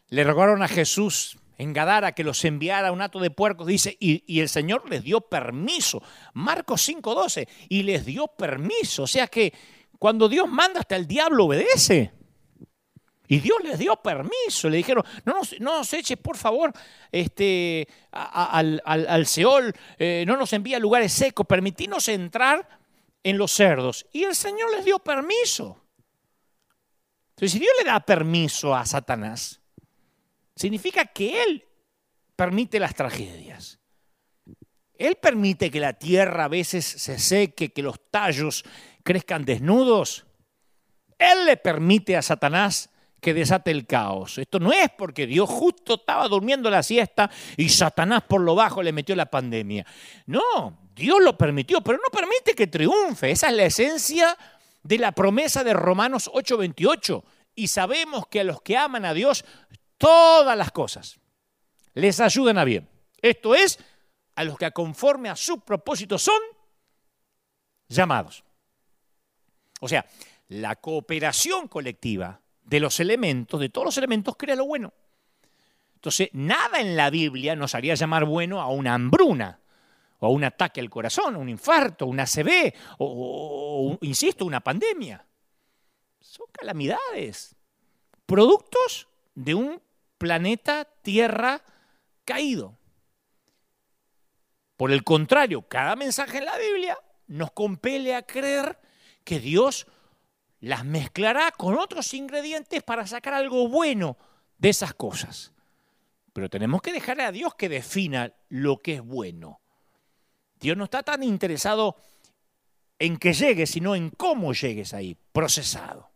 le 0.09 0.25
rogaron 0.25 0.63
a 0.63 0.69
Jesús 0.69 1.39
en 1.59 1.73
Gadara 1.73 2.13
que 2.13 2.25
los 2.25 2.45
enviara 2.45 2.89
a 2.89 2.93
un 2.93 3.03
hato 3.03 3.21
de 3.21 3.31
puercos, 3.31 3.67
dice, 3.67 3.97
y, 4.01 4.41
el 4.41 4.49
Señor 4.49 4.89
les 4.89 5.03
dio 5.03 5.21
permiso. 5.21 6.03
Marcos 6.33 6.89
5.12, 6.89 7.47
y 7.69 7.83
les 7.83 8.07
dio 8.07 8.29
permiso. 8.29 9.03
O 9.03 9.07
sea 9.07 9.27
que 9.27 9.53
cuando 9.99 10.29
Dios 10.29 10.49
manda 10.49 10.81
hasta 10.81 10.97
el 10.97 11.07
diablo 11.07 11.45
obedece. 11.45 12.13
Y 13.29 13.39
Dios 13.39 13.59
les 13.63 13.79
dio 13.79 13.95
permiso, 13.95 14.69
le 14.69 14.79
dijeron, 14.79 15.05
no 15.25 15.35
nos, 15.35 15.55
no 15.61 15.79
nos 15.79 15.93
eches 15.93 16.19
por 16.19 16.37
favor 16.37 16.73
este, 17.13 17.87
al, 18.11 18.83
al, 18.85 19.25
Seol, 19.27 19.73
eh, 20.01 20.25
no 20.27 20.37
nos 20.37 20.53
envíe 20.53 20.75
a 20.75 20.81
lugares 20.81 21.13
secos, 21.13 21.47
permitínos 21.47 22.09
entrar 22.09 22.80
en 23.23 23.39
los 23.39 23.53
cerdos. 23.53 24.07
Y 24.13 24.25
el 24.25 24.35
Señor 24.35 24.71
les 24.75 24.85
dio 24.85 24.99
permiso. 24.99 25.81
Entonces, 27.31 27.53
si 27.53 27.59
Dios 27.59 27.73
le 27.79 27.85
da 27.85 28.01
permiso 28.01 28.75
a 28.75 28.85
Satanás, 28.85 29.61
significa 30.55 31.07
que 31.07 31.43
Él 31.43 31.65
permite 32.37 32.79
las 32.79 32.95
tragedias. 32.95 33.79
Él 34.95 35.17
permite 35.17 35.71
que 35.71 35.81
la 35.81 35.95
tierra 35.95 36.45
a 36.45 36.49
veces 36.49 36.85
se 36.85 37.19
seque, 37.19 37.73
que 37.73 37.83
los 37.83 38.11
tallos 38.11 38.65
crezcan 39.03 39.47
desnudos. 39.47 40.27
Él 41.19 41.47
le 41.47 41.57
permite 41.57 42.17
a 42.19 42.23
Satanás 42.23 42.91
que 43.21 43.35
desate 43.35 43.71
el 43.71 43.87
caos. 43.87 44.39
Esto 44.39 44.59
no 44.59 44.73
es 44.73 44.91
porque 44.97 45.27
Dios 45.27 45.49
justo 45.49 45.95
estaba 45.95 46.29
durmiendo 46.29 46.71
la 46.71 46.83
siesta 46.83 47.31
y 47.57 47.69
Satanás 47.69 48.25
por 48.29 48.41
lo 48.41 48.55
bajo 48.55 48.83
le 48.83 48.93
metió 48.93 49.15
la 49.17 49.27
pandemia. 49.27 49.87
No, 50.27 50.90
Dios 51.01 51.19
lo 51.21 51.37
permitió, 51.37 51.81
pero 51.81 51.99
no 51.99 52.11
permite 52.11 52.55
que 52.55 52.67
triunfe. 52.67 53.31
Esa 53.31 53.49
es 53.49 53.55
la 53.55 53.65
esencia 53.65 54.37
de 54.83 54.99
la 54.99 55.13
promesa 55.13 55.65
de 55.65 55.73
Romanos 55.73 56.31
8:28. 56.33 57.25
Y 57.55 57.69
sabemos 57.69 58.27
que 58.29 58.41
a 58.41 58.45
los 58.45 58.61
que 58.63 58.77
aman 58.77 59.05
a 59.07 59.15
Dios, 59.15 59.45
todas 59.97 60.57
las 60.57 60.71
cosas 60.71 61.19
les 61.95 62.21
ayudan 62.21 62.59
a 62.59 62.65
bien. 62.65 62.89
Esto 63.21 63.55
es, 63.55 63.79
a 64.37 64.45
los 64.45 64.59
que 64.59 64.71
conforme 64.73 65.29
a 65.29 65.37
su 65.37 65.61
propósito 65.61 66.19
son 66.19 66.41
llamados. 67.89 68.45
O 69.81 69.89
sea, 69.89 70.07
la 70.49 70.77
cooperación 70.77 71.67
colectiva 71.67 72.41
de 72.63 72.81
los 72.81 73.01
elementos, 73.01 73.59
de 73.59 73.71
todos 73.71 73.87
los 73.87 73.99
elementos, 73.99 74.37
crea 74.37 74.55
lo 74.55 74.67
bueno. 74.67 74.93
Entonces, 75.95 76.29
nada 76.33 76.81
en 76.81 76.97
la 76.97 77.11
Biblia 77.11 77.57
nos 77.57 77.75
haría 77.75 77.95
llamar 77.95 78.25
bueno 78.25 78.61
a 78.61 78.69
una 78.69 78.95
hambruna 78.95 79.61
o 80.21 80.29
un 80.31 80.45
ataque 80.45 80.81
al 80.81 80.91
corazón, 80.91 81.37
un 81.37 81.49
infarto, 81.49 82.07
un 82.07 82.21
ACV, 82.21 82.73
o, 82.99 83.99
o, 83.99 83.99
insisto, 84.03 84.45
una 84.45 84.61
pandemia. 84.61 85.25
Son 86.21 86.47
calamidades, 86.53 87.57
productos 88.27 89.09
de 89.35 89.55
un 89.55 89.83
planeta 90.19 90.87
Tierra 91.03 91.63
caído. 92.25 92.77
Por 94.77 94.93
el 94.93 95.03
contrario, 95.03 95.63
cada 95.63 95.97
mensaje 95.97 96.39
en 96.39 96.45
la 96.45 96.57
Biblia 96.59 96.99
nos 97.27 97.53
compele 97.53 98.15
a 98.15 98.23
creer 98.23 98.79
que 99.25 99.41
Dios 99.41 99.87
las 100.61 100.85
mezclará 100.85 101.51
con 101.53 101.79
otros 101.79 102.13
ingredientes 102.15 102.83
para 102.83 103.07
sacar 103.07 103.35
algo 103.35 103.69
bueno 103.69 104.17
de 104.59 104.69
esas 104.69 104.95
cosas. 104.95 105.53
Pero 106.33 106.49
tenemos 106.49 106.83
que 106.83 106.93
dejar 106.93 107.21
a 107.21 107.33
Dios 107.33 107.55
que 107.55 107.69
defina 107.69 108.33
lo 108.49 108.79
que 108.79 108.95
es 108.95 109.03
bueno. 109.03 109.60
Dios 110.61 110.77
no 110.77 110.85
está 110.85 111.03
tan 111.03 111.23
interesado 111.23 111.97
en 112.99 113.17
que 113.17 113.33
llegues, 113.33 113.71
sino 113.71 113.97
en 113.97 114.11
cómo 114.11 114.53
llegues 114.53 114.93
ahí, 114.93 115.17
procesado. 115.33 116.11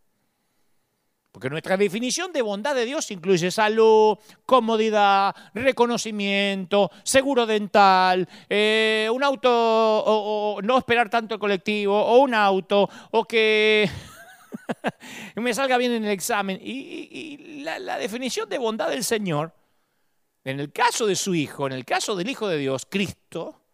Porque 1.31 1.49
nuestra 1.49 1.75
definición 1.75 2.31
de 2.31 2.41
bondad 2.41 2.75
de 2.75 2.85
Dios 2.85 3.11
incluye 3.11 3.51
salud, 3.51 4.17
comodidad, 4.45 5.35
reconocimiento, 5.53 6.89
seguro 7.03 7.45
dental, 7.45 8.29
eh, 8.47 9.09
un 9.11 9.21
auto, 9.21 9.49
o, 9.51 10.61
no 10.61 10.77
esperar 10.77 11.09
tanto 11.09 11.33
el 11.33 11.39
colectivo, 11.41 11.99
o 11.99 12.19
un 12.19 12.33
auto, 12.33 12.87
o 13.11 13.25
que 13.25 13.89
me 15.35 15.53
salga 15.53 15.77
bien 15.77 15.91
en 15.91 16.05
el 16.05 16.11
examen. 16.11 16.57
Y, 16.61 17.63
la, 17.63 17.79
la 17.79 17.97
definición 17.97 18.47
de 18.47 18.59
bondad 18.59 18.89
del 18.89 19.03
Señor, 19.03 19.53
en 20.45 20.59
el 20.61 20.71
caso 20.71 21.05
de 21.05 21.17
su 21.17 21.35
Hijo, 21.35 21.65
en 21.67 21.73
el 21.73 21.83
caso 21.83 22.15
del 22.15 22.29
Hijo 22.29 22.47
de 22.47 22.59
Dios, 22.59 22.87
Cristo, 22.89 23.64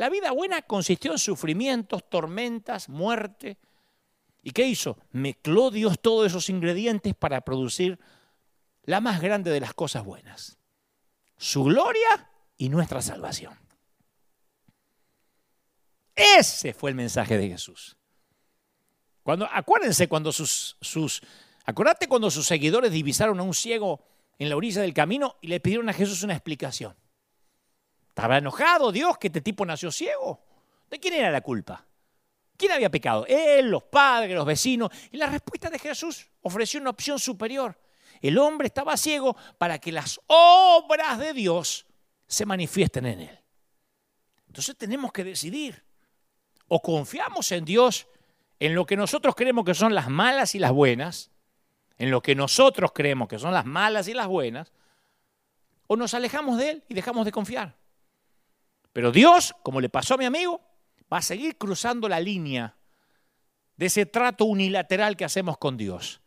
la 0.00 0.08
vida 0.08 0.30
buena 0.30 0.62
consistió 0.62 1.12
en 1.12 1.18
sufrimientos, 1.18 2.08
tormentas, 2.08 2.88
muerte, 2.88 3.58
¿Y 4.42 4.52
qué 4.52 4.66
hizo? 4.66 4.96
Mezcló 5.12 5.70
Dios 5.70 6.00
todos 6.00 6.26
esos 6.26 6.48
ingredientes 6.48 7.14
para 7.14 7.42
producir 7.42 7.98
la 8.84 9.02
más 9.02 9.20
grande 9.20 9.50
de 9.50 9.60
las 9.60 9.74
cosas 9.74 10.02
buenas. 10.02 10.56
Su 11.36 11.64
gloria 11.64 12.30
y 12.56 12.70
nuestra 12.70 13.02
salvación. 13.02 13.52
Ese 16.14 16.72
fue 16.72 16.88
el 16.88 16.96
mensaje 16.96 17.36
de 17.36 17.48
Jesús. 17.48 17.98
Cuando, 19.22 19.46
acuérdense 19.52 20.08
cuando 20.08 20.32
sus, 20.32 20.78
sus, 20.80 21.20
acuérdate 21.66 22.08
cuando 22.08 22.30
sus 22.30 22.46
seguidores 22.46 22.90
divisaron 22.90 23.38
a 23.38 23.42
un 23.42 23.52
ciego 23.52 24.02
en 24.38 24.48
la 24.48 24.56
orilla 24.56 24.80
del 24.80 24.94
camino 24.94 25.36
y 25.42 25.48
le 25.48 25.60
pidieron 25.60 25.90
a 25.90 25.92
Jesús 25.92 26.22
una 26.22 26.32
explicación. 26.32 26.96
¿Estaba 28.20 28.36
enojado 28.36 28.92
Dios 28.92 29.16
que 29.16 29.28
este 29.28 29.40
tipo 29.40 29.64
nació 29.64 29.90
ciego? 29.90 30.44
¿De 30.90 31.00
quién 31.00 31.14
era 31.14 31.30
la 31.30 31.40
culpa? 31.40 31.86
¿Quién 32.54 32.72
había 32.72 32.90
pecado? 32.90 33.24
Él, 33.26 33.70
los 33.70 33.84
padres, 33.84 34.36
los 34.36 34.44
vecinos. 34.44 34.90
Y 35.10 35.16
la 35.16 35.24
respuesta 35.24 35.70
de 35.70 35.78
Jesús 35.78 36.28
ofreció 36.42 36.82
una 36.82 36.90
opción 36.90 37.18
superior. 37.18 37.80
El 38.20 38.36
hombre 38.36 38.66
estaba 38.66 38.98
ciego 38.98 39.34
para 39.56 39.78
que 39.78 39.90
las 39.90 40.20
obras 40.26 41.18
de 41.18 41.32
Dios 41.32 41.86
se 42.26 42.44
manifiesten 42.44 43.06
en 43.06 43.20
él. 43.20 43.38
Entonces 44.48 44.76
tenemos 44.76 45.12
que 45.12 45.24
decidir. 45.24 45.82
O 46.68 46.82
confiamos 46.82 47.50
en 47.52 47.64
Dios 47.64 48.06
en 48.58 48.74
lo 48.74 48.84
que 48.84 48.98
nosotros 48.98 49.34
creemos 49.34 49.64
que 49.64 49.72
son 49.72 49.94
las 49.94 50.10
malas 50.10 50.54
y 50.54 50.58
las 50.58 50.72
buenas, 50.72 51.30
en 51.96 52.10
lo 52.10 52.20
que 52.20 52.34
nosotros 52.34 52.92
creemos 52.92 53.28
que 53.28 53.38
son 53.38 53.54
las 53.54 53.64
malas 53.64 54.08
y 54.08 54.12
las 54.12 54.26
buenas, 54.26 54.74
o 55.86 55.96
nos 55.96 56.12
alejamos 56.12 56.58
de 56.58 56.68
Él 56.68 56.84
y 56.86 56.92
dejamos 56.92 57.24
de 57.24 57.32
confiar. 57.32 57.79
Pero 58.92 59.12
Dios, 59.12 59.54
como 59.62 59.80
le 59.80 59.88
pasó 59.88 60.14
a 60.14 60.18
mi 60.18 60.24
amigo, 60.24 60.60
va 61.12 61.18
a 61.18 61.22
seguir 61.22 61.56
cruzando 61.56 62.08
la 62.08 62.20
línea 62.20 62.74
de 63.76 63.86
ese 63.86 64.06
trato 64.06 64.44
unilateral 64.44 65.16
que 65.16 65.24
hacemos 65.24 65.58
con 65.58 65.76
Dios. 65.76 66.20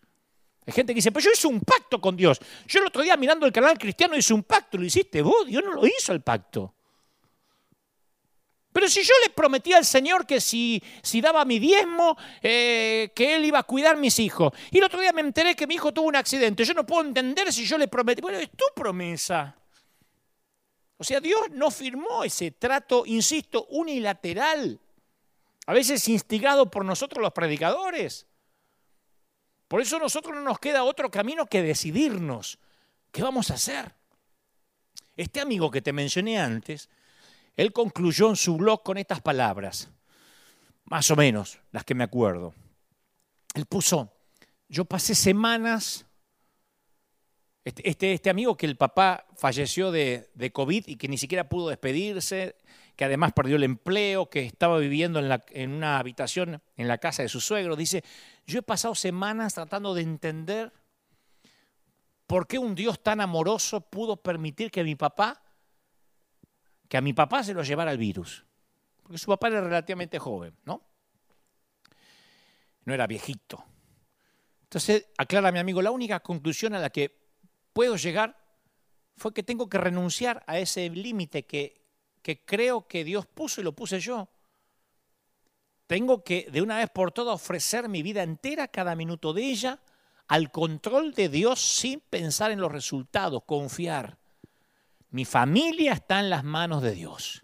Hay 0.65 0.73
gente 0.73 0.93
que 0.93 0.97
dice, 0.97 1.11
pues 1.11 1.25
yo 1.25 1.31
hice 1.31 1.47
un 1.47 1.59
pacto 1.59 1.99
con 1.99 2.15
Dios. 2.15 2.39
Yo 2.67 2.79
el 2.79 2.87
otro 2.87 3.01
día 3.01 3.17
mirando 3.17 3.45
el 3.45 3.51
canal 3.51 3.77
cristiano 3.77 4.15
hice 4.15 4.33
un 4.33 4.43
pacto, 4.43 4.77
lo 4.77 4.85
hiciste 4.85 5.21
vos, 5.21 5.45
Dios 5.45 5.63
no 5.63 5.73
lo 5.73 5.85
hizo 5.85 6.13
el 6.13 6.21
pacto. 6.21 6.73
Pero 8.71 8.89
si 8.89 9.03
yo 9.03 9.13
le 9.23 9.29
prometí 9.29 9.71
al 9.71 9.85
Señor 9.85 10.25
que 10.25 10.41
si, 10.41 10.81
si 11.03 11.21
daba 11.21 11.45
mi 11.45 11.59
diezmo, 11.59 12.17
eh, 12.41 13.11
que 13.13 13.35
Él 13.35 13.45
iba 13.45 13.59
a 13.59 13.63
cuidar 13.63 13.97
mis 13.97 14.17
hijos. 14.17 14.51
Y 14.71 14.79
el 14.79 14.85
otro 14.85 14.99
día 14.99 15.13
me 15.13 15.21
enteré 15.21 15.55
que 15.55 15.67
mi 15.67 15.75
hijo 15.75 15.93
tuvo 15.93 16.07
un 16.07 16.15
accidente. 16.15 16.65
Yo 16.65 16.73
no 16.73 16.85
puedo 16.85 17.03
entender 17.03 17.53
si 17.53 17.65
yo 17.65 17.77
le 17.77 17.87
prometí. 17.87 18.21
Bueno, 18.21 18.39
es 18.39 18.49
tu 18.49 18.65
promesa. 18.75 19.55
O 21.03 21.05
sea, 21.05 21.19
Dios 21.19 21.51
no 21.51 21.69
firmó 21.69 22.23
ese 22.23 22.51
trato, 22.51 23.05
insisto, 23.05 23.65
unilateral, 23.71 24.79
a 25.65 25.73
veces 25.73 26.07
instigado 26.07 26.71
por 26.71 26.85
nosotros 26.85 27.21
los 27.21 27.33
predicadores. 27.33 28.25
Por 29.67 29.81
eso 29.81 29.99
nosotros 29.99 30.33
no 30.33 30.41
nos 30.43 30.59
queda 30.59 30.85
otro 30.85 31.11
camino 31.11 31.45
que 31.45 31.61
decidirnos. 31.61 32.57
¿Qué 33.11 33.21
vamos 33.21 33.51
a 33.51 33.55
hacer? 33.55 33.93
Este 35.17 35.41
amigo 35.41 35.69
que 35.69 35.81
te 35.81 35.91
mencioné 35.91 36.39
antes, 36.39 36.87
él 37.57 37.73
concluyó 37.73 38.29
en 38.29 38.37
su 38.37 38.55
blog 38.55 38.81
con 38.81 38.97
estas 38.97 39.19
palabras, 39.19 39.89
más 40.85 41.11
o 41.11 41.17
menos 41.17 41.59
las 41.73 41.83
que 41.83 41.95
me 41.95 42.05
acuerdo. 42.05 42.53
Él 43.55 43.65
puso, 43.65 44.09
yo 44.69 44.85
pasé 44.85 45.15
semanas 45.15 46.05
este, 47.65 47.89
este, 47.89 48.13
este, 48.13 48.29
amigo 48.29 48.57
que 48.57 48.65
el 48.65 48.75
papá 48.75 49.25
falleció 49.37 49.91
de, 49.91 50.29
COVID 50.51 50.83
y 50.87 50.97
que 50.97 51.07
ni 51.07 51.17
siquiera 51.17 51.47
pudo 51.47 51.69
despedirse, 51.69 52.57
que 52.97 53.05
además 53.05 53.31
perdió 53.31 53.55
el 53.55 53.63
empleo, 53.63 54.29
que 54.29 54.45
estaba 54.45 54.77
viviendo 54.79 55.19
en, 55.19 55.71
una 55.71 55.97
habitación 55.97 56.61
en 56.75 56.87
la 56.87 56.97
casa 56.97 57.23
de 57.23 57.29
su 57.29 57.39
suegro, 57.39 57.77
dice, 57.77 58.03
yo 58.45 58.59
he 58.59 58.63
pasado 58.63 58.95
semanas 58.95 59.53
tratando 59.53 59.93
de 59.93 60.01
entender 60.01 60.73
por 62.27 62.47
qué 62.47 62.57
un 62.57 62.75
Dios 62.75 63.01
tan 63.01 63.21
amoroso 63.21 63.81
pudo 63.81 64.17
permitir 64.17 64.69
que 64.69 64.81
que 66.89 66.97
a 66.97 67.01
mi 67.01 67.13
papá 67.13 67.43
se 67.43 67.53
lo 67.53 67.63
llevara 67.63 67.91
el 67.91 67.97
virus. 67.97 68.45
Porque 69.01 69.17
su 69.17 69.27
papá 69.27 69.47
era 69.47 69.61
relativamente 69.61 70.19
joven, 70.19 70.55
¿no? 70.65 70.83
No 72.85 72.93
era 72.93 73.07
viejito. 73.07 73.63
Entonces, 74.63 75.07
aclara 75.17 75.51
mi 75.51 75.59
amigo, 75.59 75.81
la 75.81 75.91
única 75.91 76.19
conclusión 76.19 76.73
a 76.73 76.79
la 76.79 76.89
que 76.89 77.22
puedo 77.73 77.95
llegar 77.97 78.37
fue 79.15 79.33
que 79.33 79.43
tengo 79.43 79.69
que 79.69 79.77
renunciar 79.77 80.43
a 80.47 80.57
ese 80.57 80.89
límite 80.89 81.45
que, 81.45 81.81
creo 82.45 82.87
que 82.87 83.03
Dios 83.03 83.25
puso 83.25 83.61
y 83.61 83.63
lo 83.63 83.73
puse 83.73 83.99
yo. 83.99 84.29
Tengo 85.87 86.23
que 86.23 86.47
de 86.51 86.61
una 86.61 86.77
vez 86.77 86.89
por 86.89 87.11
todas 87.11 87.35
ofrecer 87.35 87.89
mi 87.89 88.01
vida 88.01 88.23
entera, 88.23 88.67
cada 88.69 88.95
minuto 88.95 89.33
de 89.33 89.43
ella, 89.43 89.81
al 90.27 90.51
control 90.51 91.13
de 91.13 91.29
Dios 91.29 91.59
sin 91.59 91.99
pensar 91.99 92.51
en 92.51 92.61
los 92.61 92.71
resultados, 92.71 93.43
confiar. 93.45 94.17
Mi 95.09 95.25
familia 95.25 95.93
está 95.93 96.19
en 96.19 96.29
las 96.29 96.43
manos 96.43 96.81
de 96.81 96.91
Dios. 96.91 97.43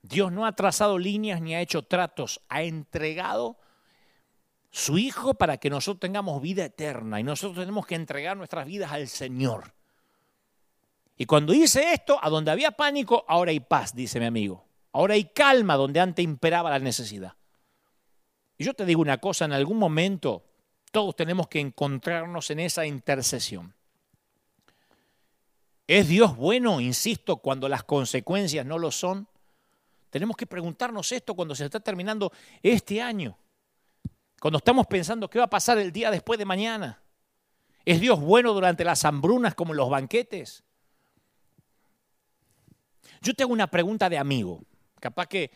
Dios 0.00 0.32
no 0.32 0.46
ha 0.46 0.52
trazado 0.52 0.98
líneas 0.98 1.40
ni 1.40 1.54
ha 1.54 1.60
hecho 1.60 1.82
tratos, 1.82 2.40
ha 2.48 2.62
entregado 2.62 3.58
su 4.72 4.96
Hijo 4.96 5.34
para 5.34 5.58
que 5.58 5.68
nosotros 5.68 6.00
tengamos 6.00 6.40
vida 6.40 6.64
eterna 6.64 7.20
y 7.20 7.22
nosotros 7.22 7.58
tenemos 7.58 7.86
que 7.86 7.94
entregar 7.94 8.36
nuestras 8.36 8.66
vidas 8.66 8.90
al 8.90 9.06
Señor. 9.06 9.74
Y 11.18 11.26
cuando 11.26 11.52
hice 11.52 11.92
esto, 11.92 12.18
a 12.20 12.30
donde 12.30 12.50
había 12.50 12.72
pánico, 12.72 13.24
ahora 13.28 13.50
hay 13.50 13.60
paz, 13.60 13.94
dice 13.94 14.18
mi 14.18 14.26
amigo. 14.26 14.66
Ahora 14.92 15.14
hay 15.14 15.26
calma 15.26 15.76
donde 15.76 16.00
antes 16.00 16.24
imperaba 16.24 16.70
la 16.70 16.78
necesidad. 16.78 17.34
Y 18.56 18.64
yo 18.64 18.72
te 18.72 18.86
digo 18.86 19.02
una 19.02 19.18
cosa, 19.18 19.44
en 19.44 19.52
algún 19.52 19.76
momento 19.76 20.42
todos 20.90 21.14
tenemos 21.16 21.48
que 21.48 21.60
encontrarnos 21.60 22.50
en 22.50 22.60
esa 22.60 22.86
intercesión. 22.86 23.74
¿Es 25.86 26.08
Dios 26.08 26.34
bueno, 26.34 26.80
insisto, 26.80 27.36
cuando 27.36 27.68
las 27.68 27.84
consecuencias 27.84 28.64
no 28.64 28.78
lo 28.78 28.90
son? 28.90 29.28
Tenemos 30.08 30.36
que 30.36 30.46
preguntarnos 30.46 31.12
esto 31.12 31.34
cuando 31.34 31.54
se 31.54 31.66
está 31.66 31.80
terminando 31.80 32.32
este 32.62 33.02
año. 33.02 33.36
Cuando 34.42 34.58
estamos 34.58 34.88
pensando 34.88 35.30
qué 35.30 35.38
va 35.38 35.44
a 35.44 35.50
pasar 35.50 35.78
el 35.78 35.92
día 35.92 36.10
después 36.10 36.36
de 36.36 36.44
mañana. 36.44 37.00
¿Es 37.84 38.00
Dios 38.00 38.18
bueno 38.18 38.52
durante 38.52 38.82
las 38.82 39.04
hambrunas 39.04 39.54
como 39.54 39.72
en 39.72 39.76
los 39.76 39.88
banquetes? 39.88 40.64
Yo 43.20 43.34
te 43.34 43.44
hago 43.44 43.52
una 43.52 43.68
pregunta 43.68 44.08
de 44.10 44.18
amigo. 44.18 44.64
Capaz 44.98 45.28
que 45.28 45.52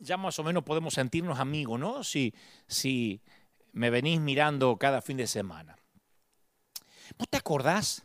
ya 0.00 0.16
más 0.16 0.36
o 0.40 0.42
menos 0.42 0.64
podemos 0.64 0.94
sentirnos 0.94 1.38
amigos, 1.38 1.78
¿no? 1.78 2.02
Si, 2.02 2.34
si 2.66 3.22
me 3.70 3.88
venís 3.88 4.18
mirando 4.18 4.76
cada 4.78 5.00
fin 5.00 5.18
de 5.18 5.28
semana. 5.28 5.76
¿Vos 7.16 7.28
te 7.30 7.36
acordás? 7.38 8.04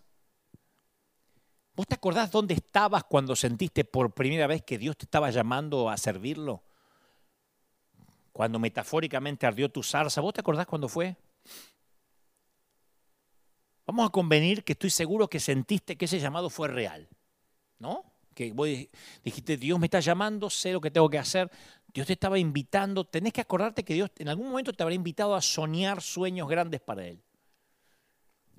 ¿Vos 1.76 1.88
te 1.88 1.95
acordás 1.95 2.30
dónde 2.30 2.54
estabas 2.54 3.04
cuando 3.04 3.36
sentiste 3.36 3.84
por 3.84 4.14
primera 4.14 4.45
vez 4.45 4.62
que 4.62 4.78
Dios 4.78 4.95
te 4.95 5.06
estaba 5.06 5.32
llamando 5.32 5.89
a 5.89 5.98
servirlo? 5.98 6.62
Cuando 8.38 8.59
metafóricamente 8.59 9.47
ardió 9.47 9.67
tu 9.67 9.81
zarza. 9.81 10.21
¿Vos 10.21 10.31
te 10.31 10.41
acordás 10.41 10.67
cuándo 10.67 10.88
fue? 10.88 11.15
Vamos 13.88 14.07
a 14.07 14.11
convenir 14.11 14.63
que 14.63 14.73
estoy 14.73 14.91
seguro 14.91 15.27
que 15.27 15.39
sentiste 15.39 15.95
que 15.95 16.05
ese 16.05 16.19
llamado 16.19 16.51
fue 16.51 16.67
real, 16.67 17.09
¿no? 17.79 18.05
que 18.35 18.51
vos 18.51 18.69
dijiste, 19.23 19.57
Dios 19.57 19.79
me 19.79 19.88
está 19.88 20.01
llamando, 20.01 20.51
sé 20.51 20.71
lo 20.71 20.79
que 20.79 20.91
tengo 20.91 21.09
que 21.09 21.17
hacer. 21.17 21.49
Dios 21.91 22.05
te 22.05 22.13
estaba 22.13 22.38
invitando, 22.38 23.05
tenés 23.05 23.33
que 23.33 23.41
acordarte 23.41 23.83
que 23.83 23.95
Dios 23.95 24.11
en 24.19 24.29
algún 24.29 24.49
momento 24.49 24.71
te 24.71 24.83
habrá 24.83 24.93
invitado 24.93 25.33
a 25.33 25.41
soñar 25.41 26.03
sueños 26.03 26.47
grandes 26.47 26.79
para 26.79 27.07
Él. 27.07 27.19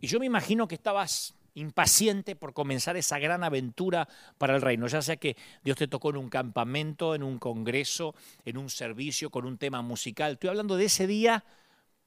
Y 0.01 0.09
yo 0.09 0.19
me 0.19 0.27
imagino 0.27 0.67
que 0.67 0.75
estabas 0.75 1.37
impaciente 1.55 2.37
por 2.37 2.55
comenzar 2.55 2.97
esa 2.97 3.19
gran 3.19 3.45
aventura 3.45 4.09
para 4.39 4.55
el 4.55 4.63
reino, 4.63 4.87
ya 4.87 5.03
sea 5.03 5.17
que 5.17 5.37
Dios 5.63 5.77
te 5.77 5.89
tocó 5.89 6.11
en 6.11 6.17
un 6.17 6.29
campamento, 6.29 7.15
en 7.15 7.23
un 7.23 7.39
congreso, 7.39 8.15
en 8.45 8.59
un 8.59 8.71
servicio, 8.71 9.31
con 9.31 9.45
un 9.45 9.59
tema 9.59 9.83
musical. 9.83 10.33
Estoy 10.33 10.51
hablando 10.51 10.77
de 10.77 10.85
ese 10.85 11.07
día 11.07 11.45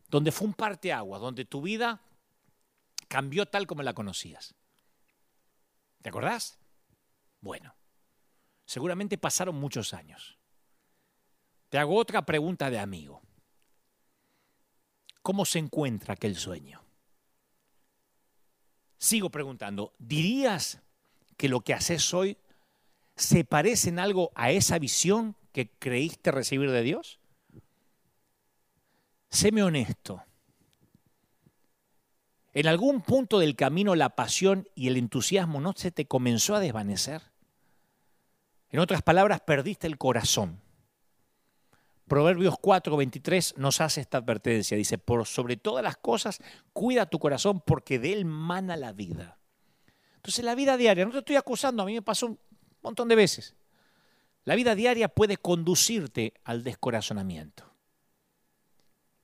donde 0.10 0.32
fue 0.32 0.48
un 0.48 0.56
agua, 0.92 1.20
donde 1.20 1.46
tu 1.46 1.62
vida 1.62 2.02
cambió 3.08 3.46
tal 3.46 3.68
como 3.68 3.84
la 3.84 3.94
conocías. 3.94 4.56
¿Te 6.02 6.10
acordás? 6.10 6.60
Bueno, 7.42 7.76
seguramente 8.66 9.18
pasaron 9.18 9.56
muchos 9.56 9.94
años. 9.94 10.38
Te 11.70 11.78
hago 11.78 11.96
otra 11.96 12.26
pregunta 12.26 12.70
de 12.70 12.80
amigo. 12.80 13.22
¿Cómo 15.22 15.46
se 15.46 15.60
encuentra 15.60 16.16
aquel 16.16 16.36
sueño? 16.36 16.81
Sigo 19.02 19.32
preguntando, 19.32 19.96
¿dirías 19.98 20.80
que 21.36 21.50
lo 21.50 21.62
que 21.62 21.74
haces 21.74 22.14
hoy 22.14 22.38
se 23.16 23.44
parece 23.44 23.90
en 23.90 23.98
algo 23.98 24.32
a 24.36 24.52
esa 24.52 24.78
visión 24.78 25.36
que 25.52 25.72
creíste 25.72 26.30
recibir 26.30 26.70
de 26.70 26.84
Dios? 26.84 27.20
Séme 29.32 29.64
honesto. 29.64 30.24
¿En 32.54 32.68
algún 32.68 33.02
punto 33.02 33.40
del 33.40 33.56
camino 33.56 33.96
la 33.96 34.16
pasión 34.16 34.70
y 34.76 34.88
el 34.88 34.98
entusiasmo 34.98 35.60
no 35.62 35.74
se 35.76 35.90
te 35.90 36.06
comenzó 36.06 36.54
a 36.54 36.60
desvanecer? 36.60 37.24
En 38.70 38.82
otras 38.82 39.02
palabras, 39.02 39.42
perdiste 39.42 39.88
el 39.88 39.98
corazón. 39.98 40.61
Proverbios 42.12 42.56
4, 42.60 42.98
23 42.98 43.58
nos 43.58 43.80
hace 43.80 44.02
esta 44.02 44.18
advertencia. 44.18 44.76
Dice, 44.76 44.98
por 44.98 45.26
sobre 45.26 45.56
todas 45.56 45.82
las 45.82 45.96
cosas, 45.96 46.42
cuida 46.74 47.06
tu 47.06 47.20
corazón 47.20 47.62
porque 47.66 48.00
de 48.00 48.12
él 48.12 48.26
mana 48.26 48.76
la 48.76 48.92
vida. 48.92 49.40
Entonces 50.18 50.44
la 50.44 50.54
vida 50.54 50.76
diaria, 50.76 51.06
no 51.06 51.14
te 51.14 51.20
estoy 51.20 51.38
acusando, 51.38 51.84
a 51.84 51.86
mí 51.86 51.94
me 51.94 52.02
pasó 52.02 52.26
un 52.26 52.40
montón 52.82 53.08
de 53.08 53.16
veces. 53.16 53.56
La 54.44 54.56
vida 54.56 54.76
diaria 54.76 55.08
puede 55.08 55.38
conducirte 55.38 56.34
al 56.44 56.66
descorazonamiento. 56.66 57.64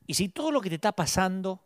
Y 0.05 0.13
si 0.13 0.29
todo 0.29 0.49
lo 0.49 0.61
que 0.61 0.69
te 0.69 0.75
está 0.75 0.93
pasando, 0.93 1.65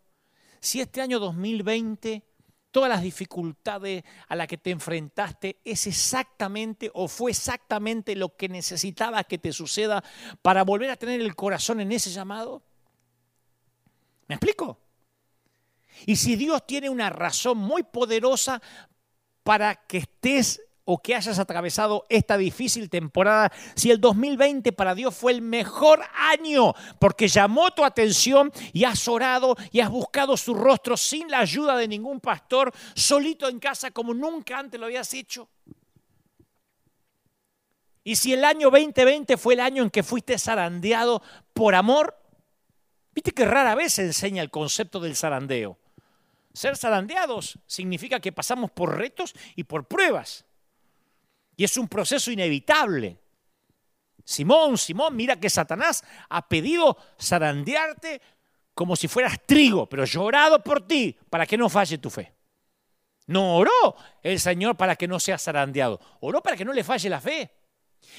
si 0.60 0.82
este 0.82 1.02
año 1.02 1.20
2020, 1.20 2.24
todas 2.72 2.90
las 2.90 3.02
dificultades 3.02 4.04
a 4.28 4.36
las 4.36 4.48
que 4.48 4.58
te 4.58 4.72
enfrentaste, 4.72 5.60
es 5.64 5.88
exactamente 5.88 6.90
o 6.94 7.08
fue 7.08 7.32
exactamente 7.32 8.16
lo 8.16 8.36
que 8.36 8.50
necesitabas 8.50 9.26
que 9.26 9.38
te 9.38 9.54
suceda 9.54 10.04
para 10.42 10.64
volver 10.64 10.90
a 10.90 10.96
tener 10.96 11.22
el 11.22 11.36
corazón 11.36 11.82
en 11.82 11.92
ese 11.92 12.10
llamado. 12.10 12.64
¿Me 14.28 14.36
explico? 14.36 14.80
Y 16.06 16.16
si 16.16 16.36
Dios 16.36 16.66
tiene 16.66 16.90
una 16.90 17.10
razón 17.10 17.58
muy 17.58 17.84
poderosa 17.84 18.62
para 19.44 19.76
que 19.76 19.98
estés 20.00 20.62
o 20.86 21.02
que 21.02 21.16
hayas 21.16 21.40
atravesado 21.40 22.06
esta 22.10 22.38
difícil 22.38 22.90
temporada, 22.90 23.52
si 23.76 23.92
el 23.92 24.02
2020 24.02 24.72
para 24.74 24.96
Dios 24.96 25.16
fue 25.16 25.32
el 25.32 25.42
mejor 25.42 26.02
año 26.14 26.74
porque 27.00 27.28
llamó 27.28 27.72
tu 27.72 27.84
atención 27.84 28.52
y 28.74 28.84
has 28.84 29.08
orado 29.08 29.56
y 29.72 29.80
has 29.80 29.90
buscado 29.90 30.38
su 30.38 30.54
rostro 30.54 30.98
sin 30.98 31.30
la 31.30 31.40
ayuda 31.40 31.76
de 31.78 31.88
ningún 31.88 32.20
pastor, 32.20 32.72
solito 32.96 33.48
en 33.48 33.60
casa 33.60 33.92
como 33.92 34.14
nunca 34.14 34.58
antes 34.58 34.80
lo 34.80 34.88
habías 34.88 35.14
hecho. 35.14 35.50
Y 38.04 38.16
si 38.16 38.34
el 38.34 38.44
año 38.44 38.72
2020 38.72 39.38
fue 39.38 39.54
el 39.54 39.60
año 39.60 39.84
en 39.84 39.90
que 39.90 40.02
fuiste 40.02 40.38
zarandeado 40.40 41.22
por 41.54 41.76
amor, 41.76 42.18
viste 43.14 43.32
que 43.32 43.46
rara 43.46 43.76
vez 43.76 43.94
se 43.94 44.04
enseña 44.04 44.42
el 44.42 44.50
concepto 44.50 45.00
del 45.00 45.16
zarandeo. 45.16 45.78
Ser 46.54 46.76
zarandeados 46.76 47.60
significa 47.66 48.20
que 48.20 48.32
pasamos 48.32 48.72
por 48.72 48.98
retos 48.98 49.34
y 49.56 49.64
por 49.64 49.86
pruebas. 49.86 50.46
Y 51.62 51.64
es 51.64 51.78
un 51.78 51.88
proceso 51.88 52.32
inevitable. 52.32 53.20
Simón, 54.26 54.80
Simón, 54.80 55.16
mira 55.16 55.40
que 55.40 55.48
Satanás 55.48 56.04
ha 56.28 56.50
pedido 56.50 56.98
zarandearte 57.22 58.20
como 58.74 58.96
si 58.96 59.08
fueras 59.08 59.40
trigo, 59.46 59.88
pero 59.88 60.04
llorado 60.06 60.64
por 60.64 60.88
ti 60.88 61.16
para 61.30 61.46
que 61.46 61.60
no 61.60 61.70
falle 61.70 62.00
tu 62.00 62.10
fe. 62.10 62.34
No 63.28 63.58
oró 63.58 63.96
el 64.24 64.40
Señor 64.40 64.76
para 64.76 64.96
que 64.96 65.08
no 65.08 65.20
seas 65.20 65.44
zarandeado, 65.44 66.00
oró 66.22 66.42
para 66.42 66.58
que 66.58 66.66
no 66.66 66.74
le 66.74 66.84
falle 66.84 67.12
la 67.12 67.22
fe. 67.22 67.52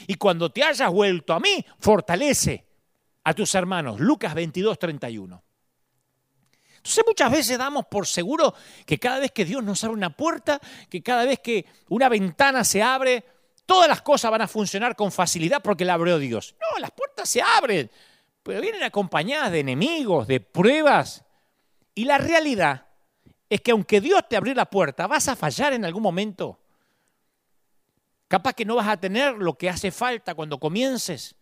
Y 0.07 0.15
cuando 0.15 0.53
te 0.53 0.63
hayas 0.63 0.93
vuelto 0.93 1.33
a 1.33 1.41
mí, 1.41 1.67
fortalece 1.81 2.65
a 3.25 3.35
tus 3.35 3.53
hermanos. 3.57 3.99
Lucas 3.99 4.37
22, 4.37 4.79
31. 4.79 5.43
Entonces 6.77 7.05
muchas 7.07 7.31
veces 7.33 7.59
damos 7.59 7.87
por 7.87 8.07
seguro 8.07 8.55
que 8.87 8.99
cada 9.01 9.19
vez 9.19 9.33
que 9.33 9.45
Dios 9.45 9.65
nos 9.65 9.83
abre 9.83 9.97
una 9.97 10.17
puerta, 10.17 10.61
que 10.89 11.03
cada 11.03 11.25
vez 11.25 11.41
que 11.41 11.65
una 11.89 12.09
ventana 12.09 12.63
se 12.63 12.83
abre, 12.83 13.25
todas 13.67 13.89
las 13.89 14.03
cosas 14.03 14.31
van 14.31 14.43
a 14.43 14.49
funcionar 14.49 14.97
con 14.97 15.13
facilidad 15.13 15.63
porque 15.63 15.85
la 15.85 15.95
abrió 15.95 16.19
Dios. 16.19 16.55
No, 16.61 16.79
las 16.79 16.91
puertas 16.91 17.29
se 17.29 17.43
abren, 17.43 17.91
pero 18.43 18.61
vienen 18.61 18.83
acompañadas 18.83 19.53
de 19.53 19.61
enemigos, 19.61 20.27
de 20.27 20.41
pruebas. 20.41 21.25
Y 21.95 22.05
la 22.05 22.19
realidad 22.19 22.87
es 23.49 23.61
que 23.61 23.73
aunque 23.73 24.01
Dios 24.01 24.23
te 24.29 24.37
abrió 24.37 24.55
la 24.55 24.67
puerta, 24.67 25.07
vas 25.07 25.29
a 25.29 25.37
fallar 25.37 25.73
en 25.73 25.85
algún 25.85 26.03
momento. 26.03 26.59
Capaz 28.29 28.55
que 28.55 28.65
no 28.65 28.77
vas 28.77 28.89
a 28.89 28.97
tener 28.97 29.35
lo 29.35 29.55
que 29.55 29.69
hace 29.69 29.91
falta 29.91 30.35
cuando 30.35 30.59
comiences. 30.59 31.35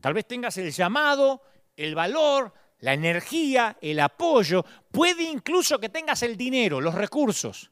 Tal 0.00 0.12
vez 0.12 0.26
tengas 0.26 0.58
el 0.58 0.70
llamado, 0.70 1.40
el 1.76 1.94
valor, 1.94 2.52
la 2.80 2.92
energía, 2.92 3.78
el 3.80 4.00
apoyo, 4.00 4.64
puede 4.90 5.22
incluso 5.22 5.78
que 5.78 5.88
tengas 5.88 6.22
el 6.22 6.36
dinero, 6.36 6.80
los 6.82 6.94
recursos. 6.94 7.70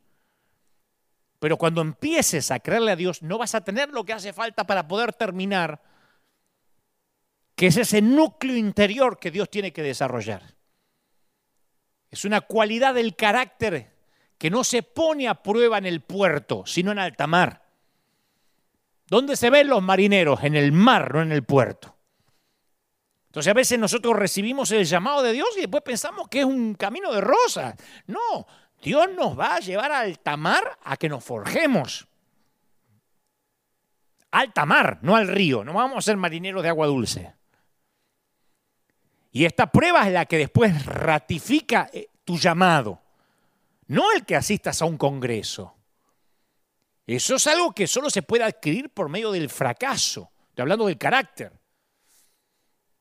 Pero 1.43 1.57
cuando 1.57 1.81
empieces 1.81 2.53
a 2.53 2.61
creerle 2.61 2.93
a 2.93 2.97
Dios, 2.97 3.21
no 3.21 3.37
vas 3.37 3.57
a 3.57 3.63
tener 3.63 3.89
lo 3.89 4.05
que 4.05 4.13
hace 4.13 4.33
falta 4.33 4.63
para 4.63 4.87
poder 4.87 5.13
terminar, 5.13 5.83
que 7.57 7.67
es 7.67 7.77
ese 7.77 8.01
núcleo 8.01 8.57
interior 8.57 9.19
que 9.19 9.33
Dios 9.33 9.51
tiene 9.51 9.73
que 9.73 9.83
desarrollar. 9.83 10.55
Es 12.13 12.25
una 12.25 12.43
cualidad 12.43 12.95
del 12.95 13.17
carácter 13.17 13.93
que 14.39 14.51
no 14.51 14.63
se 14.63 14.85
pone 14.85 15.27
a 15.27 15.43
prueba 15.43 15.79
en 15.79 15.87
el 15.87 16.01
puerto, 16.03 16.63
sino 16.65 16.93
en 16.93 17.01
alta 17.01 17.27
mar. 17.27 17.67
¿Dónde 19.09 19.35
se 19.35 19.51
ven 19.51 19.67
los 19.67 19.83
marineros? 19.83 20.45
En 20.45 20.55
el 20.55 20.71
mar, 20.71 21.13
no 21.13 21.23
en 21.23 21.33
el 21.33 21.43
puerto. 21.43 21.97
Entonces 23.27 23.51
a 23.51 23.55
veces 23.55 23.81
nosotros 23.81 24.15
recibimos 24.15 24.71
el 24.71 24.85
llamado 24.85 25.23
de 25.23 25.33
Dios 25.33 25.49
y 25.57 25.63
después 25.63 25.83
pensamos 25.83 26.29
que 26.29 26.39
es 26.39 26.45
un 26.45 26.75
camino 26.75 27.13
de 27.13 27.21
rosas. 27.21 27.75
No, 28.07 28.47
Dios 28.83 29.09
nos 29.17 29.39
va 29.39 29.55
a 29.55 29.61
llevar 29.61 29.93
a 29.93 30.01
alta 30.01 30.37
mar 30.37 30.79
a 30.83 30.97
que 30.97 31.09
nos 31.09 31.23
forjemos. 31.23 32.09
Alta 34.33 34.67
mar, 34.67 34.99
no 35.03 35.15
al 35.15 35.29
río. 35.29 35.63
No 35.65 35.73
vamos 35.73 35.99
a 35.99 36.03
ser 36.03 36.17
marineros 36.17 36.63
de 36.65 36.69
agua 36.69 36.89
dulce. 36.89 37.33
Y 39.31 39.45
esta 39.45 39.71
prueba 39.71 40.07
es 40.07 40.13
la 40.13 40.27
que 40.27 40.37
después 40.37 40.85
ratifica 40.85 41.89
eh, 41.93 42.09
tu 42.25 42.37
llamado. 42.37 43.01
No 43.87 44.11
el 44.13 44.25
que 44.27 44.35
asistas 44.35 44.83
a 44.83 44.85
un 44.85 44.99
congreso. 44.99 45.77
Eso 47.07 47.37
es 47.37 47.47
algo 47.47 47.73
que 47.73 47.87
solo 47.87 48.11
se 48.11 48.23
puede 48.23 48.45
adquirir 48.45 48.91
por 48.91 49.09
medio 49.09 49.31
del 49.31 49.49
fracaso. 49.49 50.31
Estoy 50.49 50.63
hablando 50.63 50.87
del 50.87 50.99
carácter. 50.99 51.53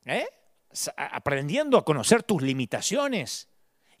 ¿Eh? 0.04 0.26
aprendiendo 0.96 1.76
a 1.76 1.84
conocer 1.84 2.22
tus 2.22 2.40
limitaciones 2.40 3.51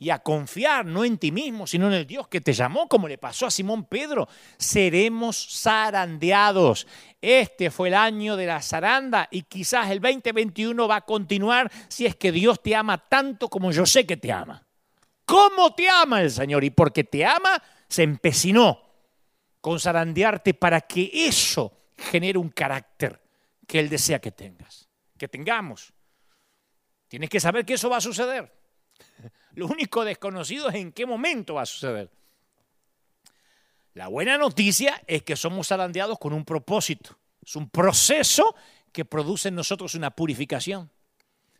y 0.02 0.10
a 0.10 0.18
confiar 0.18 0.84
no 0.84 1.04
en 1.04 1.16
ti 1.16 1.30
mismo, 1.30 1.66
sino 1.66 1.86
en 1.86 1.92
el 1.92 2.06
Dios 2.06 2.26
que 2.26 2.40
te 2.40 2.52
llamó, 2.52 2.88
como 2.88 3.06
le 3.06 3.18
pasó 3.18 3.46
a 3.46 3.50
Simón 3.50 3.84
Pedro, 3.84 4.28
seremos 4.58 5.62
zarandeados. 5.62 6.88
Este 7.20 7.70
fue 7.70 7.88
el 7.88 7.94
año 7.94 8.36
de 8.36 8.46
la 8.46 8.60
zaranda 8.60 9.28
y 9.30 9.42
quizás 9.42 9.90
el 9.90 10.00
2021 10.00 10.88
va 10.88 10.96
a 10.96 11.00
continuar 11.02 11.70
si 11.86 12.06
es 12.06 12.16
que 12.16 12.32
Dios 12.32 12.60
te 12.60 12.74
ama 12.74 12.98
tanto 12.98 13.48
como 13.48 13.70
yo 13.70 13.86
sé 13.86 14.04
que 14.04 14.16
te 14.16 14.32
ama. 14.32 14.66
¿Cómo 15.24 15.72
te 15.74 15.88
ama 15.88 16.20
el 16.20 16.30
Señor? 16.32 16.64
Y 16.64 16.70
porque 16.70 17.04
te 17.04 17.24
ama, 17.24 17.62
se 17.88 18.02
empecinó 18.02 18.80
con 19.60 19.78
zarandearte 19.78 20.54
para 20.54 20.80
que 20.80 21.10
eso 21.14 21.72
genere 21.96 22.38
un 22.38 22.48
carácter 22.48 23.20
que 23.68 23.78
Él 23.78 23.88
desea 23.88 24.18
que 24.18 24.32
tengas 24.32 24.88
que 25.22 25.28
tengamos. 25.28 25.92
Tienes 27.06 27.30
que 27.30 27.38
saber 27.38 27.64
que 27.64 27.74
eso 27.74 27.88
va 27.88 27.98
a 27.98 28.00
suceder. 28.00 28.52
Lo 29.54 29.66
único 29.66 30.04
desconocido 30.04 30.68
es 30.68 30.76
en 30.76 30.92
qué 30.92 31.06
momento 31.06 31.54
va 31.54 31.62
a 31.62 31.66
suceder. 31.66 32.10
La 33.94 34.08
buena 34.08 34.38
noticia 34.38 35.02
es 35.06 35.22
que 35.22 35.36
somos 35.36 35.70
arandeados 35.70 36.18
con 36.18 36.32
un 36.32 36.44
propósito. 36.44 37.18
Es 37.44 37.56
un 37.56 37.68
proceso 37.68 38.54
que 38.90 39.04
produce 39.04 39.48
en 39.48 39.54
nosotros 39.54 39.94
una 39.94 40.10
purificación. 40.10 40.90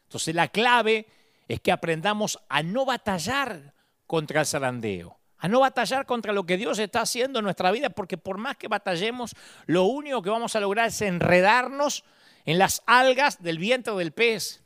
Entonces 0.05 0.35
la 0.35 0.49
clave 0.49 1.07
es 1.49 1.61
que 1.61 1.73
aprendamos 1.73 2.39
a 2.49 2.63
no 2.63 2.85
batallar 2.87 3.75
contra 4.07 4.41
el 4.41 4.47
zarandeo, 4.47 5.19
a 5.39 5.49
no 5.49 5.61
batallar 5.61 6.07
contra 6.07 6.33
lo 6.33 6.45
que 6.45 6.57
Dios 6.57 6.79
está 6.79 7.03
haciendo 7.03 7.41
en 7.41 7.45
nuestra 7.45 7.71
vida, 7.71 7.91
porque 7.91 8.17
por 8.17 8.39
más 8.39 8.57
que 8.57 8.69
batallemos, 8.69 9.35
lo 9.67 9.85
único 9.85 10.23
que 10.23 10.31
vamos 10.31 10.57
a 10.57 10.61
lograr 10.61 10.89
es 10.89 11.03
enredarnos 11.03 12.05
en 12.45 12.59
las 12.59 12.83
algas 12.87 13.43
del 13.43 13.59
vientre 13.59 13.95
del 13.95 14.13
pez. 14.13 14.62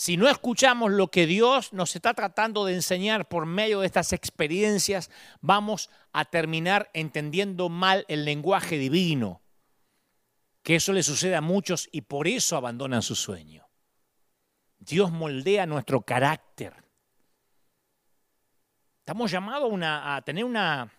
Si 0.00 0.16
no 0.16 0.30
escuchamos 0.30 0.92
lo 0.92 1.10
que 1.10 1.26
Dios 1.26 1.74
nos 1.74 1.94
está 1.94 2.14
tratando 2.14 2.64
de 2.64 2.72
enseñar 2.72 3.28
por 3.28 3.44
medio 3.44 3.80
de 3.80 3.86
estas 3.86 4.14
experiencias, 4.14 5.10
vamos 5.42 5.90
a 6.14 6.24
terminar 6.24 6.88
entendiendo 6.94 7.68
mal 7.68 8.06
el 8.08 8.24
lenguaje 8.24 8.78
divino. 8.78 9.42
Que 10.62 10.76
eso 10.76 10.94
le 10.94 11.02
sucede 11.02 11.36
a 11.36 11.42
muchos 11.42 11.86
y 11.92 12.00
por 12.00 12.28
eso 12.28 12.56
abandonan 12.56 13.02
su 13.02 13.14
sueño. 13.14 13.68
Dios 14.78 15.12
moldea 15.12 15.66
nuestro 15.66 16.00
carácter. 16.00 16.72
Estamos 19.00 19.30
llamados 19.30 19.70
a 19.82 20.22
tener 20.24 20.46
una, 20.46 20.90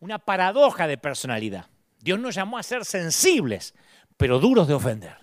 una 0.00 0.18
paradoja 0.18 0.88
de 0.88 0.98
personalidad. 0.98 1.66
Dios 2.00 2.18
nos 2.18 2.34
llamó 2.34 2.58
a 2.58 2.64
ser 2.64 2.84
sensibles, 2.84 3.76
pero 4.16 4.40
duros 4.40 4.66
de 4.66 4.74
ofender. 4.74 5.18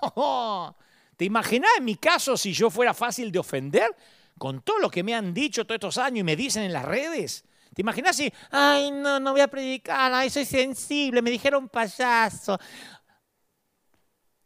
¿Te 1.16 1.24
imaginas 1.24 1.70
en 1.78 1.84
mi 1.84 1.96
caso 1.96 2.36
si 2.36 2.52
yo 2.52 2.70
fuera 2.70 2.94
fácil 2.94 3.30
de 3.30 3.38
ofender 3.38 3.94
con 4.38 4.62
todo 4.62 4.78
lo 4.78 4.90
que 4.90 5.02
me 5.02 5.14
han 5.14 5.32
dicho 5.32 5.64
todos 5.64 5.76
estos 5.76 5.98
años 5.98 6.20
y 6.20 6.24
me 6.24 6.36
dicen 6.36 6.64
en 6.64 6.72
las 6.72 6.84
redes? 6.84 7.44
¿Te 7.74 7.82
imaginas 7.82 8.16
si, 8.16 8.32
ay, 8.50 8.90
no, 8.90 9.18
no 9.18 9.32
voy 9.32 9.40
a 9.40 9.48
predicar, 9.48 10.12
ay, 10.12 10.30
soy 10.30 10.44
sensible, 10.44 11.22
me 11.22 11.30
dijeron 11.30 11.68
payaso? 11.68 12.58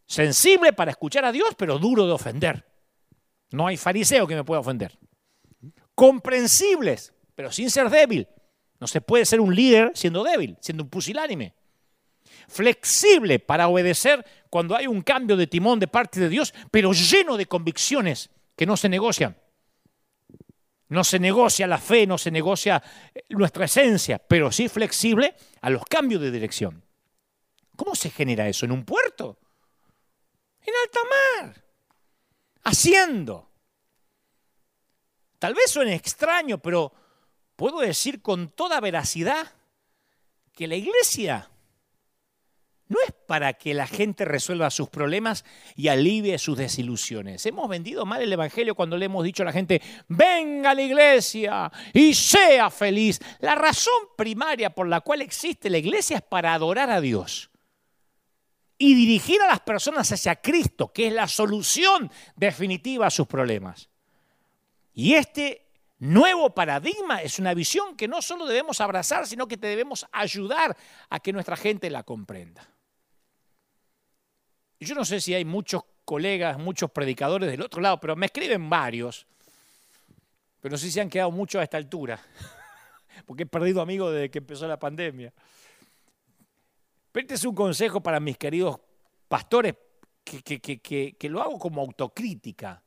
Sensible 0.06 0.72
para 0.72 0.90
escuchar 0.90 1.24
a 1.26 1.32
Dios, 1.32 1.50
pero 1.56 1.78
duro 1.78 2.06
de 2.06 2.12
ofender. 2.12 2.64
No 3.50 3.66
hay 3.66 3.76
fariseo 3.76 4.26
que 4.26 4.34
me 4.34 4.44
pueda 4.44 4.60
ofender. 4.60 4.98
Comprensibles, 5.94 7.12
pero 7.34 7.52
sin 7.52 7.70
ser 7.70 7.90
débil. 7.90 8.26
No 8.80 8.86
se 8.86 9.00
puede 9.00 9.26
ser 9.26 9.40
un 9.40 9.54
líder 9.54 9.92
siendo 9.94 10.22
débil, 10.22 10.56
siendo 10.60 10.84
un 10.84 10.90
pusilánime. 10.90 11.54
Flexible 12.48 13.38
para 13.38 13.68
obedecer 13.68 14.24
cuando 14.50 14.74
hay 14.74 14.86
un 14.86 15.02
cambio 15.02 15.36
de 15.36 15.46
timón 15.46 15.78
de 15.78 15.86
parte 15.86 16.18
de 16.18 16.28
Dios, 16.28 16.54
pero 16.70 16.92
lleno 16.92 17.36
de 17.36 17.46
convicciones 17.46 18.30
que 18.56 18.66
no 18.66 18.76
se 18.76 18.88
negocian. 18.88 19.36
No 20.88 21.04
se 21.04 21.18
negocia 21.18 21.66
la 21.66 21.78
fe, 21.78 22.06
no 22.06 22.16
se 22.16 22.30
negocia 22.30 22.82
eh, 23.14 23.24
nuestra 23.28 23.66
esencia, 23.66 24.18
pero 24.18 24.50
sí 24.50 24.68
flexible 24.68 25.36
a 25.60 25.68
los 25.68 25.84
cambios 25.84 26.22
de 26.22 26.30
dirección. 26.30 26.82
¿Cómo 27.76 27.94
se 27.94 28.10
genera 28.10 28.48
eso? 28.48 28.64
¿En 28.64 28.72
un 28.72 28.84
puerto? 28.84 29.38
En 30.62 30.72
alta 30.82 31.00
mar. 31.44 31.64
Haciendo. 32.64 33.50
Tal 35.38 35.54
vez 35.54 35.70
suene 35.70 35.94
extraño, 35.94 36.58
pero 36.58 36.92
puedo 37.54 37.80
decir 37.80 38.22
con 38.22 38.48
toda 38.48 38.80
veracidad 38.80 39.46
que 40.52 40.66
la 40.66 40.74
iglesia 40.74 41.50
no 42.88 42.98
es 43.06 43.12
para 43.26 43.52
que 43.52 43.74
la 43.74 43.86
gente 43.86 44.24
resuelva 44.24 44.70
sus 44.70 44.88
problemas 44.88 45.44
y 45.76 45.88
alivie 45.88 46.38
sus 46.38 46.56
desilusiones. 46.56 47.44
Hemos 47.44 47.68
vendido 47.68 48.06
mal 48.06 48.22
el 48.22 48.32
Evangelio 48.32 48.74
cuando 48.74 48.96
le 48.96 49.04
hemos 49.04 49.22
dicho 49.24 49.42
a 49.42 49.46
la 49.46 49.52
gente, 49.52 49.82
venga 50.08 50.70
a 50.70 50.74
la 50.74 50.82
iglesia 50.82 51.70
y 51.92 52.14
sea 52.14 52.70
feliz. 52.70 53.20
La 53.40 53.54
razón 53.54 54.00
primaria 54.16 54.70
por 54.70 54.88
la 54.88 55.02
cual 55.02 55.20
existe 55.20 55.68
la 55.68 55.78
iglesia 55.78 56.16
es 56.16 56.22
para 56.22 56.54
adorar 56.54 56.90
a 56.90 57.00
Dios 57.02 57.50
y 58.78 58.94
dirigir 58.94 59.42
a 59.42 59.48
las 59.48 59.60
personas 59.60 60.10
hacia 60.10 60.36
Cristo, 60.36 60.90
que 60.92 61.08
es 61.08 61.12
la 61.12 61.28
solución 61.28 62.10
definitiva 62.36 63.08
a 63.08 63.10
sus 63.10 63.26
problemas. 63.26 63.90
Y 64.94 65.14
este 65.14 65.66
nuevo 65.98 66.54
paradigma 66.54 67.20
es 67.20 67.38
una 67.38 67.52
visión 67.52 67.96
que 67.96 68.08
no 68.08 68.22
solo 68.22 68.46
debemos 68.46 68.80
abrazar, 68.80 69.26
sino 69.26 69.46
que 69.46 69.56
debemos 69.58 70.06
ayudar 70.10 70.76
a 71.10 71.20
que 71.20 71.32
nuestra 71.34 71.56
gente 71.56 71.90
la 71.90 72.04
comprenda. 72.04 72.77
Yo 74.80 74.94
no 74.94 75.04
sé 75.04 75.20
si 75.20 75.34
hay 75.34 75.44
muchos 75.44 75.82
colegas, 76.04 76.58
muchos 76.58 76.90
predicadores 76.90 77.50
del 77.50 77.62
otro 77.62 77.80
lado, 77.80 77.98
pero 77.98 78.14
me 78.16 78.26
escriben 78.26 78.70
varios. 78.70 79.26
Pero 80.60 80.72
no 80.72 80.78
sé 80.78 80.90
si 80.90 81.00
han 81.00 81.10
quedado 81.10 81.30
muchos 81.30 81.60
a 81.60 81.64
esta 81.64 81.76
altura, 81.76 82.20
porque 83.26 83.42
he 83.42 83.46
perdido 83.46 83.80
amigos 83.80 84.12
desde 84.12 84.30
que 84.30 84.38
empezó 84.38 84.66
la 84.66 84.78
pandemia. 84.78 85.32
Pero 87.12 87.24
este 87.24 87.34
es 87.34 87.44
un 87.44 87.54
consejo 87.54 88.00
para 88.00 88.20
mis 88.20 88.38
queridos 88.38 88.78
pastores, 89.28 89.74
que, 90.24 90.40
que, 90.40 91.28
lo 91.28 91.40
hago 91.40 91.58
como 91.58 91.80
autocrítica, 91.80 92.82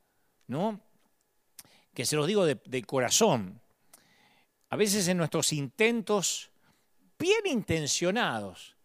¿no? 0.48 0.80
Que 1.94 2.06
se 2.06 2.16
los 2.16 2.28
digo 2.28 2.46
de 2.46 2.84
corazón. 2.84 3.60
A 4.70 4.76
veces 4.76 5.08
en 5.08 5.18
nuestros 5.18 5.52
intentos 5.52 6.52
bien 7.20 7.46
intencionados 7.46 8.78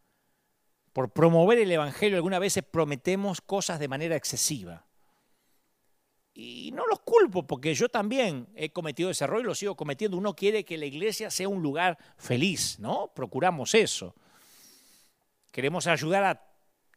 por 0.96 1.10
promover 1.10 1.58
el 1.58 1.70
Evangelio 1.70 2.16
algunas 2.16 2.40
veces 2.40 2.64
prometemos 2.64 3.42
cosas 3.42 3.78
de 3.78 3.86
manera 3.86 4.16
excesiva. 4.16 4.86
Y 6.32 6.70
no 6.72 6.86
los 6.86 7.00
culpo 7.00 7.46
porque 7.46 7.74
yo 7.74 7.90
también 7.90 8.48
he 8.54 8.70
cometido 8.70 9.10
ese 9.10 9.24
error 9.24 9.42
y 9.42 9.44
lo 9.44 9.54
sigo 9.54 9.76
cometiendo. 9.76 10.16
Uno 10.16 10.34
quiere 10.34 10.64
que 10.64 10.78
la 10.78 10.86
iglesia 10.86 11.30
sea 11.30 11.50
un 11.50 11.62
lugar 11.62 11.98
feliz, 12.16 12.78
¿no? 12.78 13.12
Procuramos 13.14 13.74
eso. 13.74 14.14
Queremos 15.52 15.86
ayudar 15.86 16.24
a 16.24 16.42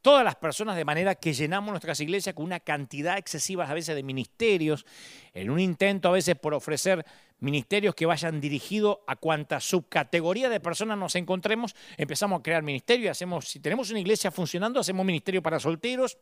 todas 0.02 0.24
las 0.24 0.36
personas 0.36 0.76
de 0.76 0.86
manera 0.86 1.16
que 1.16 1.34
llenamos 1.34 1.72
nuestras 1.72 2.00
iglesias 2.00 2.36
con 2.36 2.46
una 2.46 2.60
cantidad 2.60 3.18
excesiva 3.18 3.70
a 3.70 3.74
veces 3.74 3.96
de 3.96 4.04
ministerios, 4.04 4.86
en 5.34 5.50
un 5.50 5.60
intento 5.60 6.10
a 6.10 6.12
veces 6.12 6.36
por 6.36 6.54
ofrecer 6.54 7.06
ministerios 7.40 7.96
que 7.96 8.06
vayan 8.06 8.42
dirigidos 8.42 8.98
a 9.08 9.16
cuanta 9.16 9.60
subcategoría 9.60 10.50
de 10.50 10.60
personas 10.60 10.98
nos 10.98 11.16
encontremos, 11.16 11.76
empezamos 11.98 12.40
a 12.40 12.44
crear 12.44 12.64
ministerios 12.64 13.12
hacemos, 13.12 13.48
si 13.48 13.60
tenemos 13.60 13.90
una 13.90 14.00
iglesia 14.00 14.32
funcionando, 14.32 14.80
hacemos 14.80 15.06
ministerio 15.06 15.42
para 15.42 15.60
solteros. 15.60 16.18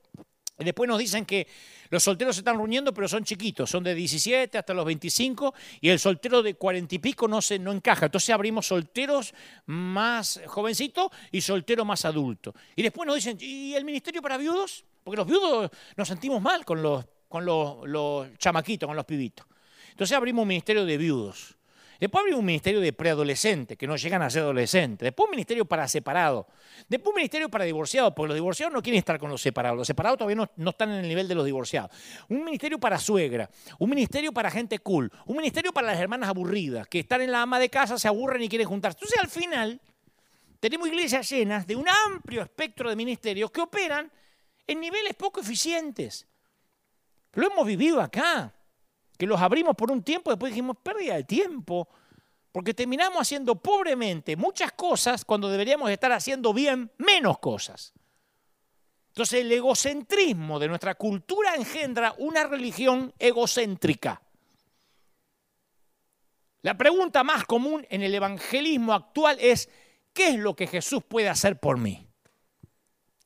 Después 0.58 0.88
nos 0.88 0.98
dicen 0.98 1.26
que 1.26 1.48
los 1.90 2.04
solteros 2.04 2.36
se 2.36 2.42
están 2.42 2.58
reuniendo, 2.58 2.94
pero 2.94 3.08
son 3.08 3.24
chiquitos, 3.24 3.70
son 3.70 3.84
de 3.84 3.94
17 3.94 4.58
hasta 4.58 4.74
los 4.74 4.86
25, 4.86 5.54
y 5.82 5.90
el 5.90 6.00
soltero 6.00 6.42
de 6.42 6.56
40 6.56 6.96
y 6.96 7.00
pico 7.00 7.28
no, 7.28 7.42
se, 7.42 7.60
no 7.60 7.72
encaja. 7.72 8.06
Entonces 8.06 8.32
abrimos 8.32 8.68
solteros 8.68 9.34
más 9.68 10.42
jovencitos 10.48 11.12
y 11.32 11.42
soltero 11.42 11.86
más 11.86 12.06
adulto. 12.06 12.56
Y 12.76 12.82
después 12.82 13.06
nos 13.06 13.16
dicen, 13.16 13.38
¿y 13.40 13.76
el 13.76 13.86
ministerio 13.86 14.22
para 14.22 14.38
viudos? 14.38 14.84
Porque 15.04 15.18
los 15.18 15.28
viudos 15.28 15.70
nos 15.96 16.08
sentimos 16.08 16.42
mal 16.42 16.66
con 16.66 16.82
los, 16.82 17.06
con 17.30 17.46
los, 17.46 17.88
los 17.88 18.38
chamaquitos, 18.38 18.88
con 18.88 18.96
los 18.96 19.06
pibitos. 19.06 19.46
Entonces 19.92 20.18
abrimos 20.18 20.42
un 20.42 20.50
ministerio 20.50 20.86
de 20.86 20.98
viudos. 20.98 21.57
Después 22.00 22.22
abrimos 22.22 22.40
un 22.40 22.46
ministerio 22.46 22.80
de 22.80 22.94
preadolescentes, 22.94 23.78
que 23.78 23.88
no 23.88 23.96
llegan 23.96 24.22
a 24.22 24.30
ser 24.30 24.44
adolescentes. 24.44 25.06
Después 25.06 25.26
un 25.26 25.32
ministerio 25.32 25.66
para 25.66 25.88
separados. 25.88 26.46
Después 26.88 27.14
un 27.14 27.16
ministerio 27.16 27.50
para 27.50 27.66
divorciados, 27.66 28.14
porque 28.16 28.30
los 28.30 28.36
divorciados 28.36 28.74
no 28.74 28.82
quieren 28.82 29.00
estar 29.00 29.18
con 29.20 29.30
los 29.30 29.42
separados. 29.42 29.78
Los 29.78 29.88
separados 29.88 30.18
todavía 30.18 30.36
no, 30.36 30.50
no, 30.58 30.70
están 30.72 30.92
en 30.92 30.98
el 30.98 31.08
nivel 31.08 31.28
de 31.28 31.36
los 31.36 31.46
divorciados. 31.46 31.92
Un 32.30 32.44
ministerio 32.44 32.80
para 32.80 33.00
suegra. 33.00 33.50
Un 33.80 33.90
ministerio 33.90 34.32
para 34.32 34.52
gente 34.52 34.80
cool. 34.80 35.12
Un 35.26 35.38
ministerio 35.38 35.74
para 35.74 35.88
las 35.88 36.00
hermanas 36.00 36.30
aburridas, 36.30 36.88
que 36.88 37.00
están 37.00 37.22
en 37.22 37.32
la 37.32 37.42
ama 37.42 37.60
de 37.60 37.70
casa, 37.70 37.98
se 37.98 38.08
aburren 38.08 38.44
y 38.44 38.50
quieren 38.50 38.68
juntarse. 38.68 38.98
Entonces 38.98 39.20
al 39.20 39.30
final 39.30 39.82
tenemos 40.60 40.88
iglesias 40.88 41.30
llenas 41.30 41.66
de 41.66 41.76
un 41.76 41.88
amplio 42.08 42.42
espectro 42.42 42.90
de 42.90 42.96
ministerios 42.96 43.52
que 43.52 43.62
operan 43.62 44.12
en 44.68 44.80
niveles 44.80 45.14
poco 45.16 45.42
eficientes. 45.42 46.28
Lo 47.34 47.52
hemos 47.52 47.66
vivido 47.66 48.02
acá 48.02 48.54
que 49.18 49.26
los 49.26 49.42
abrimos 49.42 49.76
por 49.76 49.92
un 49.92 50.04
tiempo, 50.04 50.32
después 50.32 50.52
dijimos, 50.52 50.78
pérdida 50.82 51.16
de 51.16 51.24
tiempo, 51.24 51.88
porque 52.52 52.74
terminamos 52.74 53.22
haciendo 53.22 53.56
pobremente 53.56 54.36
muchas 54.36 54.72
cosas 54.72 55.26
cuando 55.26 55.50
deberíamos 55.50 55.90
estar 55.90 56.12
haciendo 56.12 56.54
bien 56.54 56.92
menos 56.98 57.40
cosas. 57.40 57.94
Entonces 59.10 59.42
el 59.42 59.52
egocentrismo 59.52 60.60
de 60.60 60.68
nuestra 60.68 60.96
cultura 60.96 61.56
engendra 61.56 62.14
una 62.20 62.44
religión 62.44 63.14
egocéntrica. 63.18 64.22
La 66.62 66.78
pregunta 66.78 67.24
más 67.24 67.46
común 67.46 67.86
en 67.90 68.04
el 68.04 68.14
evangelismo 68.14 68.94
actual 68.94 69.38
es, 69.40 69.70
¿qué 70.14 70.30
es 70.30 70.36
lo 70.36 70.56
que 70.56 70.68
Jesús 70.68 71.04
puede 71.04 71.30
hacer 71.30 71.60
por 71.60 71.78
mí? 71.78 72.08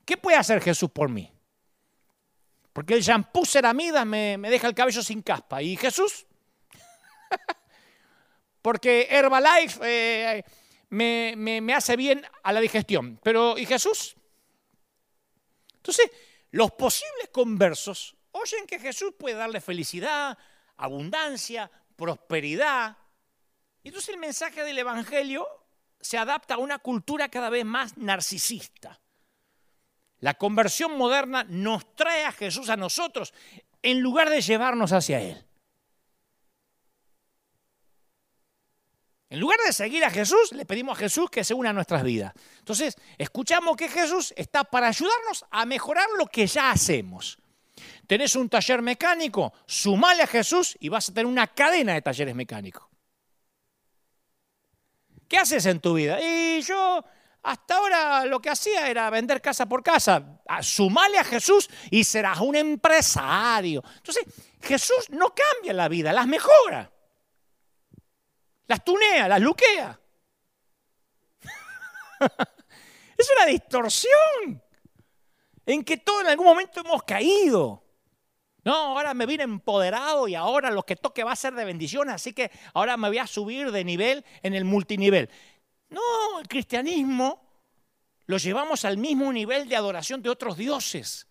¿Qué 0.06 0.18
puede 0.18 0.38
hacer 0.38 0.62
Jesús 0.62 0.90
por 0.92 1.10
mí? 1.10 1.32
Porque 2.74 2.94
el 2.94 3.02
shampoo 3.02 3.46
ceramida 3.46 4.06
me, 4.06 4.38
me 4.38 4.50
deja 4.50 4.68
el 4.68 4.76
cabello 4.76 5.04
sin 5.04 5.22
caspa. 5.22 5.62
¿Y 5.62 5.76
Jesús? 5.76 6.26
Porque 8.62 9.08
Herbalife 9.10 9.80
eh, 9.84 10.46
me, 10.90 11.34
me, 11.36 11.74
hace 11.74 11.96
bien 11.96 12.26
a 12.44 12.54
la 12.54 12.62
digestión. 12.62 13.20
Pero 13.24 13.58
¿y 13.58 13.66
Jesús? 13.66 14.16
Entonces, 15.76 16.12
los 16.52 16.72
posibles 16.72 17.30
conversos 17.32 18.16
oyen 18.32 18.66
que 18.68 18.80
Jesús 18.80 19.14
puede 19.18 19.36
darle 19.36 19.60
felicidad, 19.60 20.38
abundancia, 20.78 21.70
prosperidad. 21.96 22.98
Y 23.84 23.90
entonces 23.90 24.14
el 24.14 24.20
mensaje 24.20 24.64
del 24.64 24.80
Evangelio 24.80 25.48
se 26.00 26.18
adapta 26.18 26.54
a 26.54 26.60
una 26.60 26.80
cultura 26.80 27.30
cada 27.30 27.50
vez 27.50 27.66
más 27.66 27.98
narcisista. 27.98 29.01
La 30.22 30.36
conversión 30.36 30.98
moderna 30.98 31.44
nos 31.50 31.96
trae 31.96 32.26
a 32.26 32.32
Jesús 32.32 32.70
a 32.70 32.78
nosotros 32.78 33.34
en 33.82 34.00
lugar 34.02 34.30
de 34.30 34.42
llevarnos 34.42 34.94
hacia 34.94 35.20
Él. 35.20 35.46
En 39.32 39.40
lugar 39.40 39.58
de 39.66 39.74
seguir 39.74 40.04
a 40.04 40.12
Jesús, 40.12 40.52
le 40.52 40.66
pedimos 40.66 40.98
a 40.98 41.00
Jesús 41.00 41.30
que 41.30 41.44
se 41.44 41.54
una 41.54 41.72
a 41.72 41.74
nuestras 41.74 42.04
vidas. 42.04 42.34
Entonces, 42.60 42.98
escuchamos 43.18 43.78
que 43.78 43.88
Jesús 43.88 44.34
está 44.36 44.64
para 44.64 44.90
ayudarnos 44.90 45.46
a 45.50 45.66
mejorar 45.66 46.08
lo 46.18 46.28
que 46.28 46.46
ya 46.46 46.70
hacemos. 46.70 47.38
Tenés 48.06 48.36
un 48.36 48.50
taller 48.50 48.82
mecánico, 48.82 49.54
sumale 49.66 50.24
a 50.24 50.28
Jesús 50.28 50.78
y 50.80 50.90
vas 50.90 51.10
a 51.10 51.14
tener 51.14 51.26
una 51.26 51.48
cadena 51.48 51.94
de 51.94 52.02
talleres 52.02 52.36
mecánicos. 52.36 52.84
¿Qué 55.30 55.38
haces 55.38 55.66
en 55.66 55.80
tu 55.80 55.94
vida? 55.94 56.20
Y 56.22 56.62
yo 56.62 57.04
hasta 57.44 57.76
ahora 57.76 58.26
lo 58.26 58.40
que 58.40 58.50
hacía 58.50 58.90
era 58.90 59.10
vender 59.10 59.42
casa 59.42 59.68
por 59.68 59.82
casa. 59.82 60.40
Ah, 60.48 60.62
sumale 60.62 61.18
a 61.18 61.24
Jesús 61.24 61.70
y 61.90 62.04
serás 62.04 62.40
un 62.40 62.56
empresario. 62.56 63.84
Entonces, 63.98 64.26
Jesús 64.62 65.10
no 65.10 65.34
cambia 65.34 65.74
la 65.74 65.88
vida, 65.88 66.14
las 66.14 66.28
mejora. 66.28 66.92
Las 68.68 68.84
tunea, 68.84 69.28
las 69.28 69.42
luquea. 69.42 70.00
es 73.18 73.32
una 73.36 73.46
distorsión 73.48 74.64
en 75.66 75.84
que 75.84 75.98
todos 75.98 76.22
en 76.22 76.28
algún 76.28 76.46
momento 76.46 76.82
hemos 76.82 77.04
caído. 77.04 77.84
No, 78.64 78.76
ahora 78.76 79.16
me 79.16 79.26
vine 79.26 79.44
empoderado 79.44 80.28
y 80.28 80.36
ahora 80.36 80.70
lo 80.70 80.84
que 80.84 80.96
toque 80.96 81.24
va 81.24 81.32
a 81.32 81.36
ser 81.36 81.56
de 81.56 81.66
bendición, 81.66 82.10
así 82.10 82.32
que 82.32 82.52
ahora 82.76 82.96
me 82.96 83.08
voy 83.08 83.18
a 83.18 83.26
subir 83.26 83.72
de 83.72 83.84
nivel 83.84 84.24
en 84.44 84.54
el 84.54 84.66
multinivel. 84.66 85.32
No, 85.92 86.40
el 86.40 86.48
cristianismo 86.48 87.42
lo 88.26 88.38
llevamos 88.38 88.86
al 88.86 88.98
mismo 88.98 89.32
nivel 89.32 89.68
de 89.70 89.76
adoración 89.76 90.22
de 90.22 90.30
otros 90.30 90.58
dioses. 90.58 91.28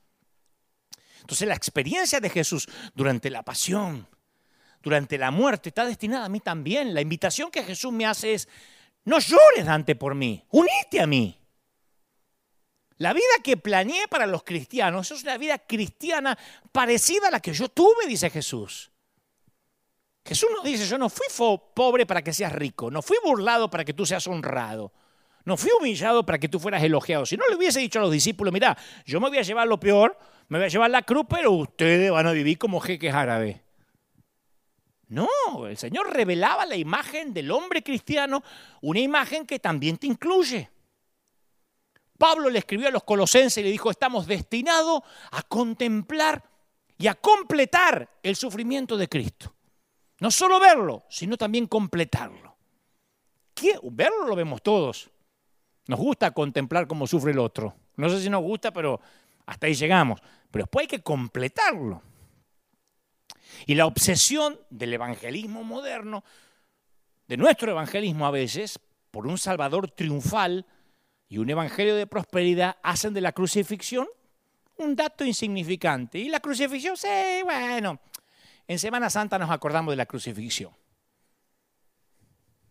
Entonces 1.20 1.48
la 1.48 1.54
experiencia 1.54 2.20
de 2.20 2.30
Jesús 2.30 2.68
durante 2.94 3.30
la 3.30 3.42
pasión, 3.42 4.06
durante 4.82 5.18
la 5.18 5.30
muerte, 5.30 5.70
está 5.70 5.84
destinada 5.84 6.26
a 6.26 6.28
mí 6.28 6.40
también. 6.40 6.94
La 6.94 7.00
invitación 7.00 7.50
que 7.50 7.64
Jesús 7.64 7.92
me 7.92 8.06
hace 8.06 8.34
es, 8.34 8.48
no 9.04 9.18
llores, 9.18 9.64
Dante, 9.64 9.96
por 9.96 10.14
mí, 10.14 10.44
unite 10.50 11.00
a 11.00 11.06
mí. 11.06 11.38
La 12.98 13.14
vida 13.14 13.22
que 13.42 13.56
planeé 13.56 14.08
para 14.08 14.26
los 14.26 14.42
cristianos 14.42 15.10
es 15.10 15.22
una 15.22 15.38
vida 15.38 15.58
cristiana 15.58 16.36
parecida 16.70 17.28
a 17.28 17.30
la 17.30 17.40
que 17.40 17.54
yo 17.54 17.70
tuve, 17.70 18.06
dice 18.06 18.28
Jesús. 18.28 18.90
Jesús 20.24 20.50
nos 20.54 20.64
dice, 20.64 20.86
yo 20.86 20.98
no 20.98 21.08
fui 21.08 21.26
pobre 21.74 22.06
para 22.06 22.22
que 22.22 22.32
seas 22.32 22.52
rico, 22.52 22.90
no 22.90 23.02
fui 23.02 23.16
burlado 23.24 23.70
para 23.70 23.84
que 23.84 23.94
tú 23.94 24.04
seas 24.04 24.26
honrado, 24.26 24.92
no 25.44 25.56
fui 25.56 25.70
humillado 25.78 26.24
para 26.24 26.38
que 26.38 26.48
tú 26.48 26.60
fueras 26.60 26.82
elogiado. 26.82 27.24
Si 27.24 27.36
no 27.36 27.48
le 27.48 27.56
hubiese 27.56 27.80
dicho 27.80 27.98
a 27.98 28.02
los 28.02 28.12
discípulos, 28.12 28.52
mira, 28.52 28.76
yo 29.06 29.20
me 29.20 29.28
voy 29.28 29.38
a 29.38 29.42
llevar 29.42 29.66
lo 29.66 29.80
peor, 29.80 30.16
me 30.48 30.58
voy 30.58 30.66
a 30.66 30.68
llevar 30.68 30.90
la 30.90 31.02
cruz, 31.02 31.26
pero 31.28 31.52
ustedes 31.52 32.10
van 32.10 32.26
a 32.26 32.32
vivir 32.32 32.58
como 32.58 32.80
jeques 32.80 33.14
árabes. 33.14 33.60
No, 35.08 35.28
el 35.66 35.76
Señor 35.76 36.12
revelaba 36.12 36.66
la 36.66 36.76
imagen 36.76 37.34
del 37.34 37.50
hombre 37.50 37.82
cristiano, 37.82 38.44
una 38.82 39.00
imagen 39.00 39.44
que 39.44 39.58
también 39.58 39.96
te 39.96 40.06
incluye. 40.06 40.70
Pablo 42.16 42.50
le 42.50 42.58
escribió 42.58 42.88
a 42.88 42.92
los 42.92 43.02
colosenses 43.02 43.58
y 43.58 43.64
le 43.64 43.70
dijo, 43.70 43.90
estamos 43.90 44.26
destinados 44.26 45.00
a 45.32 45.42
contemplar 45.42 46.44
y 46.98 47.08
a 47.08 47.14
completar 47.14 48.08
el 48.22 48.36
sufrimiento 48.36 48.96
de 48.96 49.08
Cristo. 49.08 49.54
No 50.20 50.30
solo 50.30 50.60
verlo, 50.60 51.04
sino 51.08 51.36
también 51.36 51.66
completarlo. 51.66 52.56
¿Qué? 53.54 53.78
Verlo 53.82 54.26
lo 54.26 54.36
vemos 54.36 54.62
todos. 54.62 55.10
Nos 55.86 55.98
gusta 55.98 56.30
contemplar 56.30 56.86
cómo 56.86 57.06
sufre 57.06 57.32
el 57.32 57.38
otro. 57.38 57.74
No 57.96 58.08
sé 58.08 58.20
si 58.20 58.30
nos 58.30 58.42
gusta, 58.42 58.72
pero 58.72 59.00
hasta 59.46 59.66
ahí 59.66 59.74
llegamos. 59.74 60.20
Pero 60.50 60.64
después 60.64 60.84
hay 60.84 60.88
que 60.88 61.02
completarlo. 61.02 62.02
Y 63.66 63.74
la 63.74 63.86
obsesión 63.86 64.58
del 64.70 64.94
evangelismo 64.94 65.64
moderno, 65.64 66.22
de 67.26 67.36
nuestro 67.36 67.70
evangelismo 67.70 68.26
a 68.26 68.30
veces, 68.30 68.78
por 69.10 69.26
un 69.26 69.38
Salvador 69.38 69.90
triunfal, 69.90 70.66
y 71.30 71.38
un 71.38 71.48
evangelio 71.48 71.94
de 71.94 72.08
prosperidad 72.08 72.76
hacen 72.82 73.14
de 73.14 73.20
la 73.20 73.32
crucifixión 73.32 74.08
un 74.76 74.96
dato 74.96 75.24
insignificante. 75.24 76.18
Y 76.18 76.28
la 76.28 76.40
crucifixión, 76.40 76.96
sí, 76.96 77.08
bueno, 77.44 78.00
en 78.70 78.78
Semana 78.78 79.10
Santa 79.10 79.36
nos 79.36 79.50
acordamos 79.50 79.90
de 79.90 79.96
la 79.96 80.06
crucifixión. 80.06 80.72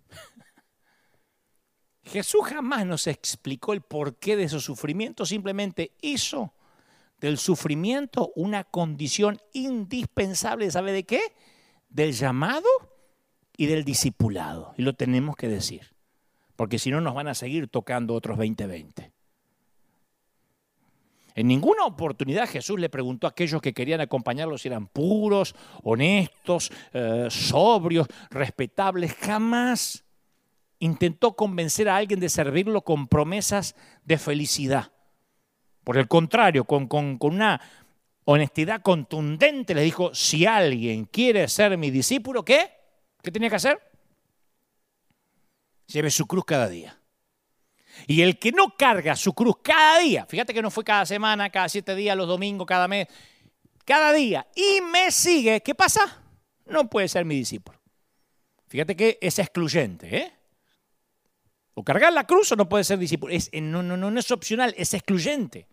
Jesús 2.04 2.46
jamás 2.46 2.86
nos 2.86 3.06
explicó 3.08 3.74
el 3.74 3.82
porqué 3.82 4.38
de 4.38 4.44
esos 4.44 4.64
sufrimientos, 4.64 5.28
simplemente 5.28 5.92
hizo 6.00 6.54
del 7.20 7.38
sufrimiento 7.38 8.32
una 8.38 8.64
condición 8.64 9.42
indispensable, 9.52 10.72
¿sabe 10.72 10.94
de 10.94 11.04
qué? 11.04 11.20
Del 11.90 12.14
llamado 12.14 12.70
y 13.58 13.66
del 13.66 13.84
discipulado. 13.84 14.74
Y 14.78 14.84
lo 14.84 14.94
tenemos 14.94 15.36
que 15.36 15.50
decir 15.50 15.94
porque 16.56 16.80
si 16.80 16.92
no 16.92 17.02
nos 17.02 17.14
van 17.14 17.28
a 17.28 17.34
seguir 17.34 17.68
tocando 17.68 18.14
otros 18.14 18.38
2020. 18.38 19.09
En 21.40 21.48
ninguna 21.48 21.86
oportunidad 21.86 22.50
Jesús 22.50 22.78
le 22.78 22.90
preguntó 22.90 23.26
a 23.26 23.30
aquellos 23.30 23.62
que 23.62 23.74
querían 23.74 24.02
acompañarlo 24.02 24.58
si 24.58 24.68
eran 24.68 24.88
puros, 24.88 25.56
honestos, 25.84 26.70
eh, 26.92 27.28
sobrios, 27.30 28.08
respetables. 28.30 29.14
Jamás 29.14 30.04
intentó 30.80 31.38
convencer 31.38 31.88
a 31.88 31.96
alguien 31.96 32.20
de 32.20 32.28
servirlo 32.28 32.82
con 32.82 33.08
promesas 33.08 33.78
de 34.04 34.18
felicidad. 34.18 34.92
Por 35.86 35.96
el 35.96 36.10
contrario, 36.10 36.66
con, 36.66 36.88
con 36.88 37.18
una 37.22 37.62
honestidad 38.26 38.82
contundente 38.82 39.74
le 39.74 39.84
dijo, 39.84 40.14
si 40.14 40.46
alguien 40.46 41.06
quiere 41.06 41.48
ser 41.48 41.78
mi 41.78 41.90
discípulo, 41.90 42.44
¿qué? 42.44 42.70
¿Qué 43.22 43.32
tenía 43.32 43.50
que 43.50 43.56
hacer? 43.56 43.80
lleve 45.88 46.12
su 46.12 46.28
cruz 46.28 46.44
cada 46.46 46.68
día. 46.68 46.99
Y 48.08 48.22
el 48.22 48.40
que 48.40 48.52
no 48.52 48.76
carga 48.78 49.16
su 49.16 49.34
cruz 49.34 49.58
cada 49.64 50.00
día, 50.00 50.26
fíjate 50.26 50.54
que 50.54 50.62
no 50.62 50.72
fue 50.72 50.84
cada 50.84 51.06
semana, 51.06 51.50
cada 51.50 51.70
siete 51.70 51.96
días, 51.96 52.16
los 52.16 52.28
domingos, 52.28 52.68
cada 52.68 52.88
mes, 52.88 53.08
cada 53.86 54.14
día, 54.14 54.48
y 54.56 54.82
me 54.82 55.12
sigue, 55.12 55.62
¿qué 55.62 55.76
pasa? 55.76 56.24
No 56.66 56.90
puede 56.90 57.08
ser 57.08 57.26
mi 57.26 57.36
discípulo. 57.36 57.80
Fíjate 58.68 58.96
que 58.96 59.18
es 59.22 59.40
excluyente, 59.40 60.18
¿eh? 60.18 60.34
O 61.74 61.84
cargar 61.84 62.14
la 62.14 62.26
cruz 62.28 62.52
o 62.52 62.56
no 62.56 62.70
puede 62.70 62.84
ser 62.84 63.00
discípulo. 63.00 63.34
Es, 63.34 63.50
no, 63.54 63.82
no, 63.82 63.98
no 63.98 64.20
es 64.20 64.32
opcional, 64.32 64.76
es 64.78 64.94
excluyente. 64.94 65.68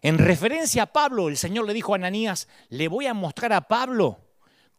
En 0.00 0.18
referencia 0.18 0.84
a 0.84 0.92
Pablo, 0.92 1.28
el 1.28 1.36
Señor 1.36 1.66
le 1.66 1.74
dijo 1.74 1.92
a 1.92 1.96
Ananías, 1.96 2.48
le 2.68 2.88
voy 2.88 3.06
a 3.06 3.14
mostrar 3.14 3.52
a 3.52 3.68
Pablo 3.68 4.18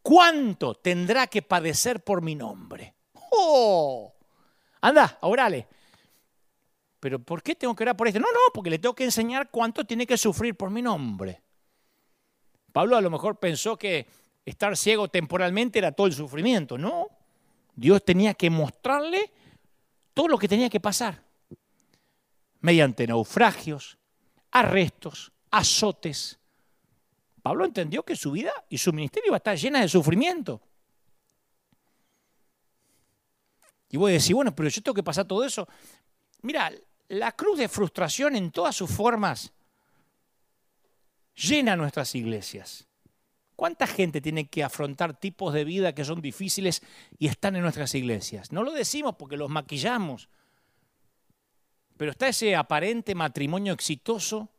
cuánto 0.02 0.76
tendrá 0.76 1.28
que 1.28 1.42
padecer 1.42 2.04
por 2.04 2.22
mi 2.22 2.36
nombre. 2.36 2.96
¡Oh! 3.32 4.17
Anda, 4.88 5.18
orale. 5.22 5.68
Pero 7.02 7.20
¿por 7.20 7.44
qué 7.44 7.56
tengo 7.56 7.76
que 7.76 7.84
orar 7.84 7.98
por 7.98 8.08
esto? 8.08 8.22
No, 8.22 8.32
no, 8.32 8.40
porque 8.54 8.70
le 8.70 8.80
tengo 8.80 8.96
que 8.96 9.04
enseñar 9.04 9.52
cuánto 9.52 9.84
tiene 9.84 10.08
que 10.08 10.18
sufrir 10.18 10.56
por 10.56 10.70
mi 10.70 10.82
nombre. 10.82 11.42
Pablo 12.72 12.96
a 12.96 13.02
lo 13.02 13.10
mejor 13.10 13.38
pensó 13.38 13.78
que 13.78 14.08
estar 14.46 14.78
ciego 14.78 15.10
temporalmente 15.10 15.78
era 15.78 15.92
todo 15.92 16.08
el 16.08 16.14
sufrimiento. 16.14 16.78
No, 16.78 17.10
Dios 17.76 18.06
tenía 18.06 18.34
que 18.34 18.50
mostrarle 18.50 19.30
todo 20.14 20.30
lo 20.30 20.38
que 20.38 20.48
tenía 20.48 20.70
que 20.70 20.80
pasar. 20.80 21.22
Mediante 22.62 23.06
naufragios, 23.08 23.98
arrestos, 24.52 25.34
azotes. 25.52 26.40
Pablo 27.42 27.66
entendió 27.66 28.04
que 28.04 28.16
su 28.16 28.32
vida 28.32 28.54
y 28.70 28.78
su 28.78 28.94
ministerio 28.94 29.28
iba 29.28 29.36
a 29.36 29.44
estar 29.44 29.58
llena 29.58 29.82
de 29.82 29.90
sufrimiento. 29.90 30.62
Y 33.90 33.98
voy 33.98 34.12
a 34.12 34.14
decir, 34.16 34.36
bueno, 34.36 34.56
pero 34.56 34.70
yo 34.70 34.82
tengo 34.82 34.96
que 34.96 35.04
pasar 35.04 35.26
todo 35.26 35.44
eso. 35.44 35.68
Mira, 36.42 36.72
la 37.10 37.32
cruz 37.32 37.58
de 37.58 37.70
frustración 37.70 38.36
en 38.36 38.52
todas 38.52 38.76
sus 38.76 38.90
formas 38.92 39.54
llena 41.36 41.76
nuestras 41.76 42.14
iglesias. 42.16 42.88
¿Cuánta 43.56 43.88
gente 43.88 44.22
tiene 44.22 44.48
que 44.48 44.64
afrontar 44.64 45.20
tipos 45.20 45.54
de 45.54 45.64
vida 45.64 45.96
que 45.96 46.06
son 46.06 46.22
difíciles 46.22 46.84
y 47.18 47.28
están 47.28 47.56
en 47.56 47.64
nuestras 47.64 47.96
iglesias? 47.96 48.52
No 48.52 48.64
lo 48.64 48.72
decimos 48.72 49.16
porque 49.18 49.38
los 49.38 49.50
maquillamos, 49.50 50.30
pero 51.98 52.12
está 52.12 52.28
ese 52.28 52.56
aparente 52.56 53.16
matrimonio 53.16 53.74
exitoso 53.74 54.50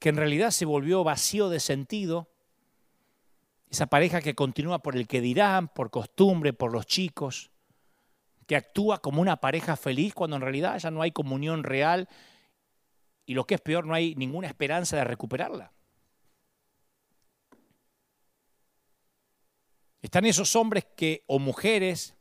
que 0.00 0.08
en 0.08 0.16
realidad 0.16 0.50
se 0.50 0.64
volvió 0.64 1.04
vacío 1.04 1.48
de 1.48 1.60
sentido, 1.60 2.28
esa 3.70 3.86
pareja 3.86 4.20
que 4.20 4.34
continúa 4.34 4.80
por 4.80 4.96
el 4.96 5.06
que 5.06 5.20
dirán, 5.20 5.68
por 5.68 5.90
costumbre, 5.90 6.52
por 6.52 6.72
los 6.72 6.86
chicos, 6.86 7.50
que 8.46 8.56
actúa 8.56 8.98
como 9.02 9.20
una 9.20 9.36
pareja 9.36 9.76
feliz 9.76 10.14
cuando 10.14 10.36
en 10.36 10.42
realidad 10.42 10.78
ya 10.78 10.90
no 10.90 11.02
hay 11.02 11.10
comunión 11.10 11.64
real 11.64 12.08
y 13.26 13.34
lo 13.34 13.44
que 13.44 13.56
es 13.56 13.60
peor, 13.60 13.86
no 13.86 13.94
hay 13.94 14.14
ninguna 14.14 14.46
esperanza 14.46 14.96
de 14.96 15.04
recuperarla. 15.04 15.72
Están 20.00 20.24
esos 20.24 20.54
hombres 20.54 20.86
que, 20.96 21.24
o 21.26 21.40
mujeres 21.40 22.14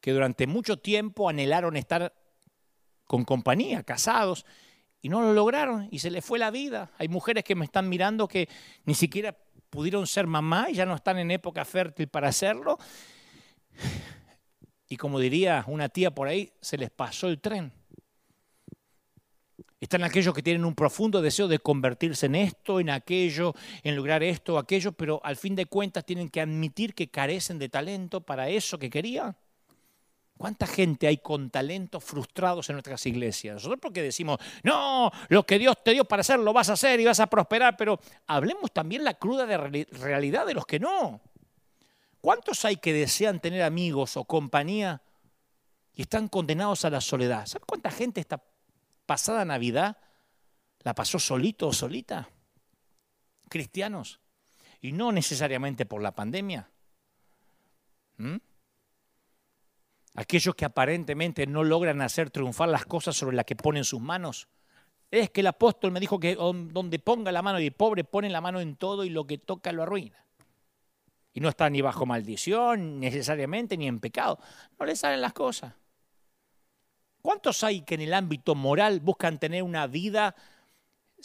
que 0.00 0.12
durante 0.12 0.46
mucho 0.46 0.78
tiempo 0.78 1.28
anhelaron 1.28 1.76
estar 1.76 2.14
con 3.04 3.24
compañía, 3.24 3.82
casados, 3.82 4.46
y 5.02 5.08
no 5.08 5.20
lo 5.20 5.32
lograron 5.32 5.88
y 5.90 5.98
se 5.98 6.10
les 6.10 6.24
fue 6.24 6.38
la 6.38 6.52
vida. 6.52 6.92
Hay 6.98 7.08
mujeres 7.08 7.42
que 7.42 7.56
me 7.56 7.64
están 7.64 7.88
mirando 7.88 8.28
que 8.28 8.48
ni 8.84 8.94
siquiera 8.94 9.36
pudieron 9.68 10.06
ser 10.06 10.28
mamá 10.28 10.68
y 10.70 10.74
ya 10.74 10.86
no 10.86 10.94
están 10.94 11.18
en 11.18 11.32
época 11.32 11.64
fértil 11.64 12.06
para 12.08 12.28
hacerlo 12.28 12.78
Y 14.94 14.96
como 14.96 15.18
diría 15.18 15.64
una 15.66 15.88
tía 15.88 16.14
por 16.14 16.28
ahí, 16.28 16.52
se 16.60 16.78
les 16.78 16.88
pasó 16.88 17.26
el 17.26 17.40
tren. 17.40 17.72
Están 19.80 20.04
aquellos 20.04 20.32
que 20.32 20.40
tienen 20.40 20.64
un 20.64 20.76
profundo 20.76 21.20
deseo 21.20 21.48
de 21.48 21.58
convertirse 21.58 22.26
en 22.26 22.36
esto, 22.36 22.78
en 22.78 22.90
aquello, 22.90 23.54
en 23.82 23.96
lograr 23.96 24.22
esto 24.22 24.54
o 24.54 24.58
aquello, 24.58 24.92
pero 24.92 25.20
al 25.24 25.34
fin 25.34 25.56
de 25.56 25.66
cuentas 25.66 26.06
tienen 26.06 26.28
que 26.28 26.40
admitir 26.40 26.94
que 26.94 27.10
carecen 27.10 27.58
de 27.58 27.68
talento 27.68 28.20
para 28.20 28.48
eso 28.48 28.78
que 28.78 28.88
querían. 28.88 29.36
¿Cuánta 30.36 30.64
gente 30.64 31.08
hay 31.08 31.16
con 31.16 31.50
talentos 31.50 32.04
frustrados 32.04 32.68
en 32.68 32.74
nuestras 32.74 33.04
iglesias? 33.06 33.54
Nosotros 33.54 33.80
porque 33.82 34.00
decimos, 34.00 34.38
no, 34.62 35.10
lo 35.28 35.44
que 35.44 35.58
Dios 35.58 35.74
te 35.82 35.90
dio 35.90 36.04
para 36.04 36.20
hacer 36.20 36.38
lo 36.38 36.52
vas 36.52 36.70
a 36.70 36.74
hacer 36.74 37.00
y 37.00 37.04
vas 37.04 37.18
a 37.18 37.26
prosperar, 37.26 37.76
pero 37.76 37.98
hablemos 38.28 38.70
también 38.70 39.02
la 39.02 39.14
cruda 39.14 39.44
realidad 39.44 40.46
de 40.46 40.54
los 40.54 40.64
que 40.66 40.78
no. 40.78 41.20
¿Cuántos 42.24 42.64
hay 42.64 42.76
que 42.76 42.94
desean 42.94 43.38
tener 43.38 43.60
amigos 43.60 44.16
o 44.16 44.24
compañía 44.24 45.02
y 45.92 46.00
están 46.00 46.28
condenados 46.28 46.86
a 46.86 46.88
la 46.88 47.02
soledad? 47.02 47.44
¿Sabes 47.44 47.66
cuánta 47.66 47.90
gente 47.90 48.18
esta 48.18 48.42
pasada 49.04 49.44
Navidad 49.44 49.98
la 50.84 50.94
pasó 50.94 51.18
solito 51.18 51.68
o 51.68 51.72
solita? 51.74 52.30
Cristianos. 53.50 54.20
Y 54.80 54.92
no 54.92 55.12
necesariamente 55.12 55.84
por 55.84 56.00
la 56.00 56.14
pandemia. 56.14 56.70
¿Mm? 58.16 58.36
aquellos 60.14 60.54
que 60.54 60.64
aparentemente 60.64 61.46
no 61.46 61.62
logran 61.62 62.00
hacer 62.00 62.30
triunfar 62.30 62.70
las 62.70 62.86
cosas 62.86 63.14
sobre 63.14 63.36
las 63.36 63.44
que 63.44 63.54
ponen 63.54 63.84
sus 63.84 64.00
manos. 64.00 64.48
Es 65.10 65.28
que 65.28 65.42
el 65.42 65.48
apóstol 65.48 65.92
me 65.92 66.00
dijo 66.00 66.18
que 66.18 66.36
donde 66.36 66.98
ponga 67.00 67.32
la 67.32 67.42
mano 67.42 67.60
y 67.60 67.66
el 67.66 67.72
pobre 67.72 68.02
pone 68.02 68.30
la 68.30 68.40
mano 68.40 68.62
en 68.62 68.76
todo 68.76 69.04
y 69.04 69.10
lo 69.10 69.26
que 69.26 69.36
toca 69.36 69.72
lo 69.72 69.82
arruina. 69.82 70.23
Y 71.34 71.40
no 71.40 71.50
está 71.50 71.68
ni 71.68 71.82
bajo 71.82 72.06
maldición 72.06 73.00
necesariamente 73.00 73.76
ni 73.76 73.86
en 73.86 74.00
pecado. 74.00 74.38
No 74.78 74.86
le 74.86 74.96
salen 74.96 75.20
las 75.20 75.34
cosas. 75.34 75.74
¿Cuántos 77.20 77.62
hay 77.64 77.82
que 77.82 77.96
en 77.96 78.02
el 78.02 78.14
ámbito 78.14 78.54
moral 78.54 79.00
buscan 79.00 79.38
tener 79.38 79.62
una 79.62 79.86
vida 79.86 80.34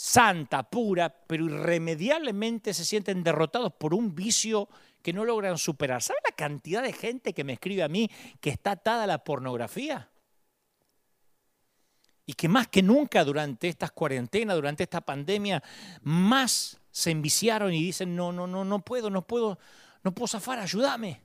santa, 0.01 0.63
pura, 0.63 1.09
pero 1.09 1.45
irremediablemente 1.45 2.73
se 2.73 2.85
sienten 2.85 3.21
derrotados 3.21 3.73
por 3.73 3.93
un 3.93 4.15
vicio 4.15 4.69
que 5.01 5.11
no 5.11 5.25
logran 5.25 5.57
superar. 5.57 6.01
¿Sabe 6.01 6.19
la 6.23 6.35
cantidad 6.35 6.81
de 6.81 6.93
gente 6.93 7.33
que 7.33 7.43
me 7.43 7.51
escribe 7.51 7.83
a 7.83 7.89
mí 7.89 8.09
que 8.39 8.49
está 8.49 8.71
atada 8.71 9.03
a 9.03 9.07
la 9.07 9.23
pornografía? 9.25 10.09
Y 12.25 12.33
que 12.33 12.47
más 12.47 12.69
que 12.69 12.81
nunca 12.81 13.25
durante 13.25 13.67
estas 13.67 13.91
cuarentenas, 13.91 14.55
durante 14.55 14.83
esta 14.83 15.01
pandemia, 15.01 15.61
más 16.01 16.79
se 16.91 17.11
enviciaron 17.11 17.73
y 17.73 17.83
dicen, 17.83 18.15
no, 18.15 18.31
no, 18.31 18.47
no, 18.47 18.63
no 18.63 18.79
puedo, 18.79 19.09
no 19.09 19.27
puedo, 19.27 19.59
no 20.03 20.13
puedo 20.13 20.27
zafar, 20.27 20.59
ayúdame. 20.59 21.21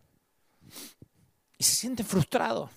Y 1.59 1.65
se 1.65 1.75
sienten 1.75 2.07
frustrados. 2.07 2.71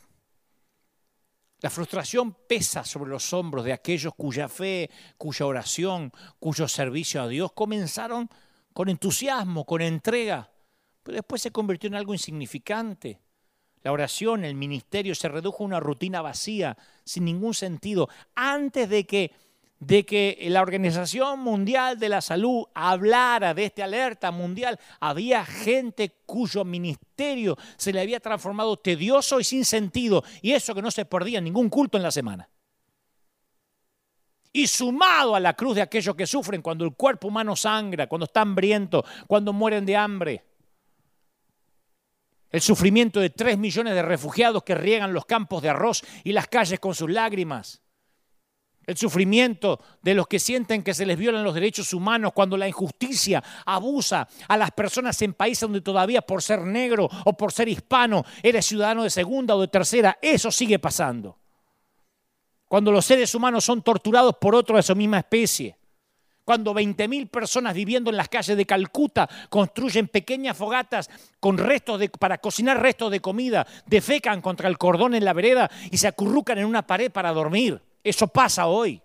La 1.60 1.72
frustración 1.72 2.36
pesa 2.48 2.84
sobre 2.84 3.10
los 3.10 3.34
hombros 3.34 3.66
de 3.66 3.74
aquellos 3.74 4.14
cuya 4.14 4.48
fe, 4.48 4.92
cuya 5.18 5.48
oración, 5.48 6.12
cuyo 6.40 6.68
servicio 6.68 7.22
a 7.22 7.28
Dios 7.28 7.52
comenzaron 7.54 8.30
con 8.74 8.90
entusiasmo, 8.90 9.66
con 9.66 9.82
entrega, 9.82 10.52
pero 11.02 11.16
después 11.16 11.42
se 11.42 11.52
convirtió 11.52 11.88
en 11.88 11.96
algo 11.96 12.14
insignificante. 12.14 13.20
La 13.82 13.92
oración, 13.92 14.46
el 14.46 14.54
ministerio 14.54 15.16
se 15.16 15.30
redujo 15.30 15.64
a 15.64 15.68
una 15.68 15.80
rutina 15.80 16.22
vacía, 16.22 16.78
sin 17.04 17.26
ningún 17.26 17.56
sentido, 17.56 18.08
antes 18.36 18.88
de 18.88 19.08
que, 19.08 19.32
de 19.80 20.06
que 20.06 20.38
la 20.50 20.62
Organización 20.62 21.40
Mundial 21.40 22.00
de 22.00 22.10
la 22.10 22.22
Salud 22.22 22.66
hablara 22.74 23.54
de 23.54 23.66
esta 23.66 23.84
alerta 23.84 24.32
mundial. 24.32 24.80
Había 25.00 25.46
gente 25.46 26.16
cuyo 26.26 26.66
ministerio 26.66 27.58
se 27.78 27.94
le 27.94 28.02
había 28.02 28.20
transformado 28.20 28.78
tedioso 28.78 29.40
y 29.40 29.44
sin 29.44 29.66
sentido, 29.66 30.24
y 30.42 30.54
eso 30.54 30.74
que 30.74 30.82
no 30.82 30.92
se 30.92 31.06
perdía 31.06 31.42
ningún 31.42 31.70
culto 31.70 31.98
en 31.98 32.04
la 32.04 32.12
semana. 32.12 32.50
Y 34.52 34.66
sumado 34.68 35.36
a 35.36 35.40
la 35.40 35.54
cruz 35.54 35.76
de 35.76 35.82
aquellos 35.82 36.16
que 36.16 36.26
sufren 36.26 36.62
cuando 36.62 36.84
el 36.84 36.96
cuerpo 36.96 37.28
humano 37.28 37.56
sangra, 37.56 38.08
cuando 38.08 38.26
está 38.26 38.42
hambriento, 38.42 39.06
cuando 39.28 39.54
mueren 39.54 39.86
de 39.86 39.96
hambre 39.96 40.44
el 42.50 42.62
sufrimiento 42.62 43.20
de 43.20 43.30
tres 43.30 43.58
millones 43.58 43.94
de 43.94 44.02
refugiados 44.02 44.64
que 44.64 44.76
riegan 44.76 45.14
los 45.14 45.26
campos 45.26 45.62
de 45.62 45.70
arroz 45.70 46.04
y 46.24 46.32
las 46.32 46.48
calles 46.48 46.80
con 46.80 46.96
sus 46.96 47.10
lágrimas. 47.10 47.82
El 48.88 48.96
sufrimiento 48.98 49.82
de 50.02 50.16
los 50.16 50.28
que 50.28 50.40
sienten 50.40 50.82
que 50.82 50.94
se 50.94 51.06
les 51.06 51.18
violan 51.18 51.44
los 51.44 51.54
derechos 51.54 51.94
humanos 51.94 52.32
cuando 52.34 52.56
la 52.56 52.70
injusticia 52.70 53.44
abusa 53.66 54.28
a 54.48 54.56
las 54.56 54.72
personas 54.72 55.22
en 55.22 55.34
países 55.34 55.62
donde 55.62 55.82
todavía 55.82 56.22
por 56.22 56.42
ser 56.42 56.62
negro 56.62 57.10
o 57.26 57.34
por 57.34 57.52
ser 57.52 57.68
hispano 57.68 58.24
eres 58.42 58.66
ciudadano 58.66 59.04
de 59.04 59.10
segunda 59.10 59.56
o 59.58 59.62
de 59.62 59.68
tercera. 59.68 60.18
Eso 60.22 60.50
sigue 60.52 60.80
pasando. 60.80 61.38
Cuando 62.70 62.92
los 62.92 63.06
seres 63.06 63.36
humanos 63.36 63.66
son 63.66 63.82
torturados 63.82 64.38
por 64.40 64.56
otro 64.56 64.78
de 64.78 64.84
su 64.84 64.96
misma 64.96 65.20
especie 65.20 65.78
cuando 66.48 66.74
20.000 66.74 67.30
personas 67.30 67.74
viviendo 67.74 68.10
en 68.10 68.16
las 68.16 68.30
calles 68.30 68.56
de 68.56 68.66
Calcuta 68.66 69.28
construyen 69.50 70.08
pequeñas 70.08 70.56
fogatas 70.56 71.10
con 71.42 71.58
restos 71.58 72.02
para 72.18 72.38
cocinar 72.38 72.82
restos 72.82 73.12
de 73.12 73.20
comida, 73.20 73.68
defecan 73.86 74.40
contra 74.40 74.70
el 74.70 74.78
cordón 74.78 75.14
en 75.14 75.26
la 75.26 75.34
vereda 75.34 75.70
y 75.92 75.98
se 75.98 76.08
acurrucan 76.08 76.58
en 76.58 76.64
una 76.64 76.88
pared 76.88 77.12
para 77.12 77.34
dormir. 77.34 77.82
Eso 78.08 78.30
pasa 78.30 78.68
hoy. 78.68 79.02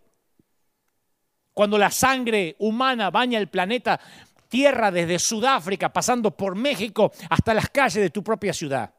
Cuando 1.52 1.76
la 1.76 1.90
sangre 1.90 2.54
humana 2.60 3.10
baña 3.10 3.36
el 3.36 3.48
planeta 3.48 3.98
Tierra 4.48 4.92
desde 4.92 5.18
Sudáfrica, 5.18 5.92
pasando 5.92 6.30
por 6.30 6.54
México 6.54 7.10
hasta 7.28 7.52
las 7.52 7.68
calles 7.70 8.00
de 8.00 8.10
tu 8.10 8.22
propia 8.22 8.52
ciudad. 8.52 8.94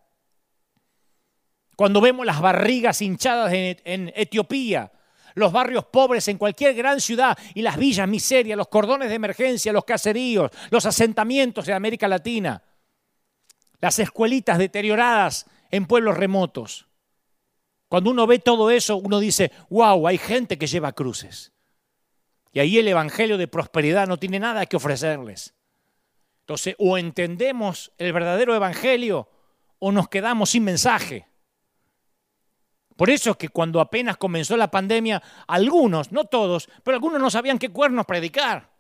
Cuando 1.78 2.02
vemos 2.02 2.26
las 2.26 2.42
barrigas 2.42 3.02
hinchadas 3.02 3.54
en, 3.54 3.80
en 3.86 4.12
Etiopía, 4.14 4.92
los 5.36 5.54
barrios 5.54 5.86
pobres 5.86 6.28
en 6.28 6.38
cualquier 6.38 6.74
gran 6.74 7.00
ciudad 7.00 7.38
y 7.54 7.62
las 7.62 7.78
villas 7.78 8.08
miseria, 8.08 8.58
los 8.58 8.68
cordones 8.68 9.08
de 9.08 9.16
emergencia, 9.16 9.72
los 9.72 9.86
caseríos, 9.86 10.52
los 10.70 10.86
asentamientos 10.86 11.66
de 11.66 11.74
América 11.74 12.10
Latina, 12.10 12.62
las 13.80 14.00
escuelitas 14.00 14.58
deterioradas 14.58 15.46
en 15.72 15.86
pueblos 15.86 16.18
remotos. 16.18 16.88
Cuando 17.94 18.10
uno 18.10 18.26
ve 18.26 18.40
todo 18.40 18.72
eso, 18.72 18.98
uno 18.98 19.20
dice, 19.20 19.52
wow, 19.70 20.08
hay 20.08 20.18
gente 20.18 20.58
que 20.58 20.66
lleva 20.66 20.94
cruces. 20.94 21.54
Y 22.52 22.60
ahí 22.60 22.80
el 22.80 22.88
Evangelio 22.88 23.38
de 23.38 23.48
prosperidad 23.48 24.08
no 24.08 24.18
tiene 24.18 24.40
nada 24.40 24.66
que 24.66 24.78
ofrecerles. 24.78 25.54
Entonces, 26.40 26.76
o 26.80 26.98
entendemos 26.98 27.92
el 28.00 28.12
verdadero 28.12 28.56
Evangelio 28.56 29.30
o 29.78 29.92
nos 29.92 30.10
quedamos 30.10 30.50
sin 30.50 30.64
mensaje. 30.64 31.28
Por 32.96 33.12
eso 33.12 33.30
es 33.30 33.38
que 33.38 33.50
cuando 33.50 33.80
apenas 33.80 34.18
comenzó 34.18 34.58
la 34.58 34.72
pandemia, 34.72 35.22
algunos, 35.46 36.12
no 36.12 36.26
todos, 36.26 36.70
pero 36.82 36.96
algunos 36.96 37.22
no 37.22 37.30
sabían 37.30 37.60
qué 37.60 37.70
cuernos 37.70 38.08
predicar. 38.08 38.73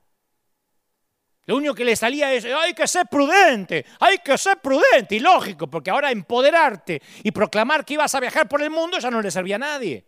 Lo 1.46 1.58
único 1.58 1.76
que 1.76 1.84
les 1.84 2.00
salía 2.00 2.34
es, 2.34 2.46
hay 2.46 2.74
que 2.74 2.88
ser 2.88 3.06
prudente, 3.08 3.86
hay 4.00 4.20
que 4.20 4.38
ser 4.38 4.60
prudente. 4.60 5.16
Y 5.16 5.20
lógico, 5.20 5.68
porque 5.68 5.91
ahora 5.91 6.10
empoderarte 6.10 7.02
y 7.22 7.32
proclamar 7.32 7.84
que 7.84 7.96
ibas 7.96 8.16
a 8.16 8.20
viajar 8.22 8.48
por 8.48 8.62
el 8.62 8.70
mundo 8.70 8.98
ya 9.00 9.12
no 9.12 9.22
le 9.22 9.30
servía 9.30 9.58
a 9.58 9.60
nadie. 9.60 10.06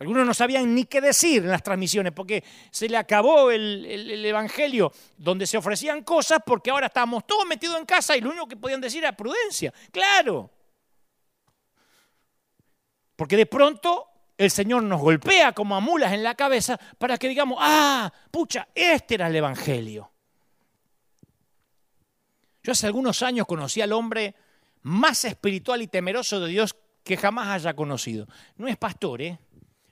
Algunos 0.00 0.26
no 0.26 0.32
sabían 0.32 0.74
ni 0.74 0.84
qué 0.84 1.00
decir 1.00 1.42
en 1.42 1.50
las 1.50 1.62
transmisiones 1.62 2.12
porque 2.12 2.42
se 2.70 2.88
le 2.88 2.96
acabó 2.96 3.50
el, 3.50 3.84
el, 3.84 4.24
Evangelio 4.24 4.90
donde 5.18 5.46
se 5.46 5.58
ofrecían 5.58 6.02
cosas 6.04 6.40
porque 6.44 6.70
ahora 6.70 6.86
estábamos 6.86 7.26
todos 7.26 7.46
metidos 7.46 7.78
en 7.78 7.84
casa 7.84 8.16
y 8.16 8.22
lo 8.22 8.30
único 8.30 8.48
que 8.48 8.56
podían 8.56 8.80
decir 8.80 9.02
era 9.02 9.14
prudencia. 9.14 9.74
Claro. 9.92 10.50
Porque 13.14 13.36
de 13.36 13.44
pronto 13.44 14.09
el 14.40 14.50
Señor 14.50 14.82
nos 14.82 15.02
golpea 15.02 15.52
como 15.52 15.76
a 15.76 15.80
mulas 15.80 16.14
en 16.14 16.22
la 16.22 16.34
cabeza 16.34 16.80
para 16.96 17.18
que 17.18 17.28
digamos, 17.28 17.58
ah, 17.60 18.10
pucha, 18.30 18.68
este 18.74 19.16
era 19.16 19.26
el 19.26 19.36
Evangelio. 19.36 20.10
Yo 22.62 22.72
hace 22.72 22.86
algunos 22.86 23.22
años 23.22 23.46
conocí 23.46 23.82
al 23.82 23.92
hombre 23.92 24.34
más 24.80 25.26
espiritual 25.26 25.82
y 25.82 25.88
temeroso 25.88 26.40
de 26.40 26.48
Dios 26.48 26.74
que 27.04 27.18
jamás 27.18 27.48
haya 27.48 27.76
conocido. 27.76 28.26
No 28.56 28.66
es 28.66 28.78
pastor, 28.78 29.20
¿eh? 29.20 29.38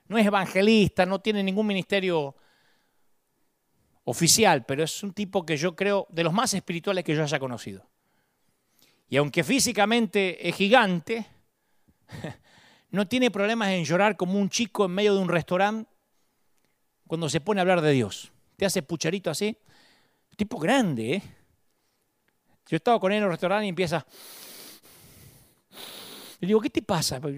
no 0.08 0.16
es 0.16 0.26
evangelista, 0.26 1.04
no 1.04 1.20
tiene 1.20 1.42
ningún 1.42 1.66
ministerio 1.66 2.34
oficial, 4.04 4.64
pero 4.64 4.82
es 4.82 5.02
un 5.02 5.12
tipo 5.12 5.44
que 5.44 5.58
yo 5.58 5.76
creo 5.76 6.06
de 6.08 6.24
los 6.24 6.32
más 6.32 6.54
espirituales 6.54 7.04
que 7.04 7.14
yo 7.14 7.22
haya 7.22 7.38
conocido. 7.38 7.86
Y 9.10 9.18
aunque 9.18 9.44
físicamente 9.44 10.48
es 10.48 10.56
gigante, 10.56 11.26
no 12.90 13.06
tiene 13.06 13.30
problemas 13.30 13.68
en 13.70 13.84
llorar 13.84 14.16
como 14.16 14.38
un 14.38 14.48
chico 14.48 14.86
en 14.86 14.92
medio 14.92 15.14
de 15.14 15.20
un 15.20 15.28
restaurante 15.28 15.90
cuando 17.06 17.28
se 17.28 17.40
pone 17.40 17.60
a 17.60 17.62
hablar 17.62 17.80
de 17.80 17.92
Dios. 17.92 18.32
Te 18.56 18.66
hace 18.66 18.82
pucharito 18.82 19.30
así. 19.30 19.56
Tipo 20.36 20.58
grande, 20.58 21.14
¿eh? 21.14 21.22
Yo 22.68 22.76
estaba 22.76 23.00
con 23.00 23.10
él 23.12 23.18
en 23.18 23.24
el 23.24 23.30
restaurante 23.30 23.66
y 23.66 23.70
empieza. 23.70 24.06
Le 26.40 26.46
digo, 26.46 26.60
¿qué 26.60 26.70
te 26.70 26.82
pasa? 26.82 27.20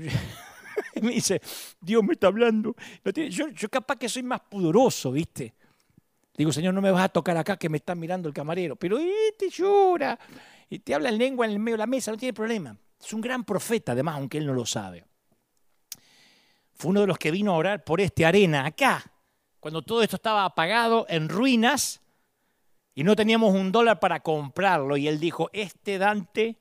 Y 0.95 1.03
me 1.03 1.13
dice, 1.13 1.41
Dios 1.81 2.03
me 2.03 2.15
está 2.15 2.29
hablando. 2.29 2.75
Yo, 3.29 3.47
capaz 3.71 3.97
que 3.97 4.09
soy 4.09 4.23
más 4.23 4.41
pudoroso, 4.41 5.13
¿viste? 5.13 5.55
Digo, 6.37 6.53
Señor, 6.53 6.75
no 6.75 6.81
me 6.81 6.91
vas 6.91 7.05
a 7.05 7.09
tocar 7.09 7.37
acá 7.37 7.57
que 7.57 7.69
me 7.69 7.77
está 7.77 7.95
mirando 7.95 8.29
el 8.29 8.35
camarero. 8.35 8.77
Pero 8.77 8.99
este 8.99 9.51
llora. 9.51 10.19
y 10.69 10.79
te 10.81 10.95
habla 10.95 11.11
en 11.11 11.19
lengua 11.19 11.47
en 11.47 11.53
el 11.53 11.59
medio 11.59 11.75
de 11.75 11.79
la 11.79 11.87
mesa, 11.87 12.11
no 12.11 12.17
tiene 12.17 12.33
problema. 12.33 12.77
Es 12.99 13.13
un 13.13 13.21
gran 13.21 13.45
profeta, 13.45 13.93
además, 13.93 14.17
aunque 14.17 14.39
él 14.39 14.47
no 14.47 14.55
lo 14.55 14.67
sabe. 14.67 15.05
Fue 16.81 16.93
uno 16.93 17.03
de 17.03 17.09
los 17.09 17.19
que 17.19 17.31
vino 17.31 17.53
a 17.53 17.59
orar 17.59 17.85
por 17.85 18.01
este 18.01 18.25
arena 18.25 18.65
acá, 18.65 19.05
cuando 19.61 19.83
todo 19.83 20.03
esto 20.03 20.17
estaba 20.17 20.47
apagado, 20.47 21.05
en 21.11 21.29
ruinas, 21.29 22.01
y 22.95 23.05
no 23.05 23.15
teníamos 23.15 23.55
un 23.55 23.71
dólar 23.71 24.01
para 24.01 24.21
comprarlo. 24.21 24.97
Y 24.97 25.07
él 25.07 25.21
dijo, 25.21 25.51
este 25.53 25.99
Dante 25.99 26.57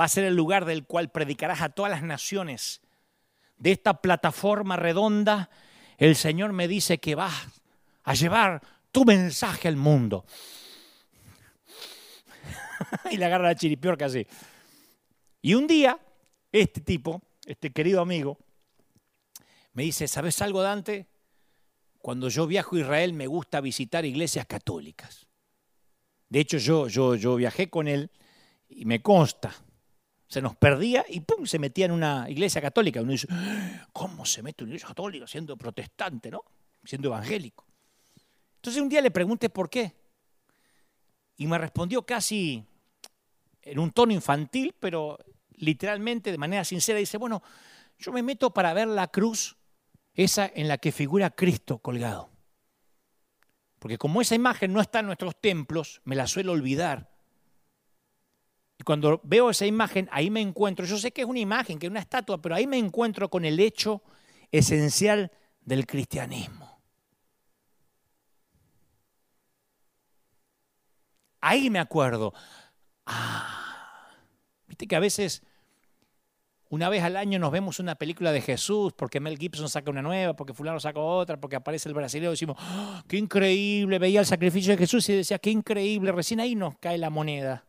va 0.00 0.04
a 0.04 0.08
ser 0.08 0.22
el 0.22 0.36
lugar 0.36 0.64
del 0.64 0.86
cual 0.86 1.10
predicarás 1.10 1.60
a 1.60 1.70
todas 1.70 1.90
las 1.90 2.04
naciones. 2.04 2.82
De 3.56 3.72
esta 3.72 4.00
plataforma 4.00 4.76
redonda, 4.76 5.50
el 5.98 6.14
Señor 6.14 6.52
me 6.52 6.68
dice 6.68 6.98
que 6.98 7.16
vas 7.16 7.34
a 8.04 8.14
llevar 8.14 8.62
tu 8.92 9.04
mensaje 9.04 9.66
al 9.66 9.74
mundo. 9.74 10.24
y 13.10 13.16
le 13.16 13.24
agarra 13.24 13.48
la 13.48 13.56
chiripiorca 13.56 14.06
así. 14.06 14.24
Y 15.42 15.54
un 15.54 15.66
día, 15.66 15.98
este 16.52 16.80
tipo, 16.80 17.20
este 17.44 17.72
querido 17.72 18.00
amigo, 18.00 18.38
me 19.74 19.82
dice, 19.82 20.08
¿sabes 20.08 20.40
algo, 20.40 20.62
Dante? 20.62 21.06
Cuando 21.98 22.28
yo 22.28 22.46
viajo 22.46 22.76
a 22.76 22.80
Israel 22.80 23.12
me 23.12 23.26
gusta 23.26 23.60
visitar 23.60 24.04
iglesias 24.04 24.46
católicas. 24.46 25.26
De 26.28 26.40
hecho, 26.40 26.58
yo, 26.58 26.88
yo, 26.88 27.14
yo 27.16 27.36
viajé 27.36 27.68
con 27.68 27.88
él 27.88 28.10
y 28.68 28.84
me 28.84 29.02
consta. 29.02 29.54
Se 30.28 30.40
nos 30.40 30.56
perdía 30.56 31.04
y 31.08 31.20
¡pum! 31.20 31.46
se 31.46 31.58
metía 31.58 31.86
en 31.86 31.92
una 31.92 32.26
iglesia 32.28 32.60
católica. 32.60 33.00
Uno 33.00 33.12
dice, 33.12 33.28
¿cómo 33.92 34.24
se 34.24 34.42
mete 34.42 34.62
en 34.62 34.66
una 34.66 34.72
iglesia 34.72 34.88
católica 34.88 35.26
siendo 35.26 35.56
protestante, 35.56 36.30
no? 36.30 36.44
Siendo 36.84 37.08
evangélico. 37.08 37.66
Entonces 38.56 38.82
un 38.82 38.88
día 38.88 39.00
le 39.00 39.10
pregunté 39.10 39.50
por 39.50 39.68
qué. 39.68 39.94
Y 41.36 41.46
me 41.46 41.58
respondió 41.58 42.06
casi 42.06 42.64
en 43.62 43.78
un 43.78 43.90
tono 43.90 44.12
infantil, 44.12 44.74
pero 44.78 45.18
literalmente 45.56 46.30
de 46.30 46.38
manera 46.38 46.64
sincera. 46.64 46.98
Dice, 46.98 47.18
bueno, 47.18 47.42
yo 47.98 48.12
me 48.12 48.22
meto 48.22 48.52
para 48.52 48.72
ver 48.72 48.88
la 48.88 49.08
cruz, 49.08 49.56
esa 50.14 50.50
en 50.54 50.68
la 50.68 50.78
que 50.78 50.92
figura 50.92 51.30
Cristo 51.30 51.78
colgado. 51.78 52.30
Porque 53.78 53.98
como 53.98 54.22
esa 54.22 54.34
imagen 54.34 54.72
no 54.72 54.80
está 54.80 55.00
en 55.00 55.06
nuestros 55.06 55.38
templos, 55.40 56.00
me 56.04 56.16
la 56.16 56.26
suelo 56.26 56.52
olvidar. 56.52 57.10
Y 58.78 58.82
cuando 58.82 59.20
veo 59.24 59.50
esa 59.50 59.66
imagen, 59.66 60.08
ahí 60.10 60.30
me 60.30 60.40
encuentro, 60.40 60.86
yo 60.86 60.96
sé 60.98 61.12
que 61.12 61.22
es 61.22 61.28
una 61.28 61.38
imagen, 61.38 61.78
que 61.78 61.86
es 61.86 61.90
una 61.90 62.00
estatua, 62.00 62.40
pero 62.40 62.54
ahí 62.54 62.66
me 62.66 62.78
encuentro 62.78 63.28
con 63.28 63.44
el 63.44 63.60
hecho 63.60 64.02
esencial 64.50 65.30
del 65.60 65.86
cristianismo. 65.86 66.82
Ahí 71.40 71.68
me 71.68 71.78
acuerdo. 71.78 72.32
Ah, 73.04 74.16
viste 74.66 74.86
que 74.86 74.96
a 74.96 75.00
veces, 75.00 75.42
una 76.70 76.88
vez 76.88 77.02
al 77.02 77.16
año 77.16 77.38
nos 77.38 77.52
vemos 77.52 77.78
una 77.78 77.94
película 77.94 78.32
de 78.32 78.40
Jesús, 78.40 78.92
porque 78.94 79.20
Mel 79.20 79.38
Gibson 79.38 79.68
saca 79.68 79.90
una 79.90 80.02
nueva, 80.02 80.34
porque 80.34 80.54
fulano 80.54 80.80
saca 80.80 81.00
otra, 81.00 81.40
porque 81.40 81.56
aparece 81.56 81.88
el 81.88 81.94
brasileño, 81.94 82.30
decimos, 82.30 82.56
¡Ah, 82.58 83.04
qué 83.06 83.16
increíble, 83.16 83.98
veía 83.98 84.20
el 84.20 84.26
sacrificio 84.26 84.72
de 84.72 84.78
Jesús 84.78 85.08
y 85.08 85.16
decía, 85.16 85.38
qué 85.38 85.50
increíble, 85.50 86.12
recién 86.12 86.40
ahí 86.40 86.54
nos 86.54 86.76
cae 86.78 86.98
la 86.98 87.10
moneda. 87.10 87.64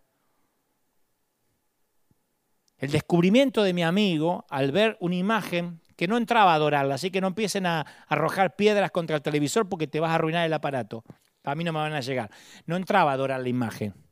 El 2.78 2.92
descubrimiento 2.92 3.64
de 3.64 3.74
mi 3.74 3.84
amigo 3.84 4.46
al 4.50 4.72
ver 4.72 4.98
una 5.00 5.16
imagen 5.16 5.82
que 5.96 6.08
no 6.08 6.18
entraba 6.18 6.52
a 6.52 6.56
adorarla, 6.56 6.96
así 6.96 7.10
que 7.10 7.22
no 7.22 7.28
empiecen 7.28 7.66
a 7.66 7.86
arrojar 8.08 8.56
piedras 8.56 8.92
contra 8.92 9.16
el 9.16 9.22
televisor 9.22 9.70
porque 9.70 9.88
te 9.88 10.00
vas 10.00 10.12
a 10.12 10.16
arruinar 10.16 10.46
el 10.46 10.54
aparato. 10.54 11.04
A 11.44 11.56
mí 11.56 11.64
no 11.64 11.72
me 11.72 11.80
van 11.80 11.94
a 11.94 12.02
llegar. 12.02 12.32
No 12.66 12.76
entraba 12.76 13.12
a 13.12 13.14
adorar 13.14 13.40
la 13.40 13.50
imagen. 13.50 14.05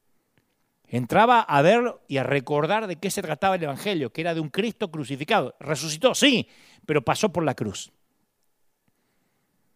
Entraba 0.93 1.39
a 1.39 1.63
ver 1.63 1.95
y 2.07 2.17
a 2.17 2.23
recordar 2.23 2.85
de 2.85 2.97
qué 2.97 3.09
se 3.09 3.23
trataba 3.23 3.55
el 3.55 3.63
Evangelio, 3.63 4.13
que 4.13 4.21
era 4.21 4.35
de 4.35 4.39
un 4.39 4.49
Cristo 4.49 4.91
crucificado. 4.91 5.55
Resucitó, 5.59 6.13
sí, 6.13 6.47
pero 6.85 7.03
pasó 7.03 7.33
por 7.33 7.43
la 7.43 7.55
cruz. 7.55 7.91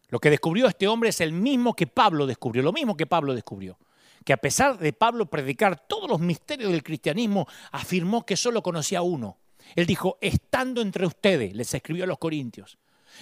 Lo 0.09 0.19
que 0.19 0.29
descubrió 0.29 0.67
este 0.67 0.87
hombre 0.87 1.09
es 1.09 1.19
el 1.19 1.31
mismo 1.31 1.75
que 1.75 1.87
Pablo 1.87 2.27
descubrió, 2.27 2.61
lo 2.61 2.71
mismo 2.71 2.95
que 2.95 3.07
Pablo 3.07 3.33
descubrió. 3.33 3.79
Que 4.23 4.31
a 4.31 4.37
pesar 4.37 4.77
de 4.77 4.93
Pablo 4.93 5.25
predicar 5.25 5.87
todos 5.87 6.07
los 6.07 6.19
misterios 6.19 6.71
del 6.71 6.83
cristianismo, 6.83 7.47
afirmó 7.71 8.23
que 8.23 8.37
solo 8.37 8.61
conocía 8.61 9.01
uno. 9.01 9.39
Él 9.75 9.87
dijo, 9.87 10.19
estando 10.21 10.83
entre 10.83 11.07
ustedes, 11.07 11.55
les 11.55 11.73
escribió 11.73 12.03
a 12.03 12.07
los 12.07 12.19
corintios, 12.19 12.77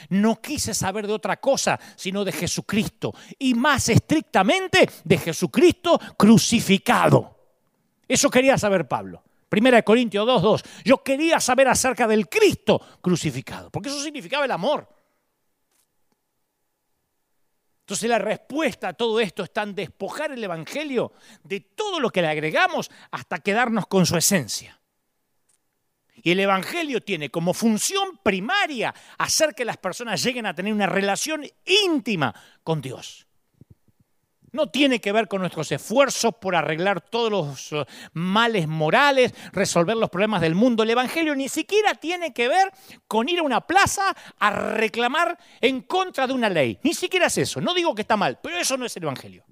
no 0.09 0.41
quise 0.41 0.73
saber 0.73 1.07
de 1.07 1.13
otra 1.13 1.39
cosa 1.39 1.79
sino 1.95 2.25
de 2.25 2.33
Jesucristo 2.33 3.13
y 3.39 3.53
más 3.53 3.87
estrictamente 3.87 4.89
de 5.05 5.17
Jesucristo 5.17 5.97
crucificado. 6.17 7.34
Eso 8.07 8.29
quería 8.29 8.57
saber 8.57 8.87
Pablo. 8.87 9.23
Primera 9.49 9.77
de 9.77 9.83
Corintios 9.83 10.27
2.2. 10.27 10.83
Yo 10.83 11.03
quería 11.03 11.39
saber 11.39 11.67
acerca 11.67 12.07
del 12.07 12.27
Cristo 12.27 12.81
crucificado, 13.01 13.69
porque 13.69 13.89
eso 13.89 14.01
significaba 14.01 14.45
el 14.45 14.51
amor. 14.51 14.87
Entonces 17.81 18.09
la 18.09 18.17
respuesta 18.17 18.89
a 18.89 18.93
todo 18.93 19.19
esto 19.19 19.43
está 19.43 19.61
en 19.61 19.75
despojar 19.75 20.31
el 20.31 20.43
Evangelio 20.43 21.13
de 21.43 21.59
todo 21.59 21.99
lo 21.99 22.09
que 22.09 22.21
le 22.21 22.27
agregamos 22.27 22.89
hasta 23.11 23.39
quedarnos 23.39 23.85
con 23.85 24.07
su 24.07 24.17
esencia. 24.17 24.79
Y 26.15 26.31
el 26.31 26.39
Evangelio 26.39 27.01
tiene 27.01 27.29
como 27.29 27.53
función 27.53 28.19
primaria 28.23 28.91
hacer 29.19 29.53
que 29.53 29.63
las 29.63 29.77
personas 29.77 30.23
lleguen 30.23 30.47
a 30.47 30.55
tener 30.55 30.73
una 30.73 30.87
relación 30.87 31.45
íntima 31.63 32.33
con 32.63 32.81
Dios. 32.81 33.24
No 34.55 34.67
tiene 34.67 35.01
que 35.01 35.11
ver 35.11 35.27
con 35.27 35.41
nuestros 35.41 35.69
esfuerzos 35.73 36.33
por 36.35 36.55
arreglar 36.55 37.01
todos 37.01 37.29
los 37.29 37.71
eh, 37.73 37.85
males 38.13 38.69
morales, 38.69 39.33
resolver 39.51 39.97
los 39.97 40.09
problemas 40.09 40.39
del 40.39 40.55
mundo. 40.55 40.83
El 40.83 40.91
Evangelio 40.91 41.35
ni 41.35 41.49
siquiera 41.49 41.93
tiene 41.95 42.33
que 42.33 42.47
ver 42.47 42.71
con 43.05 43.27
ir 43.27 43.39
a 43.39 43.43
una 43.43 43.59
plaza 43.59 44.15
a 44.39 44.49
reclamar 44.51 45.37
en 45.59 45.81
contra 45.81 46.25
de 46.25 46.31
una 46.31 46.47
ley. 46.47 46.79
Ni 46.83 46.93
siquiera 46.93 47.27
es 47.27 47.37
eso. 47.37 47.59
No 47.59 47.73
digo 47.73 47.93
que 47.93 48.03
está 48.03 48.15
mal, 48.15 48.39
pero 48.41 48.57
eso 48.57 48.77
no 48.77 48.85
es 48.85 48.95
el 48.95 49.03
Evangelio 49.03 49.43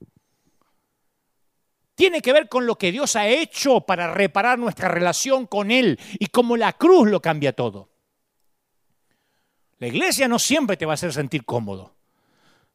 tiene 1.96 2.22
que 2.22 2.34
ver 2.34 2.50
con 2.50 2.66
lo 2.66 2.76
que 2.76 2.92
Dios 2.92 3.16
ha 3.16 3.28
hecho 3.28 3.82
para 3.82 4.12
reparar 4.12 4.58
nuestra 4.58 4.88
relación 4.88 5.46
con 5.46 5.70
Él 5.70 6.00
y 6.18 6.26
cómo 6.26 6.58
la 6.58 6.74
cruz 6.74 7.08
lo 7.08 7.22
cambia 7.22 7.54
todo. 7.54 7.92
La 9.78 9.88
iglesia 9.88 10.28
no 10.28 10.40
siempre 10.40 10.76
te 10.76 10.88
va 10.88 10.94
a 10.94 10.96
hacer 10.96 11.14
sentir 11.14 11.46
cómodo. 11.46 11.96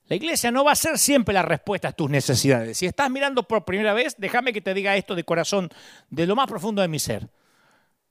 La 0.09 0.16
iglesia 0.16 0.50
no 0.50 0.64
va 0.64 0.72
a 0.72 0.76
ser 0.76 0.98
siempre 0.98 1.34
la 1.34 1.42
respuesta 1.42 1.88
a 1.88 1.92
tus 1.92 2.09
necesidades. 2.09 2.78
Si 2.78 2.86
estás 2.86 3.11
mirando 3.11 3.42
por 3.42 3.66
primera 3.66 3.92
vez, 3.92 4.16
déjame 4.16 4.54
que 4.54 4.62
te 4.62 4.72
diga 4.72 4.96
esto 4.96 5.14
de 5.14 5.24
corazón, 5.24 5.68
de 6.09 6.26
lo 6.26 6.34
más 6.34 6.46
profundo 6.46 6.80
de 6.80 6.88
mi 6.88 6.98
ser. 6.98 7.28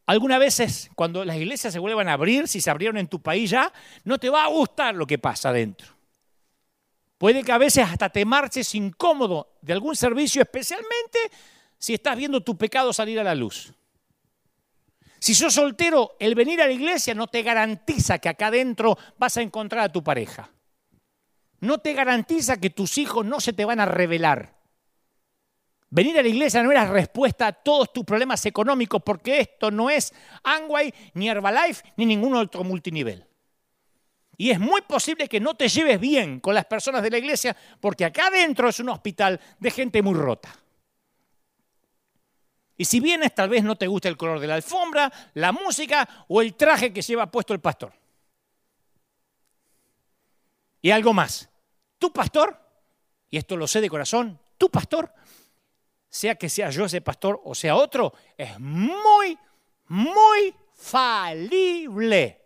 Algunas 0.06 0.40
veces, 0.40 0.92
cuando 0.96 1.26
las 1.26 1.38
iglesias 1.38 1.74
se 1.74 1.80
vuelvan 1.80 2.08
a 2.08 2.14
abrir, 2.14 2.48
si 2.48 2.62
se 2.62 2.70
abrieron 2.70 2.98
en 2.98 3.08
tu 3.08 3.20
país 3.20 3.50
ya, 3.50 3.74
no 4.04 4.20
te 4.20 4.30
va 4.30 4.46
a 4.46 4.48
gustar 4.48 4.94
lo 4.94 5.08
que 5.08 5.18
pasa 5.18 5.50
adentro. 5.50 5.88
Puede 7.18 7.44
que 7.44 7.52
a 7.52 7.58
veces 7.58 7.84
hasta 7.84 8.10
te 8.10 8.24
marches 8.26 8.76
incómodo 8.76 9.58
de 9.62 9.74
algún 9.74 9.96
servicio, 9.96 10.42
especialmente 10.42 11.20
si 11.80 11.96
estás 11.96 12.16
viendo 12.16 12.42
tu 12.42 12.56
pecado 12.56 12.94
salir 12.94 13.20
a 13.20 13.24
la 13.24 13.34
luz. 13.34 13.74
Si 15.20 15.34
sos 15.34 15.56
soltero, 15.56 16.16
el 16.20 16.36
venir 16.36 16.62
a 16.62 16.68
la 16.68 16.74
iglesia 16.74 17.16
no 17.16 17.26
te 17.26 17.42
garantiza 17.42 18.20
que 18.20 18.30
acá 18.30 18.48
adentro 18.48 18.98
vas 19.18 19.36
a 19.38 19.42
encontrar 19.42 19.86
a 19.86 19.92
tu 19.92 20.04
pareja. 20.04 20.52
No 21.60 21.80
te 21.80 21.94
garantiza 21.94 22.58
que 22.58 22.70
tus 22.70 22.98
hijos 22.98 23.26
no 23.26 23.40
se 23.40 23.54
te 23.54 23.66
van 23.66 23.80
a 23.80 23.86
revelar. 23.86 24.56
Venir 25.90 26.20
a 26.20 26.22
la 26.22 26.28
iglesia 26.28 26.62
no 26.62 26.72
es 26.72 26.76
la 26.76 26.86
respuesta 26.86 27.48
a 27.48 27.54
todos 27.54 27.94
tus 27.94 28.04
problemas 28.04 28.46
económicos, 28.46 29.02
porque 29.04 29.40
esto 29.40 29.72
no 29.72 29.90
es 29.90 30.14
Angway, 30.44 30.94
ni 31.14 31.30
Herbalife, 31.30 31.84
ni 31.96 32.06
ningún 32.06 32.36
otro 32.36 32.64
multinivel. 32.64 33.26
Y 34.38 34.52
es 34.52 34.60
muy 34.60 34.82
posible 34.82 35.28
que 35.28 35.40
no 35.40 35.56
te 35.56 35.68
lleves 35.68 36.00
bien 36.00 36.40
con 36.40 36.54
las 36.54 36.66
personas 36.66 37.02
de 37.02 37.10
la 37.10 37.18
iglesia 37.18 37.56
porque 37.80 38.06
acá 38.06 38.28
adentro 38.28 38.70
es 38.70 38.80
un 38.80 38.90
hospital 38.90 39.40
de 39.60 39.72
gente 39.72 40.02
muy 40.02 40.14
rota. 40.14 40.54
Y 42.78 42.86
si 42.86 43.00
vienes, 43.00 43.34
tal 43.34 43.50
vez 43.50 43.64
no 43.64 43.76
te 43.76 43.88
guste 43.88 44.08
el 44.08 44.18
color 44.18 44.40
de 44.40 44.46
la 44.46 44.56
alfombra, 44.56 45.12
la 45.34 45.52
música 45.52 46.08
o 46.28 46.42
el 46.42 46.54
traje 46.54 46.94
que 46.94 47.02
lleva 47.02 47.32
puesto 47.32 47.54
el 47.54 47.60
pastor. 47.60 47.92
Y 50.88 50.92
algo 50.92 51.14
más. 51.14 51.50
Tu 52.00 52.14
pastor, 52.14 52.58
y 53.30 53.36
esto 53.36 53.58
lo 53.58 53.68
sé 53.68 53.82
de 53.82 53.90
corazón, 53.90 54.40
tu 54.58 54.70
pastor, 54.70 55.14
sea 56.08 56.36
que 56.36 56.48
sea 56.48 56.70
yo 56.70 56.86
ese 56.86 57.02
pastor 57.02 57.42
o 57.44 57.54
sea 57.54 57.76
otro, 57.76 58.14
es 58.38 58.58
muy, 58.58 59.38
muy 59.90 60.56
falible. 60.74 62.42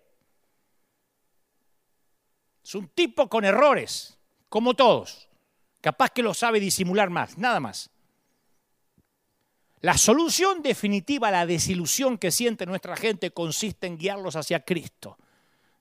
Es 2.64 2.74
un 2.74 2.88
tipo 2.88 3.30
con 3.30 3.46
errores, 3.46 4.18
como 4.50 4.74
todos. 4.74 5.30
Capaz 5.80 6.10
que 6.10 6.24
lo 6.24 6.34
sabe 6.34 6.60
disimular 6.60 7.12
más, 7.12 7.38
nada 7.38 7.60
más. 7.60 7.92
La 9.82 10.00
solución 10.00 10.64
definitiva 10.64 11.28
a 11.28 11.32
la 11.32 11.46
desilusión 11.46 12.18
que 12.18 12.32
siente 12.32 12.66
nuestra 12.66 12.98
gente 12.98 13.30
consiste 13.30 13.86
en 13.86 14.00
guiarlos 14.00 14.36
hacia 14.36 14.66
Cristo, 14.66 15.20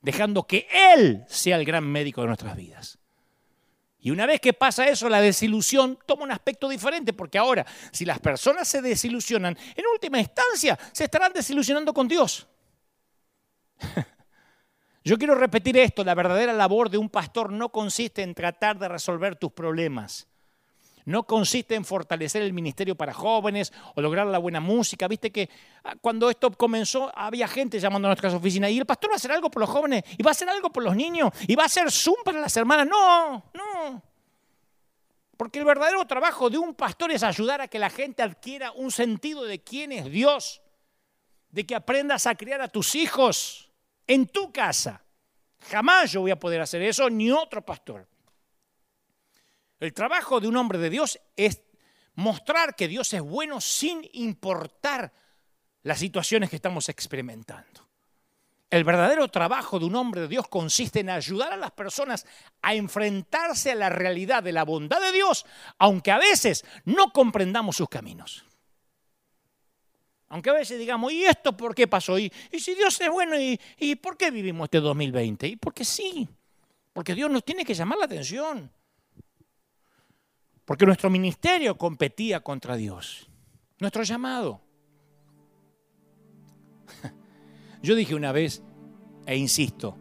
dejando 0.00 0.46
que 0.46 0.66
Él 0.94 1.24
sea 1.28 1.56
el 1.56 1.64
gran 1.64 1.86
médico 1.86 2.20
de 2.20 2.28
nuestras 2.28 2.56
vidas. 2.56 2.98
Y 4.02 4.10
una 4.10 4.24
vez 4.24 4.40
que 4.40 4.54
pasa 4.54 4.88
eso, 4.88 5.10
la 5.10 5.20
desilusión 5.20 5.98
toma 6.06 6.24
un 6.24 6.32
aspecto 6.32 6.68
diferente, 6.68 7.12
porque 7.12 7.36
ahora, 7.36 7.66
si 7.92 8.06
las 8.06 8.18
personas 8.18 8.66
se 8.66 8.80
desilusionan, 8.80 9.56
en 9.76 9.84
última 9.92 10.18
instancia 10.18 10.78
se 10.92 11.04
estarán 11.04 11.34
desilusionando 11.34 11.92
con 11.92 12.08
Dios. 12.08 12.48
Yo 15.04 15.18
quiero 15.18 15.34
repetir 15.34 15.76
esto, 15.76 16.02
la 16.02 16.14
verdadera 16.14 16.54
labor 16.54 16.88
de 16.88 16.98
un 16.98 17.10
pastor 17.10 17.52
no 17.52 17.70
consiste 17.70 18.22
en 18.22 18.34
tratar 18.34 18.78
de 18.78 18.88
resolver 18.88 19.36
tus 19.36 19.52
problemas. 19.52 20.29
No 21.04 21.24
consiste 21.24 21.74
en 21.74 21.84
fortalecer 21.84 22.42
el 22.42 22.52
ministerio 22.52 22.94
para 22.94 23.12
jóvenes 23.12 23.72
o 23.94 24.00
lograr 24.00 24.26
la 24.26 24.38
buena 24.38 24.60
música. 24.60 25.08
Viste 25.08 25.30
que 25.30 25.48
ah, 25.84 25.94
cuando 26.00 26.30
esto 26.30 26.50
comenzó 26.52 27.10
había 27.14 27.48
gente 27.48 27.78
llamando 27.78 28.08
a 28.08 28.10
nuestras 28.10 28.34
oficinas 28.34 28.70
y 28.70 28.78
el 28.78 28.86
pastor 28.86 29.10
va 29.10 29.14
a 29.14 29.16
hacer 29.16 29.32
algo 29.32 29.50
por 29.50 29.60
los 29.60 29.70
jóvenes 29.70 30.04
y 30.16 30.22
va 30.22 30.30
a 30.30 30.32
hacer 30.32 30.48
algo 30.48 30.70
por 30.70 30.82
los 30.82 30.94
niños 30.94 31.30
y 31.46 31.54
va 31.54 31.64
a 31.64 31.66
hacer 31.66 31.90
Zoom 31.90 32.16
para 32.24 32.40
las 32.40 32.56
hermanas. 32.56 32.86
No, 32.86 33.50
no. 33.54 34.02
Porque 35.36 35.58
el 35.58 35.64
verdadero 35.64 36.06
trabajo 36.06 36.50
de 36.50 36.58
un 36.58 36.74
pastor 36.74 37.12
es 37.12 37.22
ayudar 37.22 37.62
a 37.62 37.68
que 37.68 37.78
la 37.78 37.88
gente 37.88 38.22
adquiera 38.22 38.72
un 38.72 38.90
sentido 38.90 39.44
de 39.44 39.62
quién 39.62 39.90
es 39.90 40.10
Dios, 40.10 40.60
de 41.48 41.64
que 41.64 41.74
aprendas 41.74 42.26
a 42.26 42.34
criar 42.34 42.60
a 42.60 42.68
tus 42.68 42.94
hijos 42.94 43.70
en 44.06 44.26
tu 44.26 44.52
casa. 44.52 45.02
Jamás 45.70 46.12
yo 46.12 46.20
voy 46.20 46.30
a 46.30 46.38
poder 46.38 46.60
hacer 46.60 46.82
eso, 46.82 47.08
ni 47.08 47.30
otro 47.30 47.64
pastor. 47.64 48.06
El 49.80 49.94
trabajo 49.94 50.40
de 50.40 50.46
un 50.46 50.56
hombre 50.56 50.78
de 50.78 50.90
Dios 50.90 51.18
es 51.36 51.62
mostrar 52.14 52.76
que 52.76 52.86
Dios 52.86 53.12
es 53.14 53.22
bueno 53.22 53.60
sin 53.62 54.06
importar 54.12 55.12
las 55.82 55.98
situaciones 55.98 56.50
que 56.50 56.56
estamos 56.56 56.90
experimentando. 56.90 57.88
El 58.68 58.84
verdadero 58.84 59.26
trabajo 59.28 59.80
de 59.80 59.86
un 59.86 59.96
hombre 59.96 60.20
de 60.20 60.28
Dios 60.28 60.46
consiste 60.46 61.00
en 61.00 61.10
ayudar 61.10 61.54
a 61.54 61.56
las 61.56 61.72
personas 61.72 62.26
a 62.62 62.74
enfrentarse 62.74 63.72
a 63.72 63.74
la 63.74 63.88
realidad 63.88 64.42
de 64.42 64.52
la 64.52 64.64
bondad 64.64 65.00
de 65.00 65.12
Dios, 65.12 65.44
aunque 65.78 66.12
a 66.12 66.18
veces 66.18 66.64
no 66.84 67.10
comprendamos 67.10 67.76
sus 67.76 67.88
caminos. 67.88 68.44
Aunque 70.28 70.50
a 70.50 70.52
veces 70.52 70.78
digamos, 70.78 71.10
¿y 71.12 71.24
esto 71.24 71.56
por 71.56 71.74
qué 71.74 71.88
pasó? 71.88 72.16
¿Y, 72.16 72.30
si 72.52 72.74
Dios 72.76 73.00
es 73.00 73.10
bueno? 73.10 73.40
¿y, 73.40 73.58
¿Y 73.78 73.96
por 73.96 74.16
qué 74.16 74.30
vivimos 74.30 74.66
este 74.66 74.78
2020? 74.78 75.48
Y 75.48 75.56
porque 75.56 75.84
sí, 75.84 76.28
porque 76.92 77.16
Dios 77.16 77.28
nos 77.30 77.44
tiene 77.44 77.64
que 77.64 77.74
llamar 77.74 77.98
la 77.98 78.04
atención. 78.04 78.70
Porque 80.70 80.86
nuestro 80.86 81.10
ministerio 81.10 81.76
competía 81.76 82.38
contra 82.44 82.76
Dios. 82.76 83.28
Nuestro 83.80 84.04
llamado. 84.04 84.60
Yo 87.82 87.96
dije 87.96 88.14
una 88.14 88.30
vez, 88.30 88.62
e 89.26 89.36
insisto, 89.36 89.96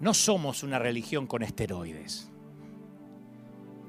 no 0.00 0.14
somos 0.14 0.62
una 0.62 0.78
religión 0.78 1.26
con 1.26 1.42
esteroides. 1.42 2.32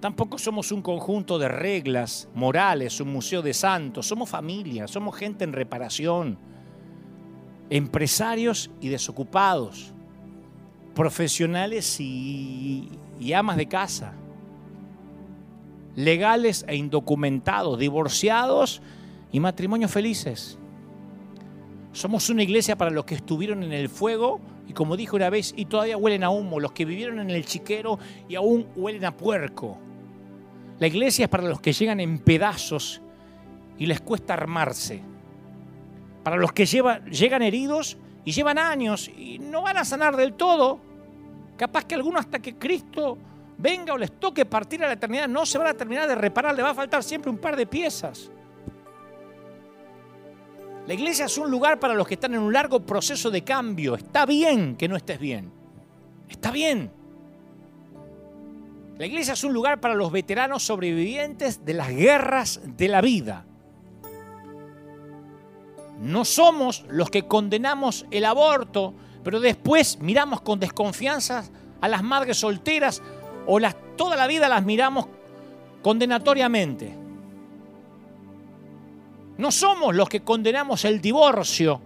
Tampoco 0.01 0.37
somos 0.37 0.73
un 0.73 0.81
conjunto 0.81 1.39
de 1.39 1.47
reglas 1.47 2.27
morales, 2.33 2.99
un 2.99 3.13
museo 3.13 3.41
de 3.41 3.53
santos. 3.53 4.05
Somos 4.05 4.29
familia, 4.29 4.89
somos 4.89 5.15
gente 5.15 5.45
en 5.45 5.53
reparación, 5.53 6.37
empresarios 7.69 8.69
y 8.81 8.89
desocupados, 8.89 9.93
profesionales 10.93 12.01
y, 12.01 12.89
y 13.17 13.31
amas 13.31 13.55
de 13.55 13.69
casa 13.69 14.13
legales 15.95 16.65
e 16.67 16.75
indocumentados, 16.75 17.79
divorciados 17.79 18.81
y 19.31 19.39
matrimonios 19.39 19.91
felices. 19.91 20.57
Somos 21.93 22.29
una 22.29 22.43
iglesia 22.43 22.77
para 22.77 22.91
los 22.91 23.05
que 23.05 23.15
estuvieron 23.15 23.63
en 23.63 23.71
el 23.71 23.89
fuego 23.89 24.41
y 24.67 24.73
como 24.73 24.97
dijo 24.97 25.15
una 25.15 25.29
vez, 25.29 25.53
y 25.55 25.65
todavía 25.65 25.97
huelen 25.97 26.23
a 26.23 26.29
humo, 26.29 26.59
los 26.59 26.71
que 26.71 26.85
vivieron 26.85 27.19
en 27.19 27.29
el 27.29 27.45
chiquero 27.45 27.99
y 28.27 28.35
aún 28.35 28.67
huelen 28.75 29.05
a 29.05 29.15
puerco. 29.15 29.77
La 30.79 30.87
iglesia 30.87 31.25
es 31.25 31.29
para 31.29 31.47
los 31.47 31.61
que 31.61 31.71
llegan 31.71 31.99
en 31.99 32.19
pedazos 32.19 33.01
y 33.77 33.85
les 33.85 34.01
cuesta 34.01 34.33
armarse. 34.33 35.01
Para 36.23 36.37
los 36.37 36.51
que 36.51 36.65
llegan 36.65 37.41
heridos 37.43 37.97
y 38.25 38.31
llevan 38.31 38.57
años 38.57 39.07
y 39.07 39.39
no 39.39 39.61
van 39.61 39.77
a 39.77 39.85
sanar 39.85 40.17
del 40.17 40.33
todo. 40.33 40.79
Capaz 41.55 41.85
que 41.85 41.95
alguno 41.95 42.19
hasta 42.19 42.39
que 42.39 42.55
Cristo 42.55 43.17
venga 43.57 43.93
o 43.93 43.97
les 43.97 44.19
toque 44.19 44.45
partir 44.45 44.83
a 44.83 44.87
la 44.87 44.93
eternidad, 44.93 45.27
no 45.27 45.45
se 45.45 45.57
van 45.57 45.67
a 45.67 45.73
terminar 45.73 46.07
de 46.07 46.15
reparar, 46.15 46.55
le 46.55 46.63
va 46.63 46.71
a 46.71 46.75
faltar 46.75 47.03
siempre 47.03 47.29
un 47.29 47.37
par 47.37 47.55
de 47.55 47.65
piezas. 47.65 48.31
La 50.87 50.93
iglesia 50.93 51.25
es 51.25 51.37
un 51.37 51.49
lugar 51.49 51.79
para 51.79 51.95
los 51.95 52.07
que 52.07 52.13
están 52.13 52.35
en 52.35 52.41
un 52.41 52.53
largo 52.53 52.79
proceso 52.79 53.31
de 53.31 53.43
cambio. 53.43 53.95
Está 53.95 54.25
bien 54.25 54.75
que 54.75 54.87
no 54.87 54.95
estés 54.95 55.19
bien. 55.19 55.51
Está 56.29 56.51
bien. 56.51 56.91
La 58.97 59.05
iglesia 59.05 59.33
es 59.33 59.43
un 59.43 59.51
lugar 59.51 59.81
para 59.81 59.95
los 59.95 60.11
veteranos 60.11 60.63
sobrevivientes 60.63 61.65
de 61.65 61.73
las 61.73 61.89
guerras 61.89 62.61
de 62.63 62.87
la 62.87 63.01
vida. 63.01 63.45
No 65.99 66.23
somos 66.23 66.85
los 66.89 67.09
que 67.09 67.27
condenamos 67.27 68.05
el 68.11 68.25
aborto, 68.25 68.93
pero 69.23 69.39
después 69.39 69.99
miramos 69.99 70.41
con 70.41 70.59
desconfianza 70.59 71.45
a 71.81 71.87
las 71.87 72.03
madres 72.03 72.37
solteras 72.37 73.01
o 73.47 73.59
las, 73.59 73.75
toda 73.95 74.15
la 74.15 74.27
vida 74.27 74.49
las 74.49 74.63
miramos 74.63 75.07
condenatoriamente. 75.81 76.93
No 79.37 79.51
somos 79.51 79.93
los 79.93 80.07
que 80.07 80.21
condenamos 80.21 80.85
el 80.85 81.01
divorcio, 81.01 81.81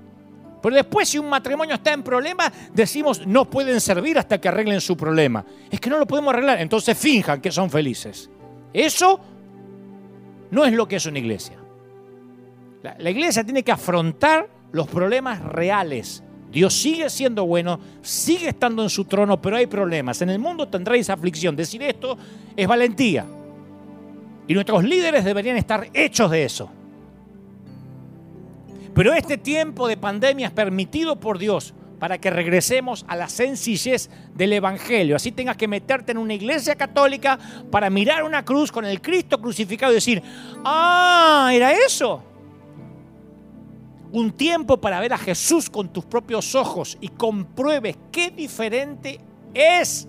pero 0.62 0.76
después 0.76 1.10
si 1.10 1.18
un 1.18 1.30
matrimonio 1.30 1.76
está 1.76 1.94
en 1.94 2.04
problema, 2.04 2.52
decimos 2.74 3.26
no 3.26 3.46
pueden 3.46 3.82
servir 3.82 4.18
hasta 4.20 4.40
que 4.40 4.48
arreglen 4.48 4.82
su 4.82 4.96
problema. 4.96 5.44
Es 5.70 5.80
que 5.80 5.90
no 5.90 5.98
lo 5.98 6.06
podemos 6.06 6.34
arreglar, 6.34 6.60
entonces 6.62 6.98
finjan 6.98 7.42
que 7.42 7.52
son 7.52 7.70
felices. 7.70 8.30
Eso 8.72 9.20
no 10.52 10.66
es 10.66 10.74
lo 10.74 10.88
que 10.88 10.98
es 10.98 11.06
una 11.06 11.20
iglesia. 11.20 11.58
La, 12.84 12.96
la 13.00 13.10
iglesia 13.10 13.44
tiene 13.44 13.64
que 13.64 13.72
afrontar 13.72 14.48
los 14.72 14.88
problemas 14.88 15.42
reales 15.42 16.24
Dios 16.52 16.74
sigue 16.74 17.10
siendo 17.10 17.46
bueno, 17.46 17.80
sigue 18.02 18.50
estando 18.50 18.82
en 18.82 18.90
su 18.90 19.06
trono, 19.06 19.40
pero 19.42 19.56
hay 19.56 19.68
problemas. 19.68 20.22
En 20.22 20.30
el 20.30 20.40
mundo 20.40 20.68
tendréis 20.68 21.10
aflicción. 21.10 21.56
Decir 21.56 21.84
esto 21.84 22.18
es 22.56 22.68
valentía. 22.68 23.26
Y 24.48 24.54
nuestros 24.54 24.84
líderes 24.84 25.24
deberían 25.24 25.58
estar 25.58 25.88
hechos 25.94 26.32
de 26.32 26.44
eso. 26.44 26.72
Pero 28.96 29.14
este 29.14 29.38
tiempo 29.38 29.88
de 29.88 29.96
pandemia 29.96 30.48
es 30.48 30.54
permitido 30.54 31.20
por 31.20 31.38
Dios 31.38 31.74
para 32.00 32.18
que 32.18 32.30
regresemos 32.30 33.06
a 33.08 33.16
la 33.16 33.30
sencillez 33.30 34.10
del 34.34 34.54
Evangelio. 34.54 35.16
Así 35.16 35.32
tengas 35.32 35.56
que 35.56 35.68
meterte 35.68 36.14
en 36.14 36.18
una 36.18 36.34
iglesia 36.34 36.76
católica 36.76 37.38
para 37.70 37.90
mirar 37.90 38.24
una 38.24 38.44
cruz 38.44 38.72
con 38.72 38.86
el 38.86 39.02
Cristo 39.02 39.40
crucificado 39.40 39.92
y 39.92 39.96
decir, 39.96 40.24
ah, 40.64 41.52
era 41.54 41.74
eso 41.74 42.24
un 44.12 44.32
tiempo 44.32 44.78
para 44.78 45.00
ver 45.00 45.14
a 45.14 45.18
Jesús 45.18 45.70
con 45.70 45.90
tus 45.90 46.06
propios 46.06 46.56
ojos 46.56 46.98
y 47.00 47.10
compruebes 47.10 47.98
qué 48.12 48.32
diferente 48.32 49.20
es 49.54 50.08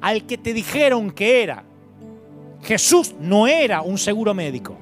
al 0.00 0.26
que 0.26 0.38
te 0.38 0.52
dijeron 0.52 1.10
que 1.10 1.42
era. 1.42 1.64
Jesús 2.62 3.14
no 3.20 3.46
era 3.46 3.82
un 3.82 3.98
seguro 3.98 4.34
médico. 4.34 4.76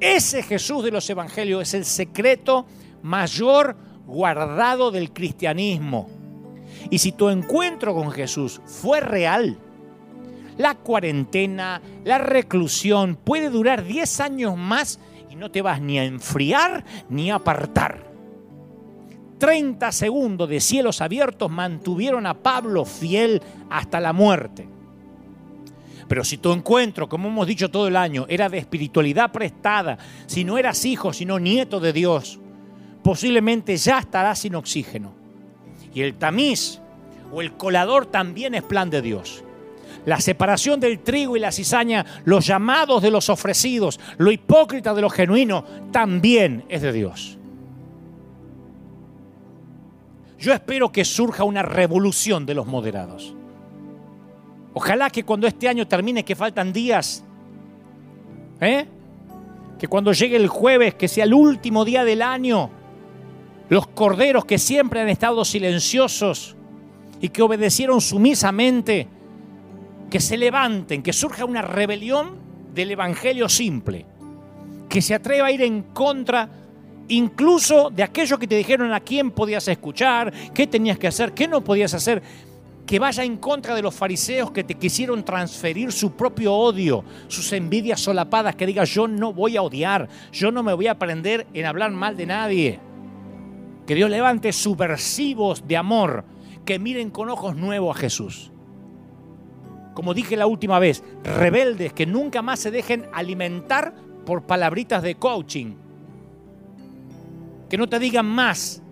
Ese 0.00 0.42
Jesús 0.42 0.84
de 0.84 0.90
los 0.90 1.08
evangelios 1.08 1.62
es 1.62 1.74
el 1.74 1.84
secreto 1.84 2.66
mayor 3.02 3.76
guardado 4.06 4.90
del 4.90 5.12
cristianismo. 5.12 6.08
Y 6.90 6.98
si 6.98 7.12
tu 7.12 7.28
encuentro 7.28 7.94
con 7.94 8.10
Jesús 8.10 8.60
fue 8.66 9.00
real, 9.00 9.58
la 10.56 10.74
cuarentena, 10.74 11.80
la 12.04 12.18
reclusión 12.18 13.16
puede 13.16 13.50
durar 13.50 13.84
10 13.84 14.20
años 14.20 14.56
más 14.56 15.00
no 15.34 15.50
te 15.50 15.62
vas 15.62 15.80
ni 15.80 15.98
a 15.98 16.04
enfriar 16.04 16.84
ni 17.08 17.30
a 17.30 17.36
apartar. 17.36 18.12
30 19.38 19.92
segundos 19.92 20.48
de 20.48 20.60
cielos 20.60 21.00
abiertos 21.00 21.50
mantuvieron 21.50 22.26
a 22.26 22.34
Pablo 22.34 22.84
fiel 22.84 23.42
hasta 23.70 24.00
la 24.00 24.12
muerte. 24.12 24.68
Pero 26.08 26.24
si 26.24 26.38
tu 26.38 26.52
encuentro, 26.52 27.08
como 27.08 27.28
hemos 27.28 27.46
dicho 27.46 27.70
todo 27.70 27.88
el 27.88 27.96
año, 27.96 28.26
era 28.28 28.48
de 28.48 28.58
espiritualidad 28.58 29.32
prestada, 29.32 29.98
si 30.26 30.44
no 30.44 30.58
eras 30.58 30.84
hijo, 30.84 31.12
sino 31.12 31.38
nieto 31.38 31.80
de 31.80 31.92
Dios, 31.92 32.38
posiblemente 33.02 33.76
ya 33.76 33.98
estarás 33.98 34.38
sin 34.38 34.54
oxígeno. 34.54 35.14
Y 35.94 36.02
el 36.02 36.14
tamiz 36.14 36.80
o 37.32 37.40
el 37.40 37.52
colador 37.52 38.06
también 38.06 38.54
es 38.54 38.62
plan 38.62 38.90
de 38.90 39.02
Dios 39.02 39.44
la 40.06 40.20
separación 40.20 40.80
del 40.80 41.00
trigo 41.00 41.36
y 41.36 41.40
la 41.40 41.52
cizaña, 41.52 42.04
los 42.24 42.46
llamados 42.46 43.02
de 43.02 43.10
los 43.10 43.28
ofrecidos, 43.28 43.98
lo 44.18 44.30
hipócrita 44.30 44.94
de 44.94 45.02
lo 45.02 45.10
genuino, 45.10 45.64
también 45.90 46.64
es 46.68 46.82
de 46.82 46.92
Dios. 46.92 47.38
Yo 50.38 50.52
espero 50.52 50.92
que 50.92 51.04
surja 51.04 51.44
una 51.44 51.62
revolución 51.62 52.44
de 52.44 52.54
los 52.54 52.66
moderados. 52.66 53.34
Ojalá 54.74 55.08
que 55.08 55.24
cuando 55.24 55.46
este 55.46 55.68
año 55.68 55.86
termine, 55.86 56.24
que 56.24 56.36
faltan 56.36 56.72
días, 56.72 57.24
¿eh? 58.60 58.86
que 59.78 59.88
cuando 59.88 60.12
llegue 60.12 60.36
el 60.36 60.48
jueves, 60.48 60.94
que 60.94 61.08
sea 61.08 61.24
el 61.24 61.32
último 61.32 61.84
día 61.84 62.04
del 62.04 62.22
año, 62.22 62.70
los 63.68 63.86
corderos 63.86 64.44
que 64.44 64.58
siempre 64.58 65.00
han 65.00 65.08
estado 65.08 65.44
silenciosos 65.44 66.56
y 67.20 67.30
que 67.30 67.40
obedecieron 67.40 68.00
sumisamente, 68.00 69.08
que 70.14 70.20
se 70.20 70.36
levanten, 70.36 71.02
que 71.02 71.12
surja 71.12 71.44
una 71.44 71.60
rebelión 71.60 72.36
del 72.72 72.92
Evangelio 72.92 73.48
simple, 73.48 74.06
que 74.88 75.02
se 75.02 75.12
atreva 75.12 75.48
a 75.48 75.50
ir 75.50 75.60
en 75.62 75.82
contra 75.82 76.48
incluso 77.08 77.90
de 77.90 78.04
aquello 78.04 78.38
que 78.38 78.46
te 78.46 78.54
dijeron 78.54 78.92
a 78.92 79.00
quién 79.00 79.32
podías 79.32 79.66
escuchar, 79.66 80.32
qué 80.54 80.68
tenías 80.68 81.00
que 81.00 81.08
hacer, 81.08 81.32
qué 81.32 81.48
no 81.48 81.64
podías 81.64 81.94
hacer, 81.94 82.22
que 82.86 83.00
vaya 83.00 83.24
en 83.24 83.38
contra 83.38 83.74
de 83.74 83.82
los 83.82 83.92
fariseos 83.92 84.52
que 84.52 84.62
te 84.62 84.76
quisieron 84.76 85.24
transferir 85.24 85.90
su 85.90 86.12
propio 86.12 86.54
odio, 86.54 87.02
sus 87.26 87.52
envidias 87.52 87.98
solapadas, 87.98 88.54
que 88.54 88.66
diga 88.66 88.84
yo 88.84 89.08
no 89.08 89.32
voy 89.32 89.56
a 89.56 89.62
odiar, 89.62 90.08
yo 90.30 90.52
no 90.52 90.62
me 90.62 90.74
voy 90.74 90.86
a 90.86 90.92
aprender 90.92 91.48
en 91.52 91.66
hablar 91.66 91.90
mal 91.90 92.16
de 92.16 92.26
nadie. 92.26 92.80
Que 93.84 93.96
Dios 93.96 94.08
levante 94.08 94.52
subversivos 94.52 95.66
de 95.66 95.76
amor 95.76 96.24
que 96.64 96.78
miren 96.78 97.10
con 97.10 97.30
ojos 97.30 97.56
nuevos 97.56 97.96
a 97.96 97.98
Jesús. 97.98 98.52
Como 99.94 100.12
dije 100.12 100.36
la 100.36 100.46
última 100.46 100.78
vez, 100.78 101.02
rebeldes 101.22 101.92
que 101.92 102.04
nunca 102.04 102.42
más 102.42 102.58
se 102.58 102.70
dejen 102.70 103.06
alimentar 103.12 103.94
por 104.26 104.42
palabritas 104.42 105.02
de 105.02 105.14
coaching. 105.14 105.76
Que 107.68 107.78
no 107.78 107.88
te 107.88 107.98
digan 107.98 108.26
más, 108.26 108.82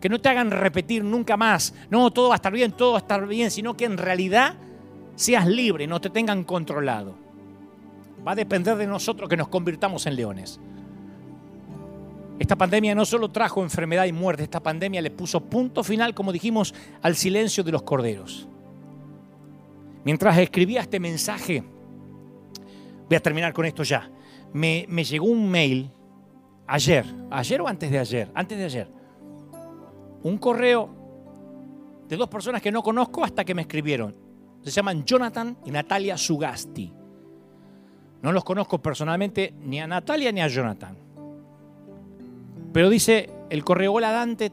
que 0.00 0.08
no 0.08 0.20
te 0.20 0.28
hagan 0.28 0.50
repetir 0.50 1.04
nunca 1.04 1.36
más, 1.36 1.74
no, 1.90 2.10
todo 2.12 2.28
va 2.28 2.34
a 2.34 2.36
estar 2.36 2.52
bien, 2.52 2.72
todo 2.72 2.92
va 2.92 2.98
a 2.98 3.00
estar 3.00 3.26
bien, 3.26 3.50
sino 3.50 3.76
que 3.76 3.84
en 3.84 3.98
realidad 3.98 4.54
seas 5.16 5.46
libre, 5.46 5.86
no 5.86 6.00
te 6.00 6.10
tengan 6.10 6.44
controlado. 6.44 7.14
Va 8.26 8.32
a 8.32 8.36
depender 8.36 8.76
de 8.76 8.86
nosotros 8.86 9.28
que 9.28 9.36
nos 9.36 9.48
convirtamos 9.48 10.06
en 10.06 10.16
leones. 10.16 10.60
Esta 12.38 12.56
pandemia 12.56 12.94
no 12.94 13.04
solo 13.04 13.30
trajo 13.30 13.62
enfermedad 13.62 14.06
y 14.06 14.12
muerte, 14.12 14.44
esta 14.44 14.60
pandemia 14.60 15.02
le 15.02 15.10
puso 15.10 15.40
punto 15.40 15.84
final, 15.84 16.14
como 16.14 16.32
dijimos, 16.32 16.74
al 17.02 17.16
silencio 17.16 17.62
de 17.62 17.72
los 17.72 17.82
corderos. 17.82 18.48
Mientras 20.04 20.36
escribía 20.38 20.80
este 20.80 20.98
mensaje, 20.98 21.62
voy 23.08 23.16
a 23.16 23.20
terminar 23.20 23.52
con 23.52 23.64
esto 23.64 23.82
ya, 23.82 24.10
me, 24.52 24.86
llegó 25.04 25.26
un 25.26 25.50
mail 25.50 25.90
ayer, 26.66 27.04
ayer 27.30 27.60
o 27.60 27.68
antes 27.68 27.90
de 27.90 27.98
ayer, 27.98 28.30
antes 28.34 28.58
de 28.58 28.64
ayer, 28.64 28.88
un 30.22 30.38
correo 30.38 30.88
de 32.08 32.16
dos 32.16 32.28
personas 32.28 32.60
que 32.60 32.72
no 32.72 32.82
conozco 32.82 33.24
hasta 33.24 33.44
que 33.44 33.54
me 33.54 33.62
escribieron. 33.62 34.14
Se 34.62 34.70
llaman 34.70 35.04
Jonathan 35.04 35.56
y 35.64 35.70
Natalia 35.70 36.16
Sugasti. 36.16 36.92
No 38.22 38.30
los 38.30 38.44
conozco 38.44 38.80
personalmente 38.80 39.54
ni 39.60 39.80
a 39.80 39.86
Natalia 39.86 40.30
ni 40.30 40.40
a 40.40 40.46
Jonathan. 40.46 40.96
Pero 42.72 42.88
dice 42.88 43.28
el 43.50 43.64
correo, 43.64 43.94
hola 43.94 44.12
Dante, 44.12 44.52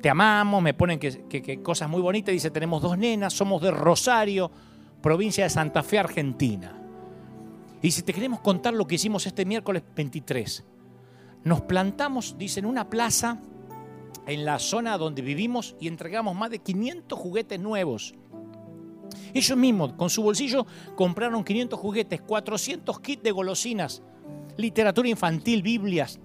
te 0.00 0.10
amamos, 0.10 0.62
me 0.62 0.74
ponen 0.74 0.98
que, 0.98 1.60
cosas 1.62 1.88
muy 1.88 2.02
bonitas, 2.02 2.32
dice, 2.32 2.50
tenemos 2.50 2.82
dos 2.82 2.98
nenas, 2.98 3.32
somos 3.32 3.62
de 3.62 3.70
Rosario, 3.70 4.50
provincia 5.06 5.44
de 5.44 5.50
Santa 5.50 5.84
Fe, 5.84 6.00
Argentina. 6.00 6.76
Y 7.80 7.86
dice, 7.86 8.02
te 8.02 8.12
queremos 8.12 8.40
contar 8.40 8.74
lo 8.74 8.88
que 8.88 8.96
hicimos 8.96 9.24
este 9.24 9.44
miércoles 9.44 9.84
23. 9.94 10.64
Nos 11.44 11.60
plantamos, 11.60 12.36
dice, 12.36 12.58
en 12.58 12.66
una 12.66 12.90
plaza 12.90 13.40
en 14.26 14.44
la 14.44 14.58
zona 14.58 14.98
donde 14.98 15.22
vivimos 15.22 15.76
y 15.78 15.86
entregamos 15.86 16.34
más 16.34 16.50
de 16.50 16.58
500 16.58 17.16
juguetes 17.16 17.60
nuevos. 17.60 18.16
Ellos 19.32 19.56
mismos, 19.56 19.92
con 19.92 20.10
su 20.10 20.24
bolsillo, 20.24 20.66
compraron 20.96 21.44
500 21.44 21.78
juguetes, 21.78 22.20
400 22.22 22.98
kits 22.98 23.22
de 23.22 23.30
golosinas, 23.30 24.02
literatura 24.56 25.08
infantil, 25.08 25.62
Biblias, 25.62 26.18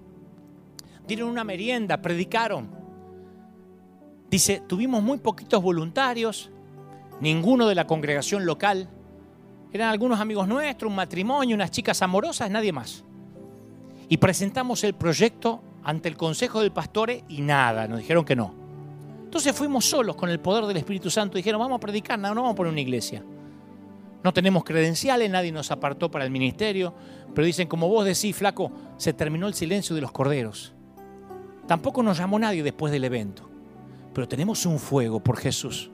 dieron 1.08 1.30
una 1.30 1.44
merienda, 1.44 2.02
predicaron. 2.02 2.68
Dice, 4.32 4.64
tuvimos 4.68 5.04
muy 5.04 5.20
poquitos 5.20 5.62
voluntarios, 5.62 6.50
ninguno 7.22 7.68
de 7.68 7.76
la 7.76 7.88
congregación 7.88 8.46
local. 8.46 8.90
Eran 9.72 9.90
algunos 9.90 10.20
amigos 10.20 10.48
nuestros, 10.48 10.90
un 10.90 10.96
matrimonio, 10.96 11.56
unas 11.56 11.72
chicas 11.72 12.02
amorosas, 12.02 12.52
nadie 12.52 12.74
más. 12.74 13.06
Y 14.10 14.18
presentamos 14.18 14.84
el 14.84 14.96
proyecto 14.96 15.64
ante 15.84 16.10
el 16.10 16.18
consejo 16.18 16.60
del 16.60 16.72
pastor 16.72 17.12
y 17.30 17.42
nada, 17.42 17.88
nos 17.88 18.00
dijeron 18.00 18.26
que 18.26 18.36
no. 18.36 18.54
Entonces 19.24 19.56
fuimos 19.56 19.86
solos 19.86 20.18
con 20.18 20.30
el 20.30 20.42
poder 20.42 20.66
del 20.66 20.76
Espíritu 20.76 21.10
Santo. 21.10 21.38
Dijeron, 21.38 21.62
vamos 21.62 21.78
a 21.78 21.80
predicar, 21.80 22.20
no, 22.20 22.36
no 22.36 22.42
vamos 22.42 22.54
a 22.54 22.56
poner 22.56 22.74
una 22.74 22.82
iglesia. 22.82 23.24
No 24.24 24.34
tenemos 24.34 24.66
credenciales, 24.66 25.30
nadie 25.32 25.54
nos 25.54 25.72
apartó 25.72 26.12
para 26.12 26.26
el 26.26 26.32
ministerio, 26.32 26.94
pero 27.34 27.46
dicen, 27.46 27.68
como 27.68 27.88
vos 27.88 28.04
decís, 28.04 28.36
flaco, 28.36 28.72
se 28.98 29.14
terminó 29.14 29.48
el 29.48 29.54
silencio 29.54 29.96
de 29.96 30.02
los 30.02 30.12
corderos. 30.12 30.74
Tampoco 31.66 32.04
nos 32.04 32.18
llamó 32.18 32.38
nadie 32.38 32.62
después 32.62 32.92
del 32.92 33.06
evento, 33.06 33.50
pero 34.14 34.28
tenemos 34.28 34.66
un 34.66 34.78
fuego 34.78 35.22
por 35.22 35.38
Jesús 35.38 35.90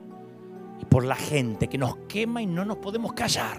y 0.80 0.84
por 0.84 1.04
la 1.04 1.16
gente 1.16 1.68
que 1.68 1.78
nos 1.78 1.96
quema 2.08 2.42
y 2.42 2.46
no 2.46 2.64
nos 2.64 2.78
podemos 2.78 3.12
callar. 3.12 3.58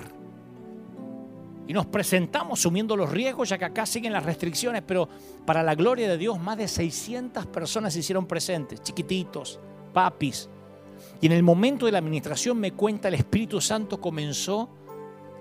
Y 1.68 1.74
nos 1.74 1.86
presentamos 1.86 2.60
sumiendo 2.60 2.96
los 2.98 3.12
riesgos, 3.12 3.50
ya 3.50 3.58
que 3.58 3.66
acá 3.66 3.86
siguen 3.86 4.12
las 4.12 4.26
restricciones, 4.26 4.82
pero 4.82 5.08
para 5.46 5.62
la 5.62 5.76
gloria 5.76 6.10
de 6.10 6.18
Dios, 6.18 6.40
más 6.40 6.58
de 6.58 6.68
600 6.68 7.46
personas 7.46 7.94
se 7.94 8.00
hicieron 8.00 8.26
presentes, 8.26 8.82
chiquititos, 8.82 9.60
papis. 9.94 10.50
Y 11.22 11.28
en 11.28 11.34
el 11.34 11.44
momento 11.44 11.86
de 11.86 11.91
la 11.91 12.00
administración 12.00 12.60
me 12.60 12.72
cuenta 12.72 13.08
el 13.08 13.14
Espíritu 13.14 13.62
Santo 13.62 14.02
comenzó 14.02 14.70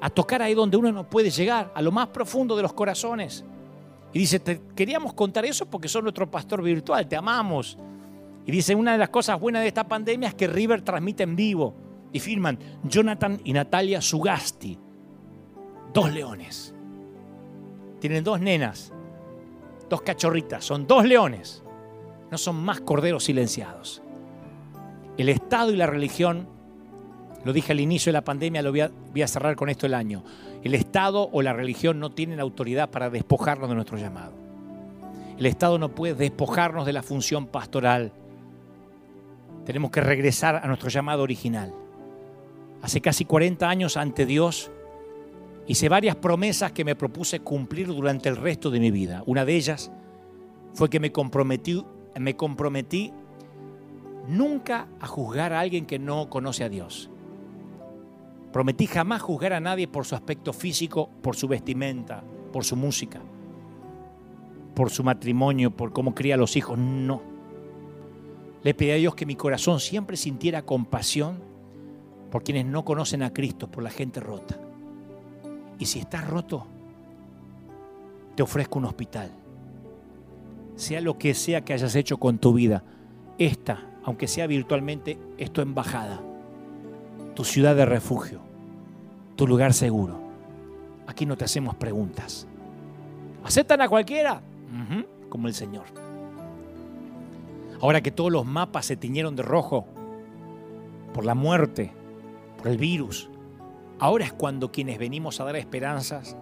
a 0.01 0.11
tocar 0.11 0.43
ahí 0.43 0.55
donde 0.55 0.77
uno 0.77 0.93
no 0.93 1.09
puede 1.09 1.31
llegar, 1.31 1.73
a 1.75 1.83
lo 1.83 1.91
más 1.91 2.09
profundo 2.09 2.57
de 2.57 2.63
los 2.63 2.73
corazones. 2.73 3.45
Y 4.13 4.21
dice, 4.21 4.41
te 4.41 4.61
queríamos 4.75 5.13
contar 5.15 5.45
eso 5.45 5.67
porque 5.67 5.89
sos 5.89 6.03
nuestro 6.03 6.31
pastor 6.31 6.63
virtual, 6.63 7.09
te 7.09 7.17
amamos. 7.17 7.77
Y 8.49 8.51
dice, 8.51 8.75
una 8.75 8.93
de 8.93 8.99
las 8.99 9.11
cosas 9.11 9.39
buenas 9.39 9.63
de 9.63 9.69
esta 9.69 9.87
pandemia 9.87 10.31
es 10.31 10.35
que 10.35 10.49
River 10.49 10.83
transmite 10.83 11.23
en 11.23 11.37
vivo. 11.37 11.77
Y 12.11 12.19
firman 12.19 12.59
Jonathan 12.83 13.39
y 13.45 13.53
Natalia 13.53 14.01
Sugasti, 14.01 14.77
dos 15.93 16.11
leones. 16.11 16.75
Tienen 18.01 18.25
dos 18.25 18.41
nenas, 18.41 18.93
dos 19.89 20.01
cachorritas, 20.01 20.65
son 20.65 20.87
dos 20.87 21.05
leones. 21.05 21.63
No 22.31 22.39
son 22.39 22.57
más 22.57 22.81
corderos 22.81 23.25
silenciados. 23.25 24.03
El 25.17 25.29
Estado 25.29 25.71
y 25.71 25.77
la 25.77 25.87
religión, 25.87 26.49
lo 27.45 27.53
dije 27.53 27.73
al 27.73 27.81
inicio 27.81 28.11
de 28.11 28.15
la 28.15 28.25
pandemia, 28.25 28.63
lo 28.63 28.71
voy 28.71 28.81
a, 28.81 28.91
voy 29.13 29.23
a 29.23 29.29
cerrar 29.29 29.55
con 29.55 29.69
esto 29.69 29.85
el 29.85 29.95
año 29.95 30.25
el 30.65 30.75
Estado 30.75 31.29
o 31.33 31.43
la 31.43 31.53
religión 31.53 32.01
no 32.01 32.11
tienen 32.11 32.41
autoridad 32.41 32.91
para 32.91 33.11
despojarnos 33.11 33.69
de 33.69 33.75
nuestro 33.75 33.97
llamado. 33.97 34.33
El 35.39 35.47
Estado 35.47 35.79
no 35.79 35.91
puede 35.91 36.15
despojarnos 36.15 36.85
de 36.85 36.93
la 36.93 37.03
función 37.03 37.47
pastoral. 37.47 38.13
Tenemos 39.69 39.91
que 39.91 40.01
regresar 40.01 40.57
a 40.57 40.67
nuestro 40.67 40.89
llamado 40.89 41.23
original. 41.23 41.75
Hace 42.81 43.03
casi 43.03 43.27
40 43.27 43.69
años 43.69 43.99
ante 43.99 44.25
Dios 44.25 44.71
hice 45.67 45.91
varias 45.91 46.17
promesas 46.17 46.73
que 46.73 46.87
me 46.87 46.97
propuse 46.97 47.41
cumplir 47.41 47.89
durante 47.89 48.31
el 48.31 48.37
resto 48.37 48.71
de 48.71 48.81
mi 48.81 48.91
vida. 48.91 49.23
Una 49.27 49.45
de 49.45 49.55
ellas 49.55 49.93
fue 50.73 50.89
que 50.89 51.01
me 51.01 51.13
comprometí, 51.13 51.85
me 52.19 52.35
comprometí 52.35 53.13
nunca 54.27 54.89
a 55.01 55.07
juzgar 55.07 55.53
a 55.53 55.61
alguien 55.61 55.85
que 55.85 55.99
no 55.99 56.31
conoce 56.31 56.65
a 56.65 56.71
Dios. 56.71 57.11
Prometí 58.51 58.87
jamás 58.87 59.21
juzgar 59.21 59.53
a 59.53 59.61
nadie 59.61 59.87
por 59.87 60.07
su 60.07 60.15
aspecto 60.15 60.55
físico, 60.55 61.11
por 61.21 61.37
su 61.37 61.47
vestimenta, 61.47 62.25
por 62.55 62.65
su 62.65 62.75
música, 62.75 63.21
por 64.75 64.89
su 64.89 65.05
matrimonio, 65.05 65.71
por 65.71 65.93
cómo 65.93 66.15
cría 66.15 66.37
a 66.37 66.39
los 66.39 66.57
hijos. 66.57 66.79
No. 66.79 67.28
Le 68.63 68.75
pedí 68.75 68.91
a 68.91 68.97
Dios 68.97 69.15
que 69.15 69.27
mi 69.27 69.37
corazón 69.37 69.81
siempre 69.81 70.17
sintiera 70.17 70.63
compasión 70.63 71.39
por 72.31 72.43
quienes 72.43 72.67
no 72.67 72.85
conocen 72.85 73.23
a 73.23 73.33
Cristo, 73.33 73.71
por 73.71 73.83
la 73.83 73.91
gente 73.91 74.21
rota. 74.21 74.59
Y 75.79 75.87
si 75.87 76.01
estás 76.01 76.29
roto, 76.29 76.67
te 78.35 78.43
ofrezco 78.43 78.79
un 78.79 78.87
hospital. 78.87 79.31
Sea 80.77 81.01
lo 81.01 81.19
que 81.19 81.35
sea 81.35 81.65
que 81.65 81.73
hayas 81.73 81.95
hecho 81.95 82.19
con 82.19 82.39
tu 82.39 82.53
vida, 82.53 82.85
esta, 83.39 83.87
aunque 84.05 84.29
sea 84.29 84.47
virtualmente, 84.47 85.19
es 85.39 85.53
tu 85.53 85.61
embajada 85.61 86.21
tu 87.39 87.45
ciudad 87.45 87.77
de 87.77 87.87
refugio, 87.87 88.41
tu 89.37 89.47
lugar 89.47 89.73
seguro. 89.73 90.19
Aquí 91.07 91.25
no 91.25 91.37
te 91.37 91.45
hacemos 91.45 91.77
preguntas. 91.77 92.49
¿Aceptan 93.45 93.81
a 93.81 93.89
cualquiera? 93.89 94.43
como 95.29 95.47
el 95.47 95.55
Señor. 95.55 95.85
Ahora 97.81 98.01
que 98.01 98.11
todos 98.11 98.33
los 98.33 98.45
mapas 98.45 98.87
se 98.87 98.97
tiñeron 98.97 99.37
de 99.37 99.43
rojo 99.43 99.87
por 101.15 101.25
la 101.25 101.35
muerte, 101.35 101.93
por 102.59 102.69
el 102.69 102.79
virus, 102.79 103.31
ahora 103.99 104.25
es 104.25 104.33
cuando 104.33 104.73
quienes 104.73 104.99
venimos 104.99 105.41
a 105.41 105.45
dar 105.45 105.57
esperanzas 105.57 106.37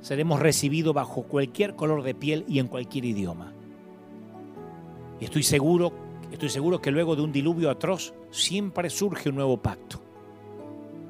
seremos 0.00 0.38
recibidos 0.38 0.94
bajo 0.94 1.22
cualquier 1.22 1.76
color 1.76 2.02
de 2.02 2.14
piel 2.14 2.44
y 2.46 2.58
en 2.58 2.68
cualquier 2.68 3.06
idioma. 3.06 3.52
Y 5.18 5.24
estoy 5.24 5.42
seguro 5.42 5.92
estoy 6.34 6.48
seguro 6.48 6.80
que 6.80 6.90
luego 6.90 7.16
de 7.16 7.22
un 7.22 7.32
diluvio 7.32 7.70
atroz 7.70 8.12
siempre 8.30 8.90
surge 8.90 9.28
un 9.28 9.36
nuevo 9.36 9.56
pacto. 9.56 10.00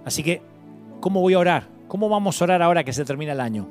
Así 0.05 0.23
que, 0.23 0.43
¿cómo 1.01 1.21
voy 1.21 1.33
a 1.35 1.39
orar? 1.39 1.69
¿Cómo 1.89 2.09
vamos 2.09 2.41
a 2.41 2.45
orar 2.45 2.63
ahora 2.63 2.85
que 2.85 2.93
se 2.93 3.05
termina 3.05 3.33
el 3.33 3.41
año? 3.41 3.67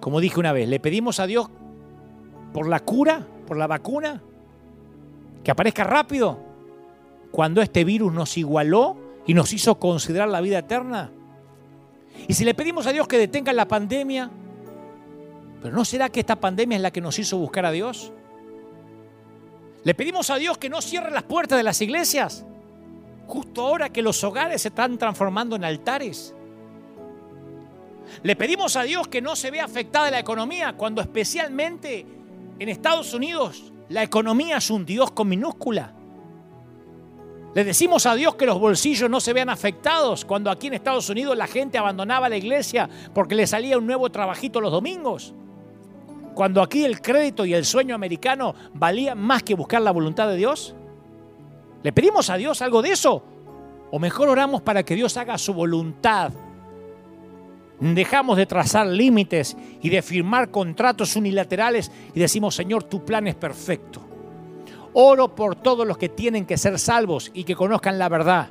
Como 0.00 0.20
dije 0.20 0.40
una 0.40 0.52
vez, 0.52 0.68
le 0.68 0.80
pedimos 0.80 1.20
a 1.20 1.26
Dios 1.26 1.48
por 2.52 2.68
la 2.68 2.80
cura, 2.80 3.26
por 3.46 3.56
la 3.56 3.66
vacuna, 3.66 4.20
que 5.42 5.50
aparezca 5.50 5.84
rápido. 5.84 6.38
Cuando 7.30 7.62
este 7.62 7.84
virus 7.84 8.12
nos 8.12 8.36
igualó 8.36 8.96
y 9.26 9.34
nos 9.34 9.52
hizo 9.52 9.78
considerar 9.78 10.28
la 10.28 10.40
vida 10.40 10.58
eterna. 10.58 11.10
Y 12.28 12.34
si 12.34 12.44
le 12.44 12.54
pedimos 12.54 12.86
a 12.86 12.92
Dios 12.92 13.06
que 13.08 13.18
detenga 13.18 13.52
la 13.52 13.68
pandemia, 13.68 14.30
¿pero 15.62 15.74
no 15.74 15.84
será 15.84 16.08
que 16.08 16.20
esta 16.20 16.36
pandemia 16.36 16.76
es 16.76 16.82
la 16.82 16.90
que 16.90 17.00
nos 17.00 17.18
hizo 17.18 17.38
buscar 17.38 17.66
a 17.66 17.70
Dios? 17.70 18.12
Le 19.84 19.94
pedimos 19.94 20.30
a 20.30 20.36
Dios 20.36 20.58
que 20.58 20.68
no 20.68 20.80
cierre 20.82 21.10
las 21.10 21.22
puertas 21.22 21.58
de 21.58 21.62
las 21.62 21.80
iglesias, 21.80 22.44
justo 23.26 23.66
ahora 23.66 23.90
que 23.90 24.02
los 24.02 24.22
hogares 24.24 24.62
se 24.62 24.68
están 24.68 24.98
transformando 24.98 25.56
en 25.56 25.64
altares. 25.64 26.34
Le 28.22 28.36
pedimos 28.36 28.76
a 28.76 28.82
Dios 28.82 29.08
que 29.08 29.20
no 29.20 29.36
se 29.36 29.50
vea 29.50 29.64
afectada 29.64 30.10
la 30.10 30.18
economía, 30.18 30.74
cuando 30.76 31.00
especialmente 31.00 32.06
en 32.58 32.68
Estados 32.68 33.12
Unidos 33.14 33.72
la 33.88 34.02
economía 34.02 34.56
es 34.56 34.70
un 34.70 34.84
Dios 34.84 35.12
con 35.12 35.28
minúscula. 35.28 35.92
Le 37.54 37.64
decimos 37.64 38.04
a 38.04 38.14
Dios 38.14 38.34
que 38.34 38.44
los 38.44 38.58
bolsillos 38.58 39.08
no 39.08 39.20
se 39.20 39.32
vean 39.32 39.48
afectados 39.48 40.24
cuando 40.24 40.50
aquí 40.50 40.66
en 40.66 40.74
Estados 40.74 41.08
Unidos 41.08 41.36
la 41.36 41.46
gente 41.46 41.78
abandonaba 41.78 42.28
la 42.28 42.36
iglesia 42.36 42.88
porque 43.14 43.34
le 43.34 43.46
salía 43.46 43.78
un 43.78 43.86
nuevo 43.86 44.10
trabajito 44.10 44.60
los 44.60 44.72
domingos. 44.72 45.34
Cuando 46.34 46.60
aquí 46.60 46.84
el 46.84 47.00
crédito 47.00 47.46
y 47.46 47.54
el 47.54 47.64
sueño 47.64 47.94
americano 47.94 48.54
valían 48.74 49.18
más 49.18 49.42
que 49.42 49.54
buscar 49.54 49.80
la 49.80 49.90
voluntad 49.90 50.28
de 50.28 50.36
Dios. 50.36 50.74
¿Le 51.82 51.92
pedimos 51.92 52.28
a 52.28 52.36
Dios 52.36 52.60
algo 52.60 52.82
de 52.82 52.90
eso? 52.90 53.22
¿O 53.90 53.98
mejor 53.98 54.28
oramos 54.28 54.60
para 54.60 54.82
que 54.82 54.94
Dios 54.94 55.16
haga 55.16 55.38
su 55.38 55.54
voluntad? 55.54 56.32
Dejamos 57.78 58.38
de 58.38 58.46
trazar 58.46 58.86
límites 58.86 59.56
y 59.82 59.90
de 59.90 60.00
firmar 60.00 60.50
contratos 60.50 61.14
unilaterales 61.14 61.92
y 62.14 62.20
decimos, 62.20 62.54
Señor, 62.54 62.84
tu 62.84 63.04
plan 63.04 63.26
es 63.26 63.34
perfecto. 63.34 64.00
Oro 64.94 65.34
por 65.34 65.56
todos 65.56 65.86
los 65.86 65.98
que 65.98 66.08
tienen 66.08 66.46
que 66.46 66.56
ser 66.56 66.78
salvos 66.78 67.30
y 67.34 67.44
que 67.44 67.54
conozcan 67.54 67.98
la 67.98 68.08
verdad. 68.08 68.48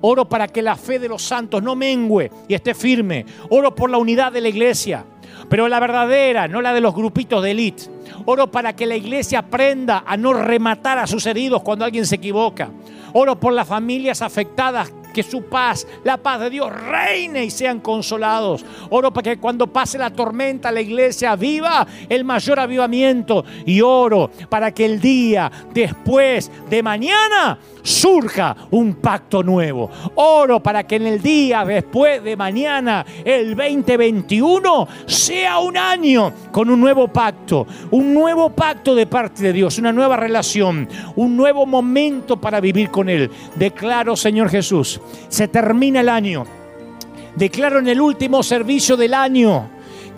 Oro 0.00 0.28
para 0.28 0.46
que 0.46 0.62
la 0.62 0.76
fe 0.76 1.00
de 1.00 1.08
los 1.08 1.22
santos 1.22 1.60
no 1.60 1.74
mengue 1.74 2.30
y 2.46 2.54
esté 2.54 2.72
firme. 2.74 3.26
Oro 3.50 3.74
por 3.74 3.90
la 3.90 3.98
unidad 3.98 4.30
de 4.30 4.40
la 4.40 4.48
iglesia, 4.48 5.04
pero 5.48 5.68
la 5.68 5.80
verdadera, 5.80 6.46
no 6.46 6.62
la 6.62 6.72
de 6.72 6.80
los 6.80 6.94
grupitos 6.94 7.42
de 7.42 7.50
élite. 7.50 7.84
Oro 8.26 8.50
para 8.50 8.76
que 8.76 8.86
la 8.86 8.94
iglesia 8.94 9.40
aprenda 9.40 10.04
a 10.06 10.16
no 10.16 10.32
rematar 10.32 10.98
a 10.98 11.08
sus 11.08 11.26
heridos 11.26 11.62
cuando 11.62 11.84
alguien 11.84 12.06
se 12.06 12.14
equivoca. 12.14 12.70
Oro 13.12 13.38
por 13.38 13.52
las 13.52 13.66
familias 13.66 14.22
afectadas 14.22 14.92
que 15.12 15.22
su 15.22 15.44
paz, 15.44 15.86
la 16.04 16.16
paz 16.16 16.40
de 16.40 16.50
Dios 16.50 16.72
reine 16.72 17.44
y 17.44 17.50
sean 17.50 17.80
consolados. 17.80 18.64
Oro 18.90 19.12
para 19.12 19.30
que 19.30 19.40
cuando 19.40 19.66
pase 19.66 19.98
la 19.98 20.10
tormenta 20.10 20.72
la 20.72 20.80
iglesia 20.80 21.36
viva 21.36 21.86
el 22.08 22.24
mayor 22.24 22.60
avivamiento 22.60 23.44
y 23.66 23.80
oro 23.80 24.30
para 24.48 24.72
que 24.72 24.84
el 24.84 25.00
día 25.00 25.50
después 25.72 26.50
de 26.68 26.82
mañana 26.82 27.58
surja 27.82 28.56
un 28.70 28.94
pacto 28.94 29.42
nuevo. 29.42 29.90
Oro 30.14 30.60
para 30.60 30.84
que 30.84 30.96
en 30.96 31.06
el 31.06 31.20
día 31.20 31.64
después 31.64 32.22
de 32.22 32.36
mañana, 32.36 33.04
el 33.24 33.56
2021, 33.56 34.88
sea 35.06 35.58
un 35.58 35.76
año 35.76 36.32
con 36.50 36.70
un 36.70 36.80
nuevo 36.80 37.08
pacto, 37.08 37.66
un 37.90 38.14
nuevo 38.14 38.50
pacto 38.50 38.94
de 38.94 39.06
parte 39.06 39.42
de 39.42 39.52
Dios, 39.52 39.78
una 39.78 39.92
nueva 39.92 40.16
relación, 40.16 40.88
un 41.16 41.36
nuevo 41.36 41.66
momento 41.66 42.40
para 42.40 42.60
vivir 42.60 42.90
con 42.90 43.08
Él. 43.08 43.30
Declaro, 43.56 44.16
Señor 44.16 44.48
Jesús, 44.48 45.00
se 45.28 45.48
termina 45.48 46.00
el 46.00 46.08
año. 46.08 46.46
Declaro 47.36 47.78
en 47.78 47.88
el 47.88 48.00
último 48.00 48.42
servicio 48.42 48.96
del 48.96 49.14
año 49.14 49.71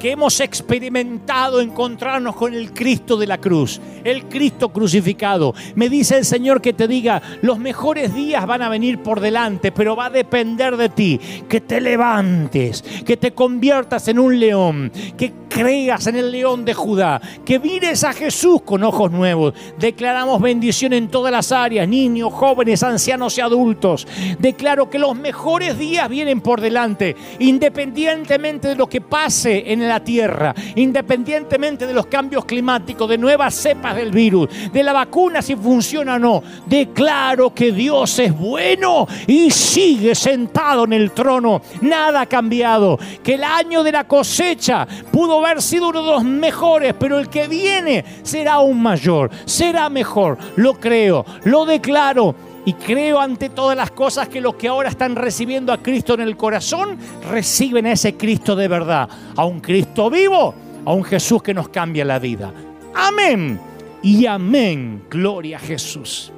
que 0.05 0.10
hemos 0.10 0.39
experimentado 0.40 1.62
encontrarnos 1.62 2.36
con 2.36 2.52
el 2.52 2.74
Cristo 2.74 3.16
de 3.16 3.26
la 3.26 3.39
cruz, 3.39 3.81
el 4.05 4.26
Cristo 4.26 4.68
crucificado. 4.68 5.55
Me 5.76 5.89
dice 5.89 6.18
el 6.18 6.26
Señor 6.26 6.60
que 6.60 6.74
te 6.74 6.86
diga, 6.86 7.22
los 7.40 7.59
mejores 7.59 8.14
días 8.14 8.44
van 8.44 8.60
a 8.60 8.68
venir 8.68 8.98
por 8.98 9.20
delante, 9.20 9.72
pero 9.72 9.97
va 9.97 10.05
a 10.05 10.10
depender 10.10 10.76
de 10.76 10.90
ti, 10.90 11.18
que 11.48 11.62
te 11.62 11.81
levantes, 11.81 12.82
que 12.82 13.16
te 13.16 13.32
conviertas 13.32 14.06
en 14.09 14.18
un 14.18 14.39
león, 14.39 14.93
que 15.16 15.32
creas 15.48 16.06
en 16.09 16.16
el 16.16 16.32
león 16.32 16.66
de 16.66 16.74
Judá, 16.74 17.22
que 17.43 17.59
mires 17.59 18.05
a 18.05 18.12
Jesús 18.12 18.60
con 18.62 18.82
ojos 18.82 19.10
nuevos. 19.10 19.55
Declaramos 19.78 20.43
bendición 20.43 20.93
en 20.93 21.09
todas 21.09 21.32
las 21.32 21.51
áreas, 21.51 21.89
niños, 21.89 22.31
jóvenes, 22.31 22.82
ancianos 22.82 23.39
y 23.39 23.40
adultos. 23.40 24.06
Declaro 24.39 24.90
que 24.90 24.98
los 24.98 25.16
mejores 25.16 25.78
días 25.78 26.10
vienen 26.10 26.43
por 26.43 26.60
delante, 26.60 27.16
independientemente 27.39 28.68
de 28.68 28.76
lo 28.76 28.86
que 28.86 29.01
pase 29.01 29.72
en 29.72 29.93
la 29.94 30.00
tierra, 30.00 30.52
independientemente 30.74 31.86
de 31.86 31.94
los 31.94 32.06
cambios 32.06 32.44
climáticos, 32.44 33.08
de 33.08 33.16
nuevas 33.16 33.54
cepas 33.54 33.94
del 33.94 34.10
virus, 34.10 34.48
de 34.72 34.82
la 34.82 34.92
vacuna 34.92 35.40
si 35.40 35.54
funciona 35.54 36.16
o 36.16 36.18
no. 36.18 36.42
Declaro 36.66 37.54
que 37.54 37.70
Dios 37.70 38.18
es 38.18 38.36
bueno 38.36 39.06
y 39.28 39.52
sigue 39.52 40.16
sentado 40.16 40.84
en 40.84 40.94
el 40.94 41.12
trono. 41.12 41.62
Nada 41.80 42.22
ha 42.22 42.26
cambiado. 42.26 42.98
Que 43.22 43.34
el 43.34 43.44
año 43.44 43.84
de 43.84 43.92
la 43.92 44.04
cosecha 44.04 44.86
pudo 45.12 45.44
haber 45.44 45.62
sido 45.62 45.90
uno 45.90 46.02
de 46.02 46.10
los 46.10 46.24
mejores, 46.24 46.94
pero 46.98 47.20
el 47.20 47.28
que 47.28 47.46
viene 47.46 48.04
será 48.24 48.54
aún 48.54 48.82
mayor, 48.82 49.30
será 49.44 49.88
mejor. 49.88 50.38
Lo 50.56 50.74
creo, 50.74 51.24
lo 51.44 51.64
declaro 51.64 52.34
y 52.66 52.72
creo 52.74 53.20
ante 53.20 53.50
todas 53.50 53.76
las 53.76 53.90
cosas 53.90 54.28
que 54.28 54.40
los 54.40 54.54
que 54.54 54.68
ahora 54.68 54.88
están 54.88 55.16
recibiendo 55.16 55.72
a 55.72 55.82
Cristo 55.82 56.14
en 56.14 56.22
el 56.22 56.36
corazón 56.36 56.98
reciben 57.30 57.86
a 57.86 57.92
ese 57.92 58.14
Cristo 58.14 58.56
de 58.56 58.68
verdad, 58.68 59.08
a 59.36 59.44
un 59.44 59.60
Cristo 59.60 60.08
vivo, 60.08 60.54
a 60.84 60.92
un 60.92 61.04
Jesús 61.04 61.42
que 61.42 61.52
nos 61.52 61.68
cambia 61.68 62.04
la 62.04 62.18
vida. 62.18 62.52
Amén 62.94 63.60
y 64.02 64.24
amén. 64.26 65.04
Gloria 65.10 65.58
a 65.58 65.60
Jesús. 65.60 66.32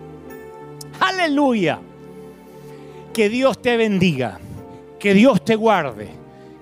Aleluya. 0.98 1.78
Que 3.12 3.28
Dios 3.28 3.62
te 3.62 3.76
bendiga, 3.76 4.38
que 4.98 5.14
Dios 5.14 5.44
te 5.44 5.54
guarde, 5.54 6.10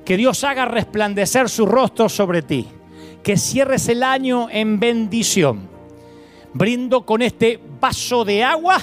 que 0.05 0.17
Dios 0.17 0.45
haga 0.45 0.67
resplandecer 0.67 1.49
su 1.49 1.67
rostro 1.67 2.09
sobre 2.09 2.43
ti, 2.43 2.69
que 3.23 3.37
cierres 3.37 3.89
el 3.89 4.03
año 4.03 4.49
en 4.51 4.79
bendición. 4.79 5.69
Brindo 6.53 7.05
con 7.05 7.23
este 7.23 7.59
vaso 7.81 8.25
de 8.25 8.45
agua 8.45 8.79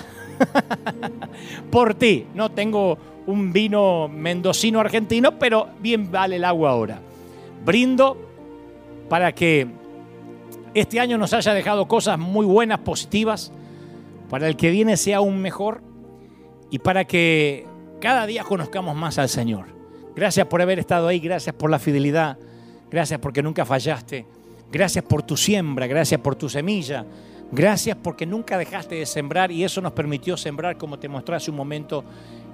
por 1.71 1.93
ti. 1.93 2.27
No 2.33 2.51
tengo 2.51 2.97
un 3.27 3.53
vino 3.53 4.07
mendocino 4.07 4.79
argentino, 4.79 5.37
pero 5.37 5.69
bien 5.79 6.11
vale 6.11 6.37
el 6.37 6.45
agua 6.45 6.71
ahora. 6.71 6.99
Brindo 7.65 8.17
para 9.09 9.33
que 9.33 9.67
este 10.73 10.99
año 10.99 11.17
nos 11.17 11.33
haya 11.33 11.53
dejado 11.53 11.87
cosas 11.87 12.17
muy 12.17 12.45
buenas, 12.45 12.79
positivas, 12.79 13.51
para 14.29 14.47
el 14.47 14.55
que 14.55 14.71
viene 14.71 14.95
sea 14.95 15.17
aún 15.17 15.41
mejor 15.41 15.81
y 16.69 16.79
para 16.79 17.05
que 17.05 17.67
cada 17.99 18.25
día 18.25 18.43
conozcamos 18.43 18.95
más 18.95 19.17
al 19.17 19.29
Señor. 19.29 19.65
Gracias 20.15 20.47
por 20.47 20.61
haber 20.61 20.79
estado 20.79 21.07
ahí, 21.07 21.19
gracias 21.19 21.53
por 21.55 21.69
la 21.69 21.79
fidelidad, 21.79 22.37
gracias 22.89 23.19
porque 23.19 23.43
nunca 23.43 23.65
fallaste, 23.65 24.25
gracias 24.71 25.03
por 25.03 25.23
tu 25.23 25.35
siembra, 25.35 25.87
gracias 25.87 26.19
por 26.21 26.35
tu 26.35 26.49
semilla. 26.49 27.05
Gracias 27.51 27.97
porque 28.01 28.25
nunca 28.25 28.57
dejaste 28.57 28.95
de 28.95 29.05
sembrar 29.05 29.51
y 29.51 29.65
eso 29.65 29.81
nos 29.81 29.91
permitió 29.91 30.37
sembrar, 30.37 30.77
como 30.77 30.97
te 30.97 31.09
mostré 31.09 31.35
hace 31.35 31.51
un 31.51 31.57
momento, 31.57 32.05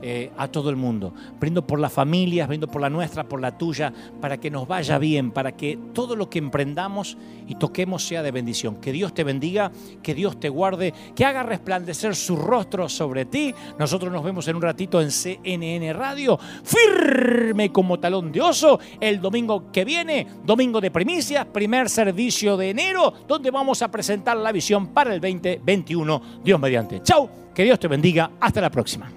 eh, 0.01 0.31
a 0.37 0.47
todo 0.47 0.69
el 0.69 0.75
mundo. 0.75 1.13
Brindo 1.39 1.65
por 1.65 1.79
las 1.79 1.91
familias, 1.91 2.47
brindo 2.47 2.67
por 2.67 2.81
la 2.81 2.89
nuestra, 2.89 3.23
por 3.23 3.41
la 3.41 3.57
tuya, 3.57 3.91
para 4.21 4.37
que 4.37 4.51
nos 4.51 4.67
vaya 4.67 4.97
bien, 4.97 5.31
para 5.31 5.53
que 5.53 5.77
todo 5.93 6.15
lo 6.15 6.29
que 6.29 6.39
emprendamos 6.39 7.17
y 7.47 7.55
toquemos 7.55 8.05
sea 8.05 8.21
de 8.21 8.31
bendición. 8.31 8.75
Que 8.75 8.91
Dios 8.91 9.13
te 9.13 9.23
bendiga, 9.23 9.71
que 10.03 10.13
Dios 10.13 10.39
te 10.39 10.49
guarde, 10.49 10.93
que 11.15 11.25
haga 11.25 11.43
resplandecer 11.43 12.15
su 12.15 12.35
rostro 12.35 12.89
sobre 12.89 13.25
ti. 13.25 13.53
Nosotros 13.79 14.11
nos 14.11 14.23
vemos 14.23 14.47
en 14.47 14.55
un 14.55 14.61
ratito 14.61 15.01
en 15.01 15.11
CNN 15.11 15.93
Radio, 15.93 16.37
firme 16.63 17.71
como 17.71 17.99
talón 17.99 18.31
de 18.31 18.41
oso, 18.41 18.79
el 18.99 19.19
domingo 19.19 19.71
que 19.71 19.85
viene, 19.85 20.27
domingo 20.45 20.79
de 20.79 20.91
primicias, 20.91 21.45
primer 21.45 21.89
servicio 21.89 22.57
de 22.57 22.69
enero, 22.69 23.13
donde 23.27 23.51
vamos 23.51 23.81
a 23.81 23.89
presentar 23.89 24.37
la 24.37 24.51
visión 24.51 24.87
para 24.87 25.13
el 25.13 25.21
2021. 25.21 26.21
Dios 26.43 26.59
mediante. 26.59 27.01
Chau, 27.01 27.29
que 27.53 27.63
Dios 27.63 27.79
te 27.79 27.87
bendiga. 27.87 28.31
Hasta 28.39 28.61
la 28.61 28.69
próxima. 28.69 29.16